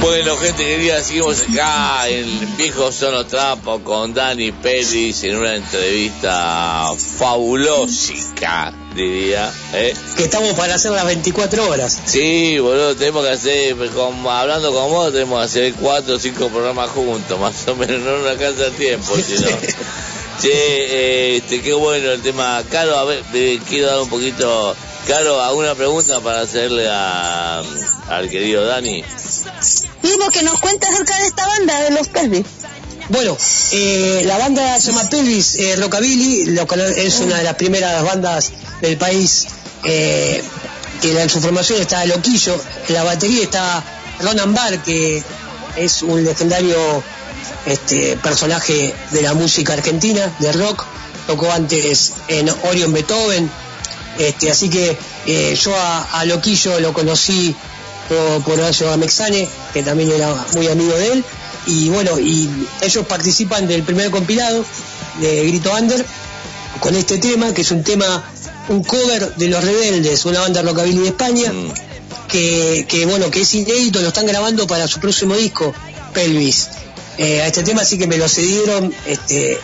[0.00, 5.54] Bueno, gente querida, seguimos acá en Viejos son los trapos con Dani Pérez en una
[5.56, 6.86] entrevista
[7.18, 9.52] fabulosa, diría.
[9.74, 9.94] ¿eh?
[10.16, 12.00] Que estamos para hacer las 24 horas.
[12.06, 16.48] Sí, boludo, tenemos que hacer, con- hablando con vos, tenemos que hacer cuatro o cinco
[16.48, 19.48] programas juntos, más o menos, no nos alcanza el tiempo, si no.
[20.40, 22.62] Che, eh, este, qué bueno el tema.
[22.70, 24.74] Caro, a ver, eh, quiero dar un poquito.
[25.06, 27.62] Caro, ¿alguna pregunta para hacerle a,
[28.08, 29.04] al querido Dani?
[30.02, 32.46] Digo que nos cuenta acerca de esta banda de los Pelvis.
[33.08, 33.36] Bueno,
[33.72, 38.04] eh, la banda se llama Pelvis eh, Rockabilly, lo cual es una de las primeras
[38.04, 39.48] bandas del país
[39.84, 40.42] eh,
[41.02, 42.56] que en su formación está Loquillo,
[42.88, 43.82] en la batería está
[44.20, 45.24] Ronan Barr, que
[45.76, 47.02] es un legendario
[47.66, 50.84] este, personaje de la música argentina, de rock,
[51.26, 53.50] tocó antes en Orion Beethoven,
[54.28, 57.54] este, así que eh, yo a, a Loquillo lo conocí
[58.08, 61.24] por, por Horacio Amexane, que también era muy amigo de él,
[61.66, 62.48] y bueno, y
[62.82, 64.64] ellos participan del primer compilado
[65.20, 66.04] de Grito Under
[66.80, 68.24] con este tema, que es un tema,
[68.68, 71.52] un cover de Los Rebeldes, una banda rockabilly de España,
[72.28, 75.74] que, que bueno, que es inédito, lo están grabando para su próximo disco,
[76.12, 76.68] Pelvis.
[77.18, 79.58] Eh, a este tema sí que me lo cedieron este,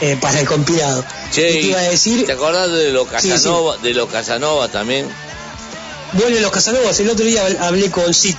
[0.00, 1.04] eh, para el compilado.
[1.32, 2.26] Che, ¿Qué te iba a decir?
[2.26, 3.28] ¿Te acordás de los Sí, sí.
[3.30, 5.06] Casanova, de los Casanova también?
[6.12, 8.36] Bueno, los Casanovas, el otro día hablé con Sid.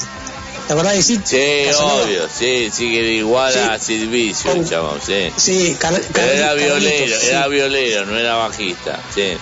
[0.68, 1.20] ¿Te acordás de Sid?
[1.24, 2.04] Sí, Casanova.
[2.04, 3.60] obvio, sí, sí que era igual Sí.
[3.60, 5.32] a Sid Vicious, Con- chabón, sí.
[5.38, 7.28] Sí, Car- Pero era violero, sí.
[7.28, 9.34] era violero, no era bajista, sí.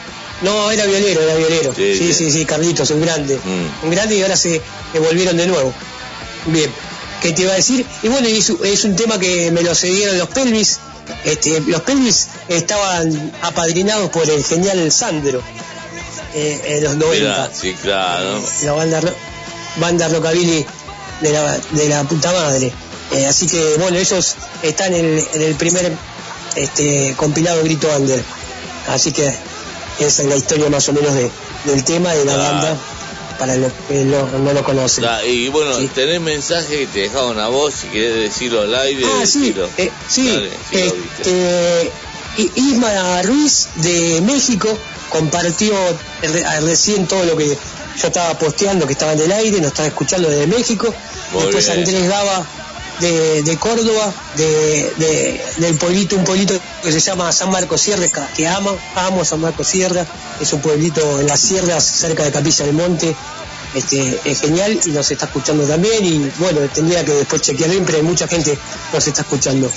[0.42, 1.74] No, era violero, era violero.
[1.76, 2.14] Sí, Sí, sí.
[2.14, 3.40] sí, sí, Carlitos, un grande.
[3.44, 3.86] Mm.
[3.86, 4.62] Un grande y ahora se
[4.92, 5.74] se volvieron de nuevo.
[6.48, 6.70] Bien,
[7.22, 7.86] ¿qué te iba a decir?
[8.04, 10.80] Y bueno, es, es un tema que me lo cedieron los Pelvis.
[11.24, 15.42] Este, los Pelvis estaban apadrinados por el genial Sandro
[16.34, 17.20] eh, en los 90.
[17.20, 18.42] Mirá, sí, claro.
[18.64, 19.02] la banda,
[19.78, 20.66] banda rockabilly
[21.22, 22.72] de la, de la puta madre.
[23.14, 25.92] Eh, así que bueno, ellos están en el, en el primer
[26.56, 28.22] este, compilado Grito Under.
[28.88, 29.28] Así que
[30.00, 31.30] esa es la historia más o menos de,
[31.66, 32.38] del tema de la Ah.
[32.38, 32.78] banda
[33.38, 35.04] para los que no, no lo conocen.
[35.04, 39.04] Da, y bueno, tenés mensaje que te dejaron a vos, si querés decirlo al aire,
[39.06, 40.78] Ah, sí, eh, sí, Dale, sí,
[41.18, 41.92] este,
[42.38, 44.78] I- Isma Ruiz de México
[45.10, 45.74] compartió
[46.22, 49.88] re- recién todo lo que yo estaba posteando, que estaba en el aire, nos estaba
[49.88, 50.94] escuchando desde México.
[51.32, 51.80] Muy Después bien.
[51.80, 52.46] Andrés Gaba
[53.00, 56.54] de, de Córdoba, de, de- del pueblito, un pueblito
[56.84, 60.06] que se llama San Marcos Sierra, que- que amo, amo San Marcos Sierra,
[60.40, 63.16] es un pueblito en las sierras cerca de Capilla del Monte,
[63.74, 67.84] este, es genial y nos está escuchando también y bueno, tendría que después chequear bien,
[67.86, 68.58] pero hay mucha gente
[68.94, 69.68] nos está escuchando.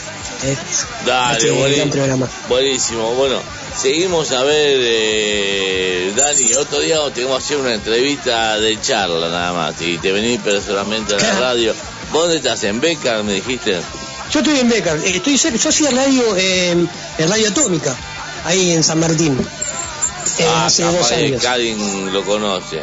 [0.44, 0.56] eh,
[1.04, 1.90] Dale, este buenísimo.
[1.90, 2.28] programa.
[2.48, 3.40] Buenísimo, bueno,
[3.76, 9.28] seguimos a ver, eh, Dani, otro día te vamos a hacer una entrevista de charla
[9.28, 11.74] nada más, y te venís personalmente a la radio.
[12.12, 12.64] ¿Vos ¿Dónde estás?
[12.64, 13.78] ¿En Becar, me dijiste?
[14.32, 16.70] Yo estoy en Becar, eh, estoy cerca, yo hacía radio eh,
[17.18, 17.94] en Radio Atómica,
[18.44, 19.38] ahí en San Martín,
[20.38, 21.42] eh, ah, hace dos años.
[22.12, 22.80] Lo conoce.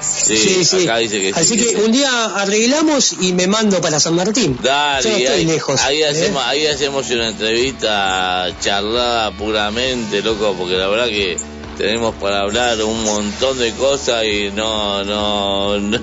[0.00, 0.82] Sí, Sí, sí.
[0.84, 1.40] acá dice que sí.
[1.40, 4.58] Así que un día arreglamos y me mando para San Martín.
[4.62, 5.80] Dale, Yo no estoy ahí, lejos.
[5.80, 6.08] ahí ¿eh?
[6.08, 11.38] hacemos, ahí hacemos una entrevista charlada puramente, loco, porque la verdad que
[11.76, 15.98] tenemos para hablar un montón de cosas y no, no, no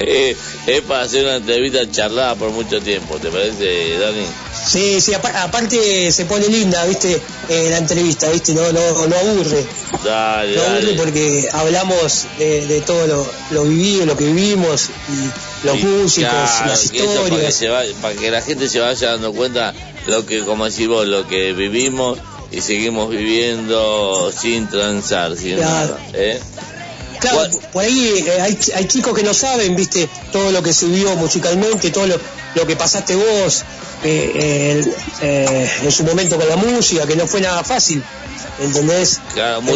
[0.00, 0.36] es,
[0.66, 4.24] es para hacer una entrevista charlada por mucho tiempo, ¿te parece, Dani?
[4.66, 9.16] Sí, sí, apa- aparte se pone linda, viste, eh, la entrevista, viste, no, no, no
[9.16, 9.64] aburre.
[10.04, 10.94] Dale, No aburre dale.
[10.94, 16.30] porque hablamos de, de todo lo, lo vivido, lo que vivimos, y los Y, músicos,
[16.30, 17.54] claro, las eso para que, historias.
[17.54, 19.74] se para que la gente se vaya dando cuenta
[20.06, 22.18] lo que, como decís vos, lo que vivimos
[22.50, 25.94] y seguimos viviendo sin transar, sin Claro.
[25.94, 26.40] nada, ¿eh?
[27.20, 31.16] Claro, por ahí eh, hay, hay chicos que no saben, viste, todo lo que vio
[31.16, 32.16] musicalmente, todo lo,
[32.54, 33.64] lo que pasaste vos
[34.04, 38.02] eh, eh, eh, en su momento con la música, que no fue nada fácil,
[38.60, 39.20] ¿entendés?
[39.34, 39.72] Claro, que-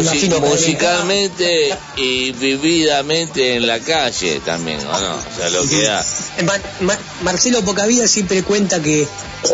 [0.51, 5.15] musicalmente y vividamente en la calle también, ¿o no?
[5.15, 6.01] O sea, lo que da.
[6.37, 9.07] Eh, Ma- Ma- Marcelo Pocavida siempre cuenta que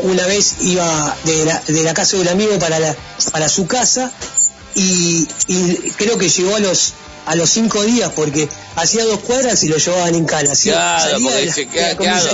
[0.04, 2.96] una vez iba de la, de la casa de un amigo para, la,
[3.32, 4.12] para su casa
[4.76, 6.94] y, y creo que llegó a los
[7.30, 10.56] a los cinco días porque hacía dos cuadras y lo llevaban en cana.
[10.56, 10.70] ¿sí?
[10.72, 12.26] Claro, Salía porque de la- claro,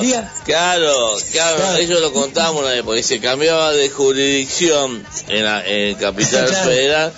[0.46, 1.78] claro, claro, Claro.
[1.78, 6.70] ellos lo contábamos una vez, porque se cambiaba de jurisdicción en, la, en Capital Claro.
[6.70, 7.14] Federal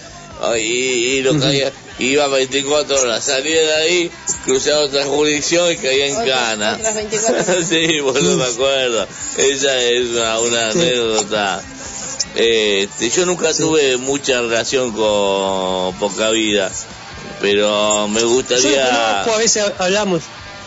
[0.55, 4.11] y, y lo caía, iba 24 horas, salía de ahí,
[4.45, 6.75] cruzaba otra jurisdicción y caía en cana.
[6.79, 7.67] otras 24 horas.
[7.69, 9.07] sí, boludo, me acuerdo.
[9.37, 10.79] Esa es una, una Sí.
[10.79, 11.61] anécdota.
[12.35, 16.71] Este, yo nunca tuve mucha relación con Poca Vida,
[17.41, 18.85] pero me Yo gustaría...
[18.85, 20.23] conozco, a veces hablamos.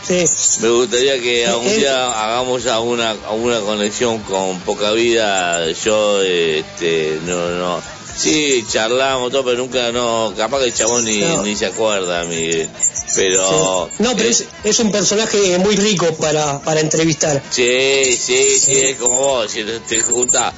[0.06, 0.24] Sí.
[0.62, 5.70] Me gustaría que algún día hagamos alguna, alguna conexión con poca vida.
[5.72, 7.82] Yo, este, no, no.
[8.16, 10.32] Sí, charlamos todo, pero nunca, no.
[10.36, 11.42] Capaz que el chabón ni, No.
[11.42, 12.68] ni se acuerda, Miguel.
[13.14, 13.88] Pero.
[13.98, 17.42] No, pero eh, es, es un personaje muy rico para, para entrevistar.
[17.50, 19.50] Sí, sí, sí, es como vos.
[19.50, 20.52] Si te juntás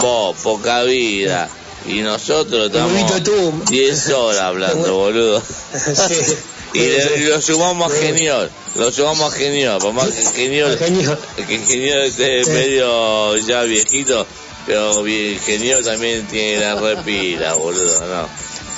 [0.00, 1.48] vos, poca vida.
[1.88, 2.92] Y nosotros estamos
[3.70, 5.42] 10 horas hablando, boludo.
[6.08, 6.36] Sí.
[6.74, 10.76] Y, le- lo sumamos a Geniol, lo sumamos a Geniol, por más que Geniol,
[11.46, 11.54] que
[12.06, 14.26] esté medio ya viejito,
[14.66, 18.28] pero bien, Geniol también tiene la repila, boludo, ¿no?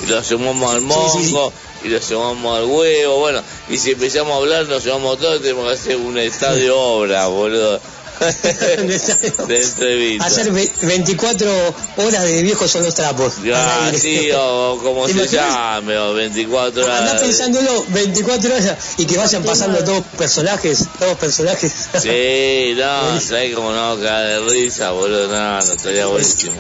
[0.07, 4.37] Y lo sumamos al mongo, y lo sumamos al huevo, bueno, y si empezamos a
[4.37, 7.81] hablar, nos sumamos todos, tenemos que hacer un estadio obra, boludo.
[9.49, 10.27] de entrevista.
[10.27, 13.43] Hacer ve- 24 horas de viejos son los trapos.
[13.43, 13.99] Ya, Al aire.
[13.99, 17.01] sí, o como ¿Te se llame, o 24 horas.
[17.01, 21.73] Andá pensándolo 24 horas y que vayan pasando todos personajes, todos personajes.
[22.01, 26.55] Sí, no, sabes cómo no, cagar de risa, boludo, no, no, estaría buenísimo.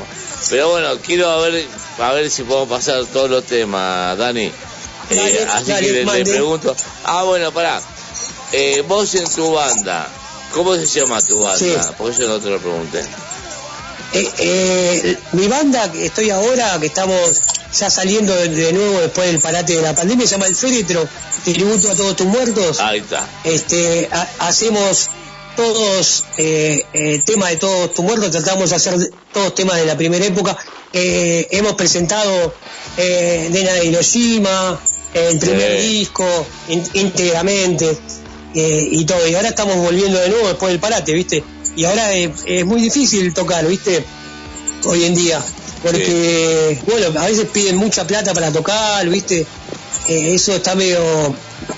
[0.48, 1.66] Pero bueno, quiero a ver,
[1.98, 4.46] a ver si podemos pasar todos los temas, Dani.
[4.46, 4.52] Eh,
[5.16, 6.74] Dale, así dale, que le, pregunto.
[7.04, 7.80] Ah, bueno, pará.
[8.52, 10.08] Eh, vos en tu banda,
[10.52, 11.58] ¿cómo se llama tu banda?
[11.58, 11.74] Sí.
[11.96, 13.00] Porque yo no te lo pregunté.
[14.12, 17.40] Eh, eh, mi banda que estoy ahora, que estamos
[17.78, 21.06] ya saliendo de, de nuevo después del parate de la pandemia, se llama El Féretro,
[21.44, 22.80] tributo a todos tus muertos.
[22.80, 23.28] Ahí está.
[23.44, 25.08] Este, ha- hacemos
[25.56, 28.94] todos eh, eh, temas de todos tus muertos, tratamos de hacer
[29.32, 30.56] todos temas de la primera época,
[30.92, 32.52] hemos presentado
[32.96, 34.80] eh, Nena de Hiroshima,
[35.14, 35.86] el primer Sí.
[35.98, 36.26] disco,
[36.68, 37.96] in- íntegramente,
[38.54, 39.26] eh, y todo.
[39.28, 41.42] Y ahora estamos volviendo de nuevo después del parate, ¿viste?
[41.76, 44.04] Y ahora es, es muy difícil tocar, ¿viste?
[44.84, 45.42] Hoy en día.
[45.82, 49.46] Porque, bueno, a veces piden mucha plata para tocar, ¿viste?
[50.08, 50.98] Eh, eso está medio,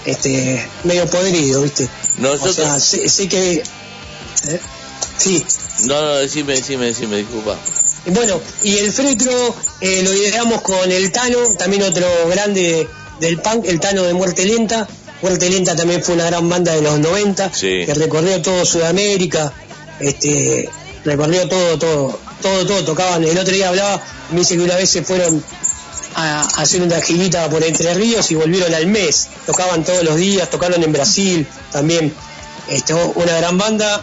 [0.06, 1.88] este, medio podrido, ¿viste?
[2.18, 3.52] Nosotros- O sea, sé, sé que...
[3.54, 4.60] ¿eh?
[5.18, 5.44] Sí.
[5.84, 7.56] No, no, decime, decime, decime, disculpa.
[8.06, 12.88] Bueno, y el Fretro eh, lo lideramos con el Tano, también otro grande
[13.20, 14.88] del punk, el Tano de Muerte Lenta.
[15.22, 17.82] Muerte Lenta también fue una gran banda de los 90, Sí.
[17.86, 19.52] que recorrió todo Sudamérica,
[20.00, 20.68] este,
[21.04, 23.22] recorrió todo, todo, todo, todo, tocaban.
[23.24, 25.42] El otro día hablaba, me dice que una vez se fueron
[26.16, 29.28] a, a hacer una girita por Entre Ríos y volvieron al mes.
[29.46, 32.12] Tocaban todos los días, tocaron en Brasil también.
[32.68, 34.02] Este, una gran banda.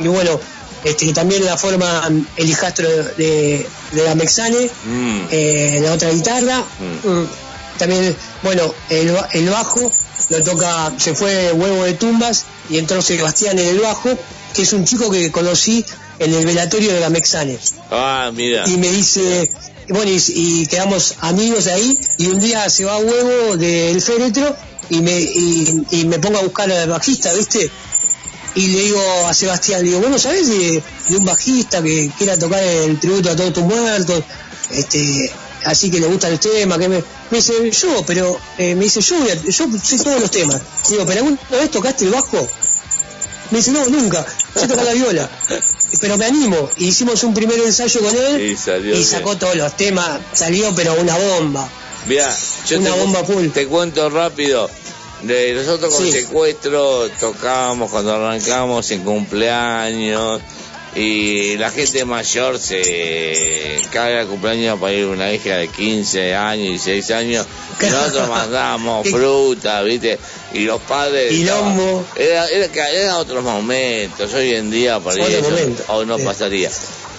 [0.00, 0.40] Y bueno,
[0.82, 5.20] este, también la forma el hijastro de, de la Mexane, Mm.
[5.30, 6.60] eh, la otra guitarra.
[6.60, 7.43] Mm.
[7.78, 9.90] También, bueno, el, el bajo
[10.30, 14.10] lo toca, se fue Huevo de Tumbas y entró Sebastián en el bajo,
[14.54, 15.84] que es un chico que conocí
[16.18, 17.58] en el velatorio de la Mexane
[17.90, 18.64] Ah, mira.
[18.68, 19.50] y me dice,
[19.88, 24.54] bueno, y, y quedamos amigos ahí, y un día se va huevo del féretro
[24.90, 27.68] y me, y, y me pongo a buscar al bajista, ¿viste?
[28.54, 32.38] Y le digo a Sebastián, le digo, bueno, ¿sabes de, de un bajista que quiera
[32.38, 34.22] tocar el tributo a todos tus muertos?
[34.70, 35.32] Este,
[35.64, 36.98] así que le gustan los temas, que me,
[37.30, 40.60] me dice, yo, pero, eh, me dice, yo, yo sé todos los temas.
[40.88, 42.46] Digo, ¿pero alguna vez tocaste el bajo?
[43.50, 44.24] Me dice, no, nunca,
[44.56, 45.28] yo toco la viola.
[46.00, 46.68] Pero me animo.
[46.78, 49.04] Y hicimos un primer ensayo con él Y bien.
[49.04, 50.18] sacó todos los temas.
[50.32, 51.68] Salió, pero una bomba.
[52.06, 52.34] Mira,
[52.68, 53.48] yo Una te, bomba full.
[53.50, 54.68] te cuento rápido.
[55.22, 56.12] De nosotros con Sí.
[56.12, 60.40] secuestro tocábamos cuando arrancamos en cumpleaños
[60.94, 66.34] y la gente mayor se caga el cumpleaños para ir a una hija de 15
[66.34, 67.46] años y 6 años.
[67.80, 70.18] Nosotros mandábamos fruta, ¿viste?
[70.52, 71.32] Y los padres.
[71.32, 72.04] Y lomo.
[72.14, 74.32] Era, era, eran otros momentos.
[74.34, 76.70] Hoy en día para Otro eso o no pasaría.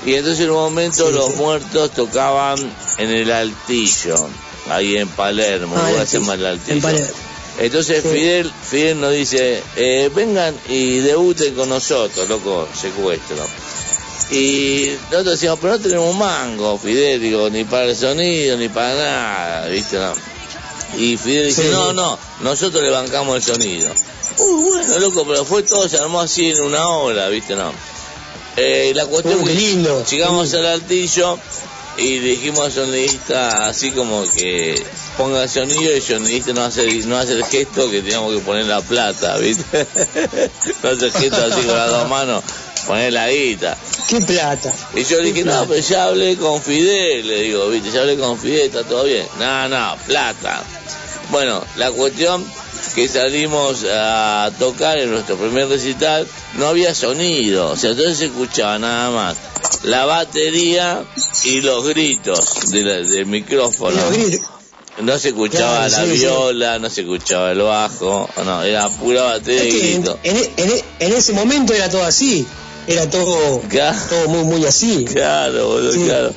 [0.05, 1.35] Y entonces en un momento Sí, los sí.
[1.37, 2.57] muertos tocaban
[2.97, 4.29] en el Altillo,
[4.69, 6.19] ahí en Palermo, Ah, el Altillo.
[6.67, 7.24] en Palermo.
[7.59, 8.09] Entonces Sí.
[8.09, 13.37] Fidel, Fidel nos dice, eh, vengan y debuten con nosotros, loco, secuestro.
[14.31, 18.93] Y nosotros decíamos, pero no tenemos mango, Fidel, digo, ni para el sonido, ni para
[18.95, 19.97] nada, ¿viste?
[19.97, 20.13] No.
[20.97, 21.69] Y Fidel dice, Sí.
[21.71, 23.91] no, no, nosotros le bancamos el sonido.
[24.37, 27.55] Uh, bueno, loco, pero fue todo, se armó así en una hora, ¿viste?
[27.55, 27.71] No.
[28.57, 30.03] Eh, la cuestión que lindo.
[30.09, 31.37] llegamos al altillo
[31.97, 34.81] y dijimos al sonidista así como que
[35.17, 38.41] ponga el sonido y el sonidista no hace, no hace el gesto que teníamos que
[38.41, 39.87] poner la plata, ¿viste?
[40.83, 42.43] no hace el gesto así con las dos manos,
[42.85, 43.77] poner la guita.
[44.09, 44.73] ¿Qué plata?
[44.93, 48.17] Y yo le dije, no, pero ya hablé con Fidel, le digo, viste, ya hablé
[48.17, 49.25] con Fidel, está todo bien.
[49.39, 50.63] No, no, plata.
[51.31, 52.45] Bueno, la cuestión
[52.95, 56.25] que salimos a tocar en nuestro primer recital,
[56.57, 59.35] no había sonido, o sea, entonces se escuchaba nada más
[59.83, 61.03] la batería
[61.43, 63.97] y los gritos de la- del micrófono.
[65.01, 66.23] No se escuchaba Claro, la sí, sí.
[66.23, 70.19] viola, no se escuchaba el bajo, no, era pura batería Es y que grito.
[70.23, 72.47] en- en- en ese momento era todo así.
[72.87, 73.97] Era todo, Claro.
[74.09, 75.03] todo muy, muy así.
[75.03, 76.03] Claro, boludo, Sí.
[76.05, 76.33] claro.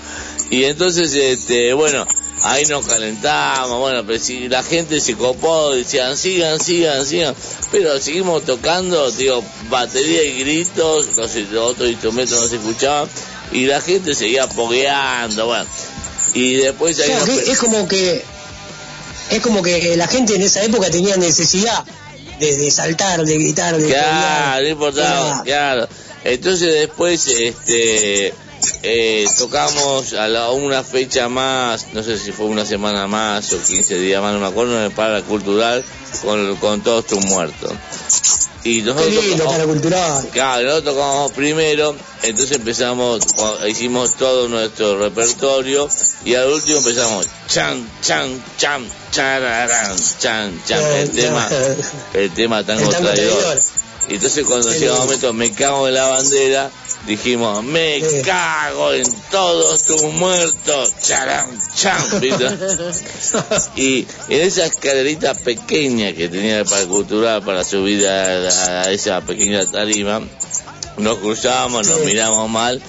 [0.51, 2.05] Y entonces, este, bueno,
[2.43, 7.35] ahí nos calentamos, bueno, pero si la gente se copó, decían, sigan, sigan, sigan,
[7.71, 13.09] pero seguimos tocando, digo, batería y gritos, los, los otros instrumentos no se escuchaban,
[13.53, 15.67] y la gente seguía pogueando, bueno.
[16.35, 18.23] Y después ahí nos- es como que
[19.31, 21.85] es como que la gente en esa época tenía necesidad
[22.41, 25.89] de, de saltar, de gritar, de Claro, no importaba, claro.
[26.25, 28.33] Entonces después, este,
[28.83, 33.59] eh, tocamos a la, una fecha más, no sé si fue una semana más o
[33.63, 35.85] 15 días más, no me acuerdo, en el Para Cultural
[36.23, 37.73] con, con todos tus muertos.
[38.65, 40.29] Y Qué nosotros lindo tocamos- para cultural.
[40.33, 43.21] Claro, nosotros tocamos primero, entonces empezamos,
[43.69, 45.89] hicimos todo nuestro repertorio
[46.25, 51.49] y al último empezamos chan, chan, chan, chararán, chan, chan, el tema,
[52.15, 53.39] el tema tango El tango traidor.
[53.43, 53.59] traidor.
[54.09, 56.71] Y entonces cuando Qué llegó el momento, me cago en la bandera,
[57.07, 58.23] dijimos, me Sí.
[58.23, 61.49] cago en todos tus muertos, chan,
[62.21, 62.47] ¿viste?
[63.77, 69.21] Y en esa escalerita pequeña que tenía el Parque Cultural para subir a, a esa
[69.21, 70.21] pequeña tarima,
[70.99, 72.07] nos cruzamos, nos Sí.
[72.07, 72.83] miramos mal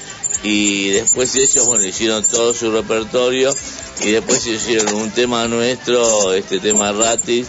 [0.44, 3.54] y después ellos, bueno, hicieron todo su repertorio
[4.02, 7.48] y después hicieron un tema nuestro, este tema Ratis,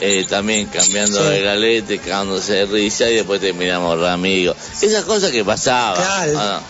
[0.00, 1.28] eh, también cambiando Sí.
[1.30, 4.56] de galete, cagándose de risa y después terminamos re amigos.
[4.80, 5.96] Esas cosas que pasaban.
[6.02, 6.60] Claro.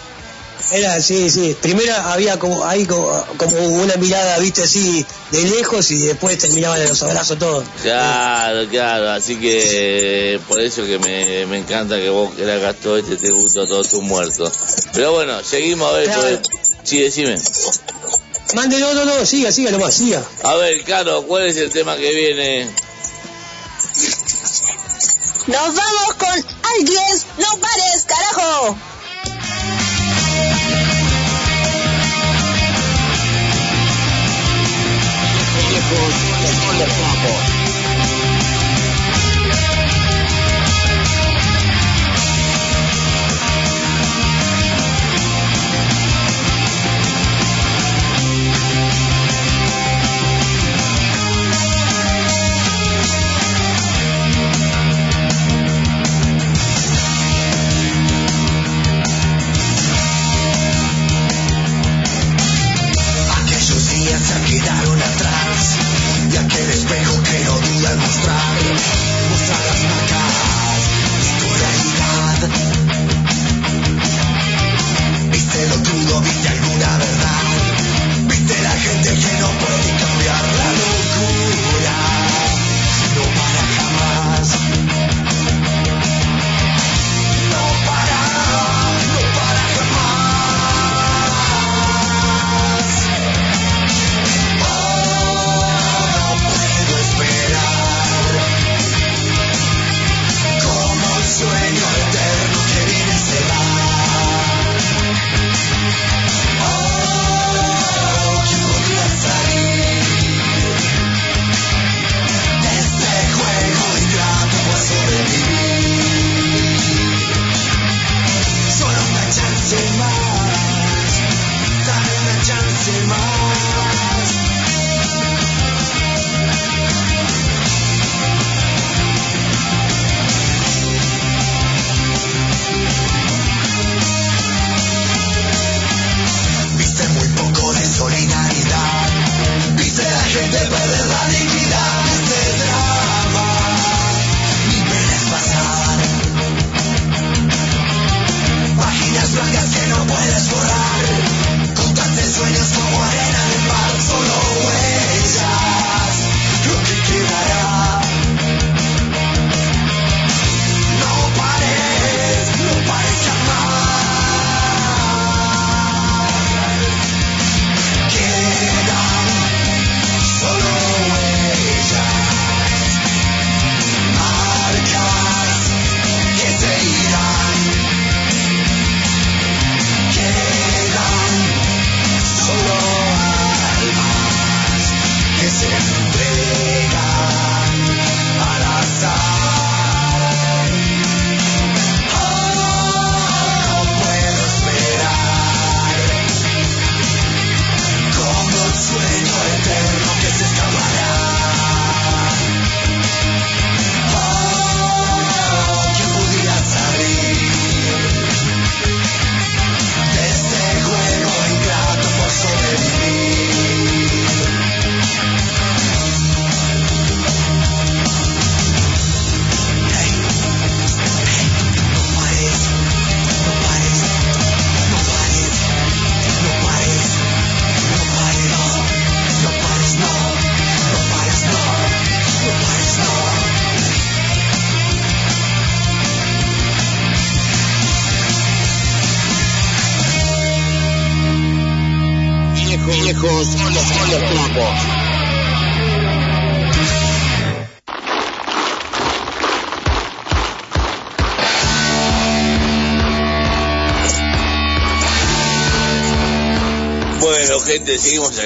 [0.72, 1.55] Era, sí, sí.
[1.60, 3.06] Primero había como, ahí como,
[3.36, 7.64] como una mirada, viste, así de lejos y después terminaban los abrazos todos.
[7.82, 12.96] Claro, claro, así que por eso que me, me encanta que vos que eras gastó
[12.96, 14.51] este te gustó todo tu muerto.
[14.94, 16.06] Pero bueno, seguimos a ver.
[16.06, 16.22] Claro.
[16.22, 16.40] pues,
[16.82, 17.36] sí, decime.
[18.55, 20.22] Mande, no, no, no, siga, siga nomás, siga.
[20.44, 22.70] A ver, Caro, ¿cuál es el tema que viene?
[25.46, 27.18] Nos vamos con alguien.
[27.36, 28.78] No pares, carajo.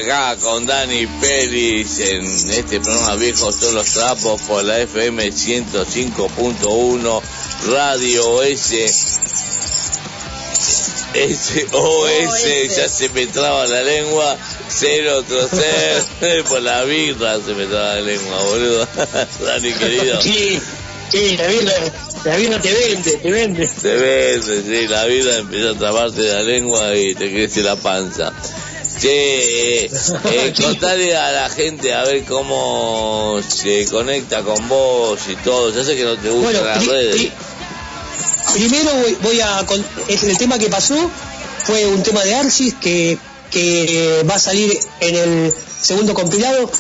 [0.09, 7.23] Acá con Dani Pérez en este programa Viejos son los trapos por la FM 105.1
[7.71, 8.89] Radio S.
[11.13, 14.37] SOS, ya se me traba la lengua,
[14.69, 18.89] cero otro ser, por la birra se me traba la lengua, boludo.
[19.45, 20.23] Dani querido.
[20.23, 20.59] Sí,
[21.11, 21.73] sí, la birra,
[22.25, 23.67] la birra te vende, te vende.
[23.67, 28.33] Te vende, sí, la vida empieza a trabarte la lengua y te crece la panza.
[29.01, 29.91] Che, eh,
[30.25, 35.71] eh, contale a la gente a ver cómo se conecta con vos y todo.
[35.73, 37.15] Ya sé que no te gustan Bueno, las redes.
[37.17, 37.33] pri-
[38.55, 40.97] primero voy, voy a con- es el tema que pasó
[41.65, 43.19] fue un tema de Arsis que,
[43.51, 46.71] que va a salir en el segundo compilado,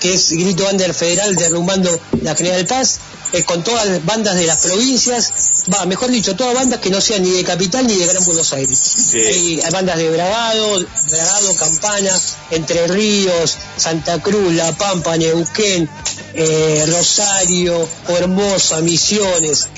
[0.00, 1.90] que es Grito Under Federal derrumbando
[2.22, 2.98] la General Paz,
[3.32, 5.32] eh, con todas las bandas de las provincias,
[5.72, 8.52] va, mejor dicho, todas bandas que no sean ni de Capital ni de Gran Buenos
[8.52, 9.10] Aires.
[9.14, 12.18] Hay, hay bandas de Bragado, Bragado, Campana,
[12.50, 15.88] Entre Ríos, Santa Cruz, La Pampa, Neuquén,
[16.34, 19.68] eh, Rosario, Hermosa, Misiones,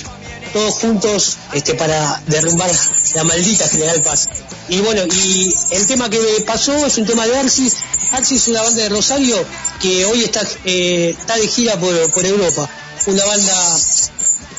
[0.52, 2.70] todos juntos este, para derrumbar
[3.14, 4.28] la maldita General Paz.
[4.68, 7.77] Y bueno, y el tema que pasó es un tema de Arsis.
[8.12, 9.36] Arsis es una banda de Rosario
[9.81, 12.68] que hoy está, eh, está de gira por, por Europa.
[13.06, 13.77] Una banda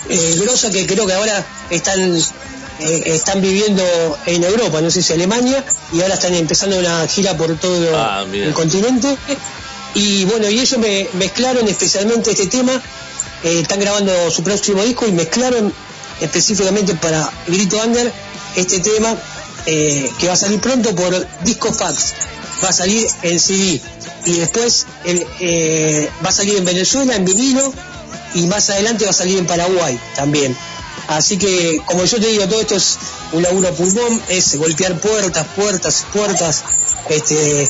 [0.10, 2.18] eh, grosa que creo que ahora están
[2.82, 3.84] eh, están viviendo
[4.26, 5.64] en Europa, no sé si Alemania,
[5.94, 9.16] y ahora están empezando una gira por todo Ah, el continente.
[9.94, 12.82] Y bueno, y ellos me mezclaron especialmente este tema,
[13.44, 15.72] eh, están grabando su próximo disco y mezclaron
[16.22, 18.12] específicamente para Grito Under
[18.56, 19.16] este tema
[19.68, 22.14] eh, que va a salir pronto por Disco Fax,
[22.64, 23.80] va a salir en CD
[24.26, 24.88] y después
[26.26, 27.74] va a salir en Venezuela en vinilo
[28.34, 30.56] y más adelante va a salir en Paraguay también.
[31.08, 32.98] Así que, como yo te digo, todo esto es
[33.34, 36.64] un laburo pulmón, es golpear puertas, puertas, puertas.
[37.10, 37.70] Este,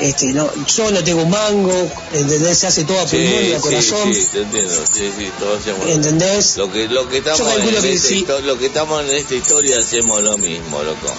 [0.00, 2.58] este, no, yo no tengo un mango, ¿entendés?
[2.58, 4.12] Se hace todo a pulmón y a corazón.
[4.12, 4.74] Sí, sí, te entiendo.
[4.92, 6.56] Sí, sí, todos hacemos ¿Entendés?
[6.58, 8.24] Lo que, lo que estamos en que sí.
[8.24, 11.12] histo- lo que estamos en esta historia hacemos lo mismo, loco.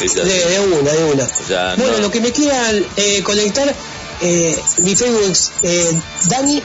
[0.00, 1.24] De, una, de una.
[1.24, 3.74] O sea, Bueno, no- lo que me quieran eh, conectar,
[4.22, 6.62] eh, mi Facebook es eh, Dani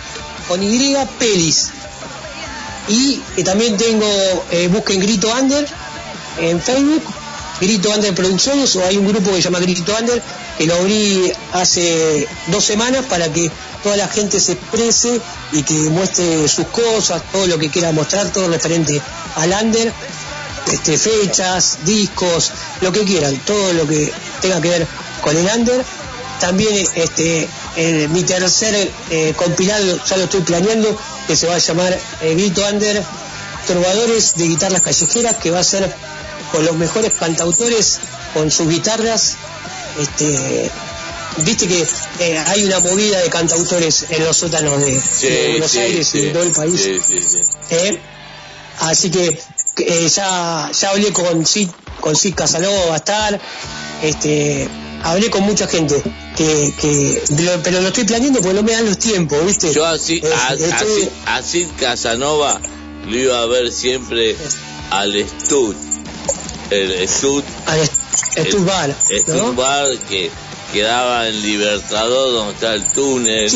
[0.50, 1.70] con Y Pelis.
[2.90, 4.06] Y eh, también tengo,
[4.52, 5.66] eh, busquen Grito Under
[6.40, 7.04] en Facebook,
[7.62, 10.22] Grito Under Producciones, o hay un grupo que se llama Grito Under,
[10.58, 13.50] que lo abrí hace dos semanas para que
[13.84, 15.22] toda la gente se exprese
[15.54, 19.00] y que muestre sus cosas, todo lo que quiera mostrar, todo referente
[19.36, 19.94] al Under
[20.68, 22.52] este, fechas, discos,
[22.82, 24.12] lo que quieran, todo lo que
[24.42, 24.88] tenga que ver
[25.22, 25.84] con el under.
[26.40, 30.98] También este, el- mi tercer eh, compilado, ya lo estoy planeando,
[31.28, 33.04] que se va a llamar eh, Grito Under
[33.68, 35.94] Trovadores de Guitarras Callejeras, que va a ser
[36.52, 38.00] con los mejores cantautores,
[38.34, 39.36] con sus guitarras.
[40.00, 40.72] Este,
[41.38, 41.88] Viste que
[42.20, 46.16] eh, hay una movida de cantautores en los sótanos de, Sí, de Buenos sí, Aires
[46.16, 46.82] y de todo el país.
[46.82, 47.38] sí, sí, sí.
[47.70, 48.00] ¿eh?
[48.80, 49.40] Así que
[49.78, 51.70] eh, ya, ya hablé con Sid,
[52.02, 53.40] con Sid Casanova, va a estar,
[54.02, 54.68] este,
[55.04, 56.02] hablé con mucha gente,
[56.36, 59.74] que, que lo- pero lo estoy planeando porque no me dan los tiempos, ¿viste?
[59.74, 62.60] Yo así, Eh, a, estoy- así, Casanova
[63.08, 64.36] lo iba a ver siempre
[64.92, 65.14] al
[65.44, 65.76] Stud.
[66.70, 67.44] El Stud.
[67.66, 69.54] al Stud Bar, el ¿no?
[69.54, 70.30] Bar que
[70.74, 73.50] quedaba en Libertador, donde está el túnel.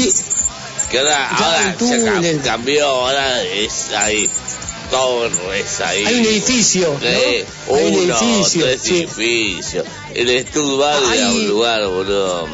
[0.89, 4.29] Que ahora, ahora se ca- cambió, ahora es ahí.
[4.91, 6.05] Todo es ahí.
[6.05, 9.07] Hay un edificio, Hay un edificio, tres sí.
[9.17, 9.85] edificios.
[10.15, 12.47] El Stud Bar era un lugar, boludo,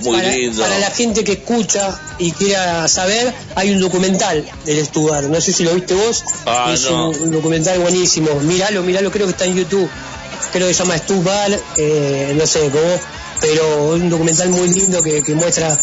[0.00, 0.62] muy para, lindo.
[0.62, 5.24] para la gente que escucha y quiera saber, hay un documental del Stubar.
[5.24, 6.24] No sé si lo viste vos.
[6.46, 7.10] Ah, es no.
[7.10, 8.34] un, un documental buenísimo.
[8.40, 9.88] Míralo, míralo, creo que está en YouTube.
[10.52, 13.00] Creo que se llama Stubar, eh, no sé cómo.
[13.40, 15.78] Pero es un documental muy lindo que, que muestra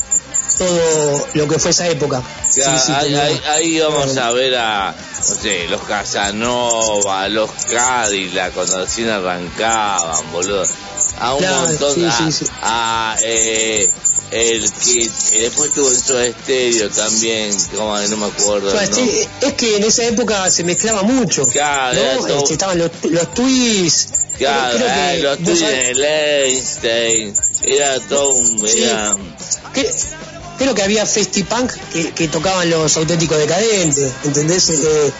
[0.57, 2.21] todo lo que fue esa época.
[2.55, 7.27] Ya, Sí, sí, ahí, tenía- ahí- ahí vamos a ver a, no sé, los Casanova,
[7.29, 10.63] los Cadillac, cuando recién arrancaban, boludo.
[11.19, 12.45] A un Claro, montón, sí, a, sí, sí.
[12.61, 13.89] a, eh,
[14.31, 15.95] el que después tuvo el
[16.25, 18.67] Estéreo también, como no me acuerdo.
[18.67, 19.27] O sea, el este- nombre.
[19.41, 21.45] es que en esa época se mezclaba mucho.
[21.47, 22.25] Claro, ¿no?
[22.25, 24.19] todo- Este, estaban los, los twists.
[24.39, 29.15] Claro, creo eh, los sabés- de Einstein, era todo un, era,
[30.57, 34.69] creo que había Festipunk que, que tocaban los auténticos decadentes, ¿entendés?
[34.69, 35.11] Eh,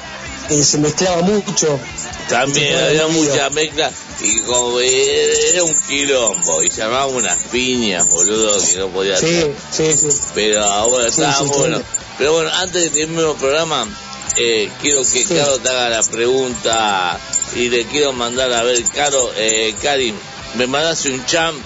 [0.50, 1.80] eh, se mezclaba mucho.
[2.30, 3.92] También había mucha mezcla
[4.22, 9.56] y como era un quilombo y se unas piñas, boludo, que no podía Sí, hacer.
[9.72, 10.18] sí, sí.
[10.34, 11.82] Pero ahora Sí, está sí, bueno.
[12.18, 13.88] Pero bueno, antes de terminar el programa,
[14.38, 15.26] eh, quiero que.
[15.26, 17.20] Caro te haga la pregunta
[17.56, 20.16] y le quiero mandar a ver, Caro, eh, Karim,
[20.56, 21.58] me mandas un champ.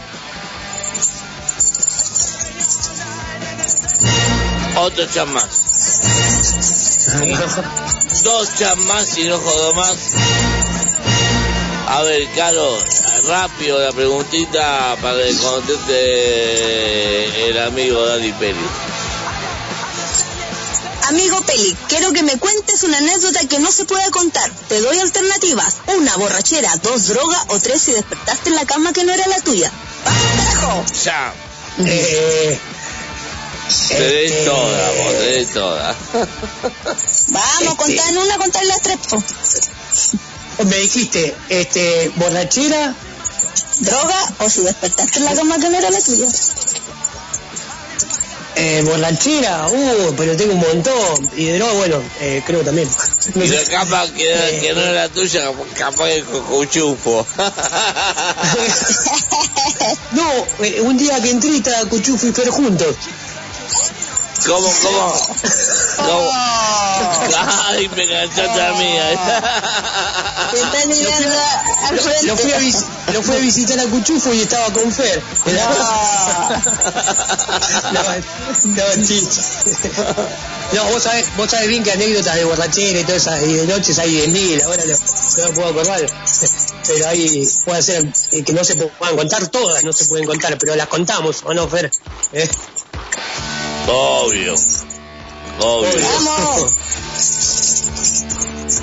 [4.77, 5.63] Otro champ más.
[8.23, 9.95] Dos champ más y no jodo más.
[11.89, 12.77] A ver, Caro,
[13.27, 15.89] rápido la preguntita para que conteste
[17.49, 18.57] el amigo Dani Pérez.
[21.07, 24.51] Amigo Peli, quiero que me cuentes una anécdota que no se puede contar.
[24.68, 25.77] Te doy alternativas.
[25.97, 29.39] Una borrachera, dos drogas o tres si despertaste en la cama que no era la
[29.39, 29.72] tuya.
[30.03, 30.84] ¡Vamos, carajo!
[31.05, 31.34] Ya.
[31.85, 32.59] Eh,
[33.88, 35.95] Tenés este, toda, vos, tenés toda.
[37.30, 38.99] Vamos, contar en una, contar las tres.
[40.65, 42.95] Me dijiste, este, borrachera,
[43.79, 46.27] droga o si despertaste en la cama que no era la tuya.
[48.55, 51.29] Eh, borrachera, uh, pero tengo un montón.
[51.38, 52.89] Y de droga, bueno, eh, creo también.
[53.35, 57.25] No Y la capa que, que no era tuya, capaz que cuchufo.
[60.11, 60.29] No,
[60.63, 62.95] eh, un día que entré estaba Cuchufo y Fer juntos.
[64.48, 65.14] ¿Cómo, cómo?
[65.98, 66.32] ¿Cómo?
[67.68, 68.98] Ay, me enganchaste a mí.
[70.52, 71.38] Te están mirando
[71.90, 72.26] al Lo, frente.
[72.28, 75.22] lo fui a vis- lo fui a visitar a Cuchufo y estaba con Fer.
[77.94, 78.02] No,
[78.95, 79.41] no, chiche.
[80.74, 83.68] No, vos sabés, vos sabés bien que anécdotas de borrachera y todas esas, y de
[83.68, 84.94] noches hay de mil, ahora no,
[85.48, 86.02] no puedo acordar.
[86.88, 90.57] Pero ahí puede ser eh, que no se puedan contar todas, no se pueden contar,
[90.57, 91.90] pero las contamos, ¿o no, Fer?
[92.34, 92.49] ¿Eh?
[93.88, 94.55] Obvio.
[95.59, 95.91] Obvio.
[96.26, 96.73] Vamos.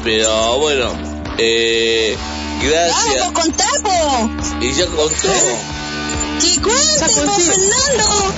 [0.02, 0.92] Pero bueno,
[1.38, 2.16] eh,
[2.62, 3.18] gracias.
[3.20, 4.30] Vamos, contá, po.
[4.60, 5.28] Y ya contó.
[6.40, 8.34] Que cuente, Fernando.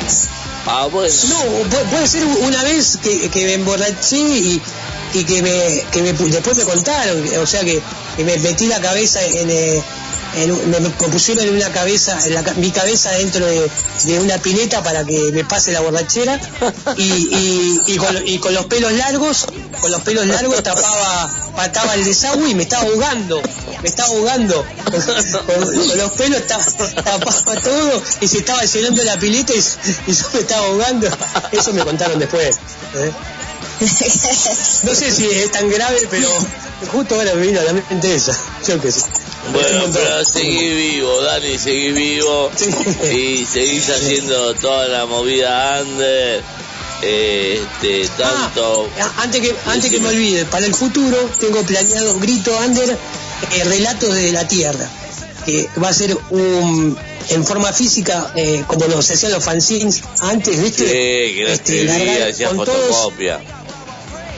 [0.66, 1.14] Ah, bueno.
[1.28, 1.38] No,
[1.70, 4.60] pu- puede ser una vez que, que me emborraché y,
[5.14, 7.80] y que me, que me pu- después me contaron, o sea que,
[8.16, 9.82] que me metí la cabeza en, eh,
[10.36, 13.70] me, pusieron en una cabeza, en la mi cabeza dentro de,
[14.20, 16.38] una pileta para que me pase la borrachera
[16.96, 17.96] y,
[18.38, 19.46] con, los pelos largos,
[19.80, 23.40] con los pelos largos tapaba, pataba el desagüe y me estaba ahogando,
[23.82, 24.64] me estaba ahogando,
[25.46, 26.64] con, los pelos ta-
[27.02, 29.58] tapaba todo y se estaba llenando la pileta y,
[30.10, 31.08] y yo me estaba ahogando,
[31.52, 32.56] eso me contaron después.
[32.94, 33.12] ¿eh?
[34.84, 36.28] No sé si es tan grave, pero
[36.92, 38.36] justo ahora me vino a la mente esa,
[38.66, 39.02] yo qué sé.
[39.52, 42.50] Bueno, pero seguí vivo, Dani, seguí vivo.
[43.12, 46.42] Y seguís haciendo toda la movida under.
[47.02, 48.88] Este, tanto.
[48.98, 53.64] Ah, Antes que, antes que me olvide, para el futuro tengo planeado Grito Under eh,
[53.64, 54.88] Relatos de la Tierra,
[55.44, 56.96] que va a ser un
[57.28, 60.84] en forma física, eh, como nos hacían los fanzines antes, Sí, ¿viste?
[60.86, 63.40] que lo Este, largar todos, fotocopia.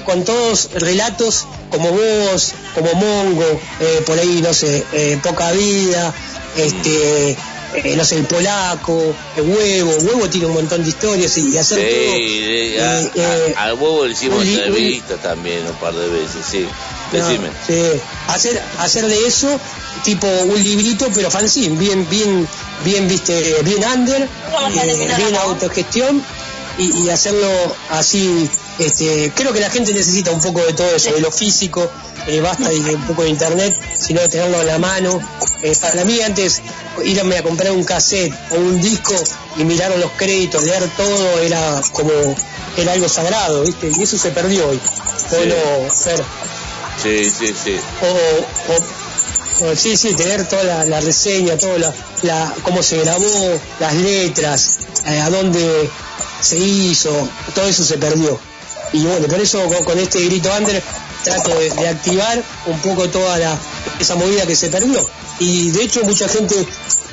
[0.04, 6.12] con todos relatos como vos, como Mongo, eh, por ahí, no sé, eh, Poca Vida,
[6.56, 11.56] este, eh, no sé, el polaco, el huevo, huevo tiene un montón de historias y,
[11.58, 12.84] hacer Sí, todo.
[12.84, 15.94] a- eh, eh, a- al huevo le hicimos un li- un- entrevista también un par
[15.94, 16.66] de veces, sí.
[17.12, 17.48] Decime.
[17.48, 18.00] No, sí.
[18.28, 19.48] Hacer, hacer de eso
[20.04, 22.46] tipo un librito, pero fanzine, bien, bien,
[22.84, 26.22] bien, viste, bien under, eh, bien autogestión
[26.78, 27.48] y, y hacerlo
[27.90, 28.48] así.
[28.78, 31.90] Este, creo que la gente necesita un poco de todo eso, de lo físico,
[32.28, 35.20] eh, basta de un poco de internet, sino de tenerlo en la mano.
[35.62, 36.62] Eh, para mí antes
[37.04, 39.14] irme a comprar un cassette o un disco
[39.56, 42.12] y mirar los créditos, leer todo, era como,
[42.76, 43.90] era algo sagrado, ¿viste?
[43.98, 44.80] Y eso se perdió hoy.
[47.02, 47.76] Sí, sí, sí.
[48.02, 51.92] O, o- o- sí, sí, tener toda la, la reseña, toda la,
[52.22, 55.90] la- cómo se grabó, las letras, eh, a dónde
[56.40, 57.10] se hizo,
[57.56, 58.38] todo eso se perdió.
[58.92, 60.82] Y bueno, por eso con, con este grito under
[61.24, 63.58] trato de, de activar un poco toda la,
[64.00, 65.06] esa movida que se perdió.
[65.40, 66.54] Y de hecho mucha gente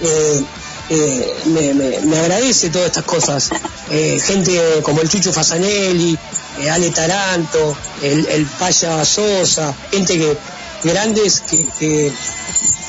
[0.02, 0.44] eh,
[0.90, 3.50] eh, me, me- me agradece todas estas cosas.
[3.90, 6.18] Eh, gente como el Chucho Fasanelli,
[6.62, 10.38] eh, Ale Taranto, el, el Paya Sosa, gente que
[10.84, 12.12] grandes que, que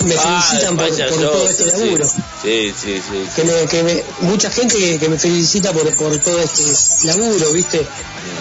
[0.05, 0.87] me Ah, felicitan por,
[1.21, 2.07] todo este laburo.
[2.43, 3.25] Sí, sí, sí.
[3.35, 6.63] Que me, que me- mucha gente que, que me felicita por, por todo este
[7.07, 7.87] laburo, ¿viste?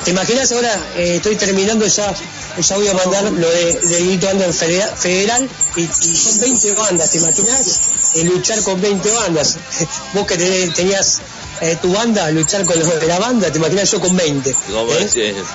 [0.03, 0.74] ¿Te imaginas ahora?
[0.98, 2.14] eh, estoy terminando ya,
[2.60, 6.74] ya voy a mandar lo de, de Grito Under federa- Federal y, y son 20
[6.74, 7.80] bandas, ¿te imaginas?
[8.16, 9.57] Eh, luchar con 20 bandas.
[10.14, 11.22] Vos que tenías
[11.62, 14.56] eh, tu banda, luchar con los de la banda, ¿te imaginas yo con 20?
[14.72, 15.10] ¿Cómo ¿Eh?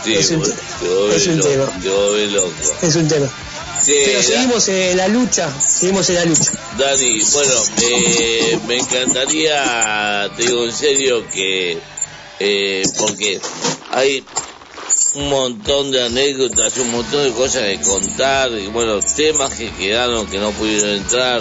[0.06, 1.72] Es un volvés es un loco, tema.
[2.32, 2.52] loco.
[2.82, 3.28] Es un tema.
[3.82, 6.50] Sí, Pero seguimos en la lucha, seguimos en la lucha.
[6.76, 11.78] Dani, bueno, eh, me encantaría, te digo en serio, que,
[12.40, 13.40] eh, porque
[13.90, 14.26] hay
[15.14, 20.26] un montón de anécdotas, un montón de cosas que contar, y bueno, temas que quedaron
[20.28, 21.40] que no pudieron entrar,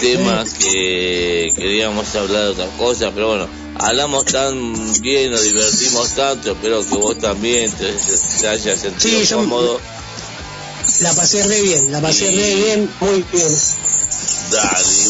[0.00, 3.48] temas que queríamos hablar de otras cosas, pero bueno,
[3.78, 7.92] hablamos tan bien, nos divertimos tanto, espero que vos también te,
[8.40, 9.80] te hayas sentido Sí, yo- cómodo.
[11.00, 13.56] La pasé re bien, la pasé re bien, muy bien.
[14.50, 15.08] Dale,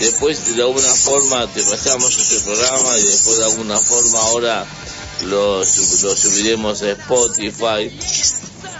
[0.00, 4.66] después de alguna forma te pasamos este programa y después de alguna forma ahora
[5.24, 7.90] lo, lo subiremos a Spotify,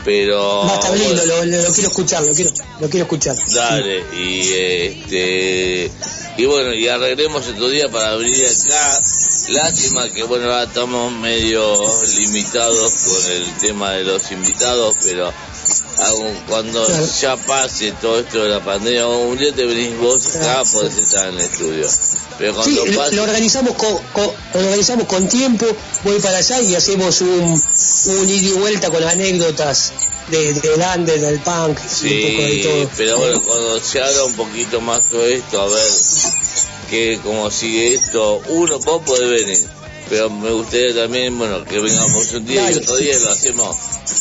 [0.05, 3.37] pero está bueno, lo, lo- lo quiero escuchar, lo quiero, lo quiero escuchar.
[3.55, 5.91] dale y este
[6.39, 9.03] y bueno y arreglemos otro día para venir acá.
[9.49, 11.63] Lástima que bueno ahora estamos medio
[12.17, 15.33] limitados con el tema de los invitados, pero
[15.99, 17.07] Algo- Cuando Claro.
[17.21, 21.29] ya pase todo esto de la pandemia, un día te venís vos acá, podés estar
[21.29, 21.89] en el estudio.
[22.39, 25.67] Pero Sí, cuando lo, pase, lo organizamos con, con- lo organizamos con tiempo,
[26.05, 27.29] voy para allá y hacemos un,
[28.19, 29.93] un ida y vuelta con anécdotas
[30.31, 32.91] de, del under, del punk, y un poco de sí, todo.
[32.97, 35.83] pero bueno, cuando se haga un poquito más todo esto, a ver
[36.91, 39.59] que cómo sigue esto, uno, vos podés venir,
[40.11, 43.77] pero me gustaría también, bueno, que vengamos un día y otro día lo hacemos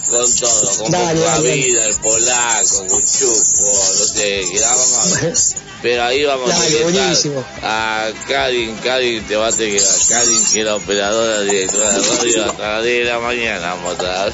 [0.09, 3.63] con todo, con Dale, Poca dale, Vida, el polaco, Cuchupo,
[3.99, 7.45] no sé, que la vamos a- Pero ahí vamos Dale, a buenísimo.
[7.61, 12.45] a Karin, Karin te va a tener que Karin que era operadora directora de radio
[12.51, 14.33] hasta las 10 de la mañana vamos a estar.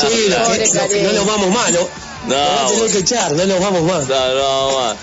[0.00, 1.88] Sí, no, no, no nos vamos más, ¿no?
[2.26, 4.08] No, Nos va a tener que echar, no nos vamos más.
[4.08, 4.96] No, no, más.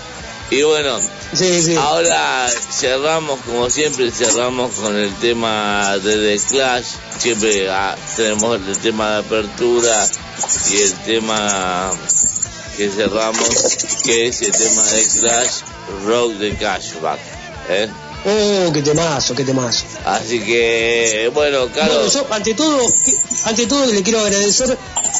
[0.50, 0.98] Y bueno,
[1.32, 1.76] Sí, sí.
[1.76, 6.86] ahora cerramos, como siempre, cerramos con el tema de The Clash.
[7.18, 10.08] Siempre ah, tenemos el tema de apertura
[10.70, 11.92] y el tema
[12.76, 13.48] que cerramos,
[14.02, 15.50] que es el tema de Clash,
[16.04, 17.20] Rock the Cashback.
[17.68, 17.88] ¿eh?
[18.24, 19.84] Oh, qué temazo, qué temazo.
[20.04, 22.12] Así que, bueno, Carlos.
[22.12, 22.92] Bueno, yo, ante todo,
[23.44, 24.76] ante todo le quiero agradecer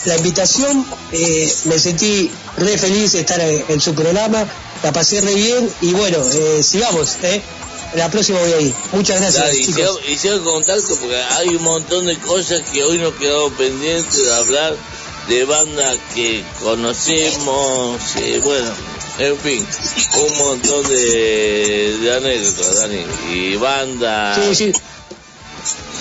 [0.06, 4.44] la invitación, eh, me sentí re feliz de estar en, en su programa,
[4.82, 7.42] la pasé re bien y bueno, eh, sigamos, ¿eh?
[7.94, 8.74] La próxima voy a ir.
[8.92, 9.74] Muchas gracias, y chicos.
[9.74, 13.52] sigo, y sigo en contacto porque hay un montón de cosas que hoy nos quedamos
[13.54, 14.76] pendientes de hablar
[15.28, 18.70] de bandas que conocemos, eh, bueno,
[19.18, 19.66] en fin,
[20.24, 24.72] un montón de, de anécdotas, Dani, y bandas, Sí, sí.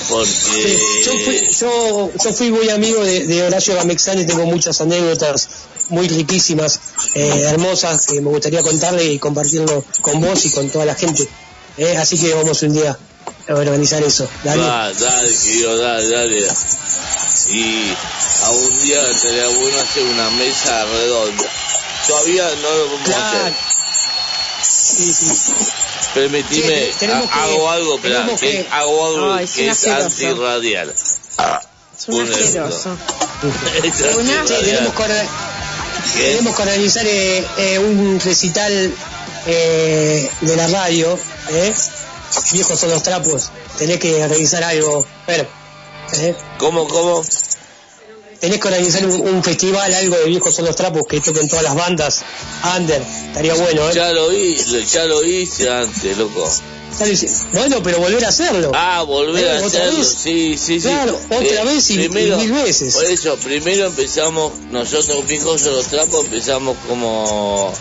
[0.10, 0.28] Porque...
[0.28, 5.48] Sí, yo, fui, yo, yo fui muy amigo de, de Horacio Gamexani, tengo muchas anécdotas
[5.90, 6.80] muy riquísimas,
[7.16, 11.28] eh, hermosas, que me gustaría contarle y compartirlo con vos y con toda la gente.
[11.78, 12.98] Eh, así que vamos un día
[13.48, 14.28] a organizar eso.
[14.44, 14.62] Dale.
[14.62, 16.48] Va, dale, querido, dale, dale.
[17.52, 17.94] Y
[18.44, 21.50] a un día estaría bueno hacer una mesa redonda.
[22.08, 23.54] Todavía no lo vamos a hacer.
[24.62, 25.54] Sí, sí.
[26.14, 30.94] Permitime, Sí, hago algo, tenemos que hago algo Ay, que es antirradial.
[31.38, 31.62] Ah,
[31.98, 32.98] Es un un asqueroso.
[33.84, 34.48] Es Sí, antirradial.
[34.66, 35.28] tenemos que, orga-
[36.16, 38.94] tenemos que organizar eh, eh, un recital
[39.46, 41.18] eh, de la radio,
[41.52, 41.74] ¿eh?
[42.54, 43.50] Viejos son los trapos.
[43.78, 45.48] Tenés que organizar algo, Fer.
[46.18, 46.36] ¿eh?
[46.58, 47.24] ¿Cómo, cómo?
[48.40, 51.64] Tenés que organizar un, un festival, algo de Viejos son los trapos que toquen todas
[51.64, 52.22] las bandas.
[52.78, 53.94] Under, estaría bueno, ¿eh?
[53.94, 56.50] Ya lo hice, ya lo hice antes, loco.
[57.54, 58.72] Bueno, pero volver a hacerlo.
[58.74, 60.08] Ah, volver Eh, a ¿otra hacerlo, vez?
[60.24, 60.88] sí, sí, sí.
[60.88, 62.94] Claro, otra vez y- y mil veces.
[62.96, 67.74] Por eso, primero empezamos, nosotros Viejos de los Trapos empezamos como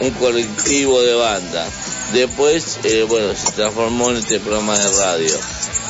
[0.00, 1.66] un colectivo de banda.
[2.12, 5.34] Después, eh, bueno, se transformó en este programa de radio.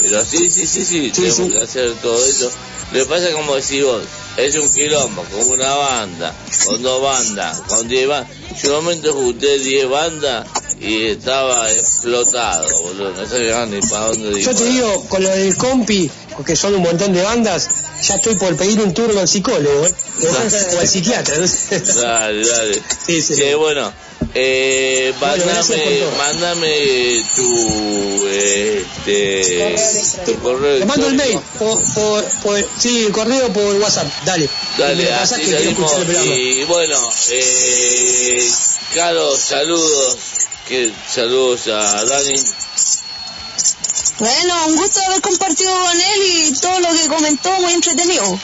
[0.02, 1.48] Pero sí, sí, sí, sí, tenemos sí.
[1.50, 2.50] que hacer todo eso.
[2.94, 4.04] Lo que pasa es como decís vos,
[4.36, 6.32] es un quilombo, con una banda,
[6.64, 8.30] con dos bandas, con diez bandas.
[8.62, 10.46] Yo un momento junté diez bandas
[10.80, 15.56] y estaba explotado, boludo, no sabía ni para dónde Yo te digo, con lo del
[15.56, 17.68] compi, porque son un montón de bandas,
[18.00, 19.94] ya estoy por pedir un turno al psicólogo, ¿eh?
[20.76, 21.36] o al psiquiatra.
[21.36, 22.00] ¿no?
[22.00, 22.82] Dale, dale.
[23.04, 23.34] Sí, sí.
[23.34, 23.92] Que bueno,
[24.34, 29.76] eh, mándame, mándame tu, este,
[30.26, 34.48] tu correo Te mando el mail, por, por, por- sí, el correo por WhatsApp, dale.
[34.76, 36.24] Dale, lo así el programa.
[36.34, 36.98] Y bueno,
[37.30, 38.50] eh,
[38.94, 40.16] Caro, saludos.
[40.68, 42.34] Que, saludos a Dani.
[44.18, 48.38] Bueno, un gusto haber compartido con él y todo lo que comentó, muy entretenido.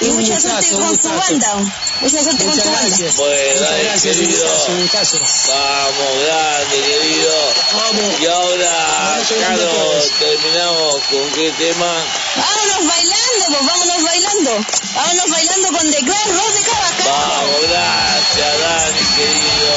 [0.00, 1.16] Y mucha gustazo, suerte con su gustazo.
[1.16, 1.54] banda.
[2.00, 2.86] Mucha suerte con Muchas su banda.
[2.86, 3.16] gracias.
[3.16, 4.48] Bueno, Muchas dale, gracias, querido.
[4.76, 5.18] gustazo.
[5.48, 7.34] Vamos, grande, querido.
[7.72, 8.20] Vamos.
[8.20, 9.18] Y ahora,
[9.56, 10.10] todos.
[10.18, 11.90] terminamos con qué tema.
[12.36, 14.50] Vámonos bailando, pues vámonos bailando.
[14.94, 17.04] Vámonos bailando con The Rock de Cavaca.
[17.06, 19.76] Vamos, gracias, Dani, querido.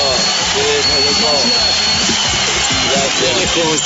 [2.89, 3.39] Gracias.
[3.55, 3.79] Viejos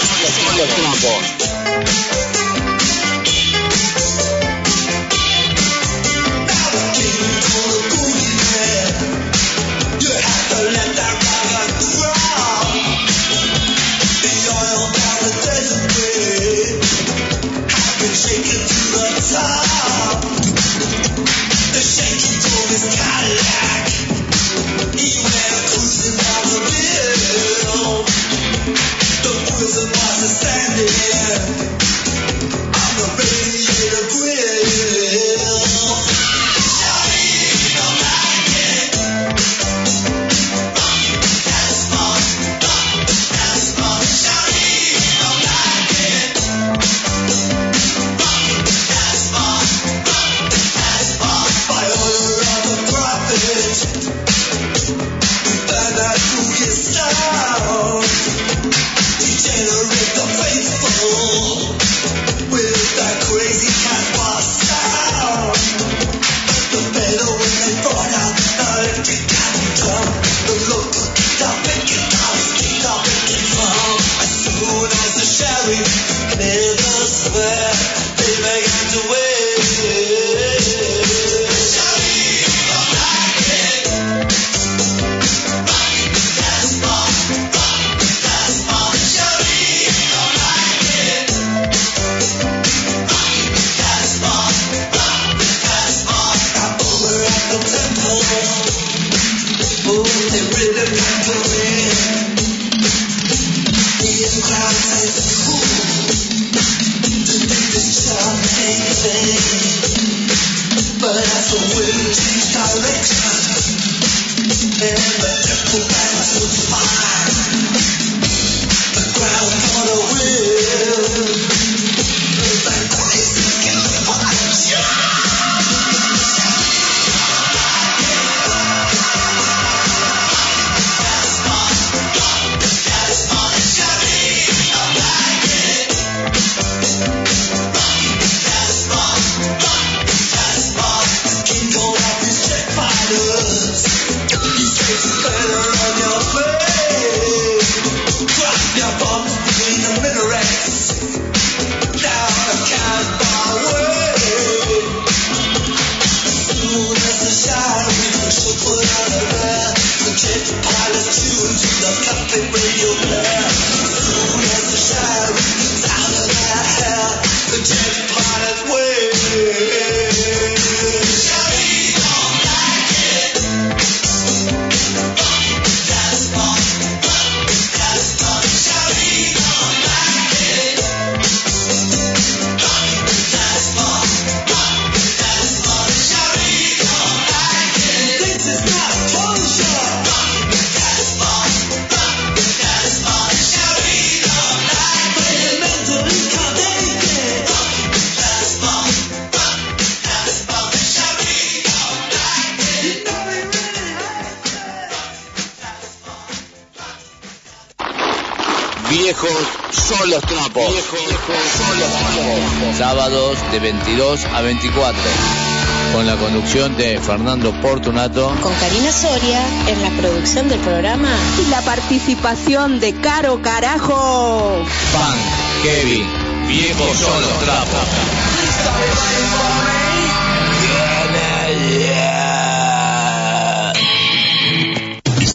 [217.04, 218.34] Fernando Portunato.
[218.42, 221.10] Con Karina Soria en la producción del programa.
[221.46, 224.64] Y la participación de Caro Carajo.
[224.94, 226.08] Punk, Kevin,
[226.48, 227.78] viejo solo trapo.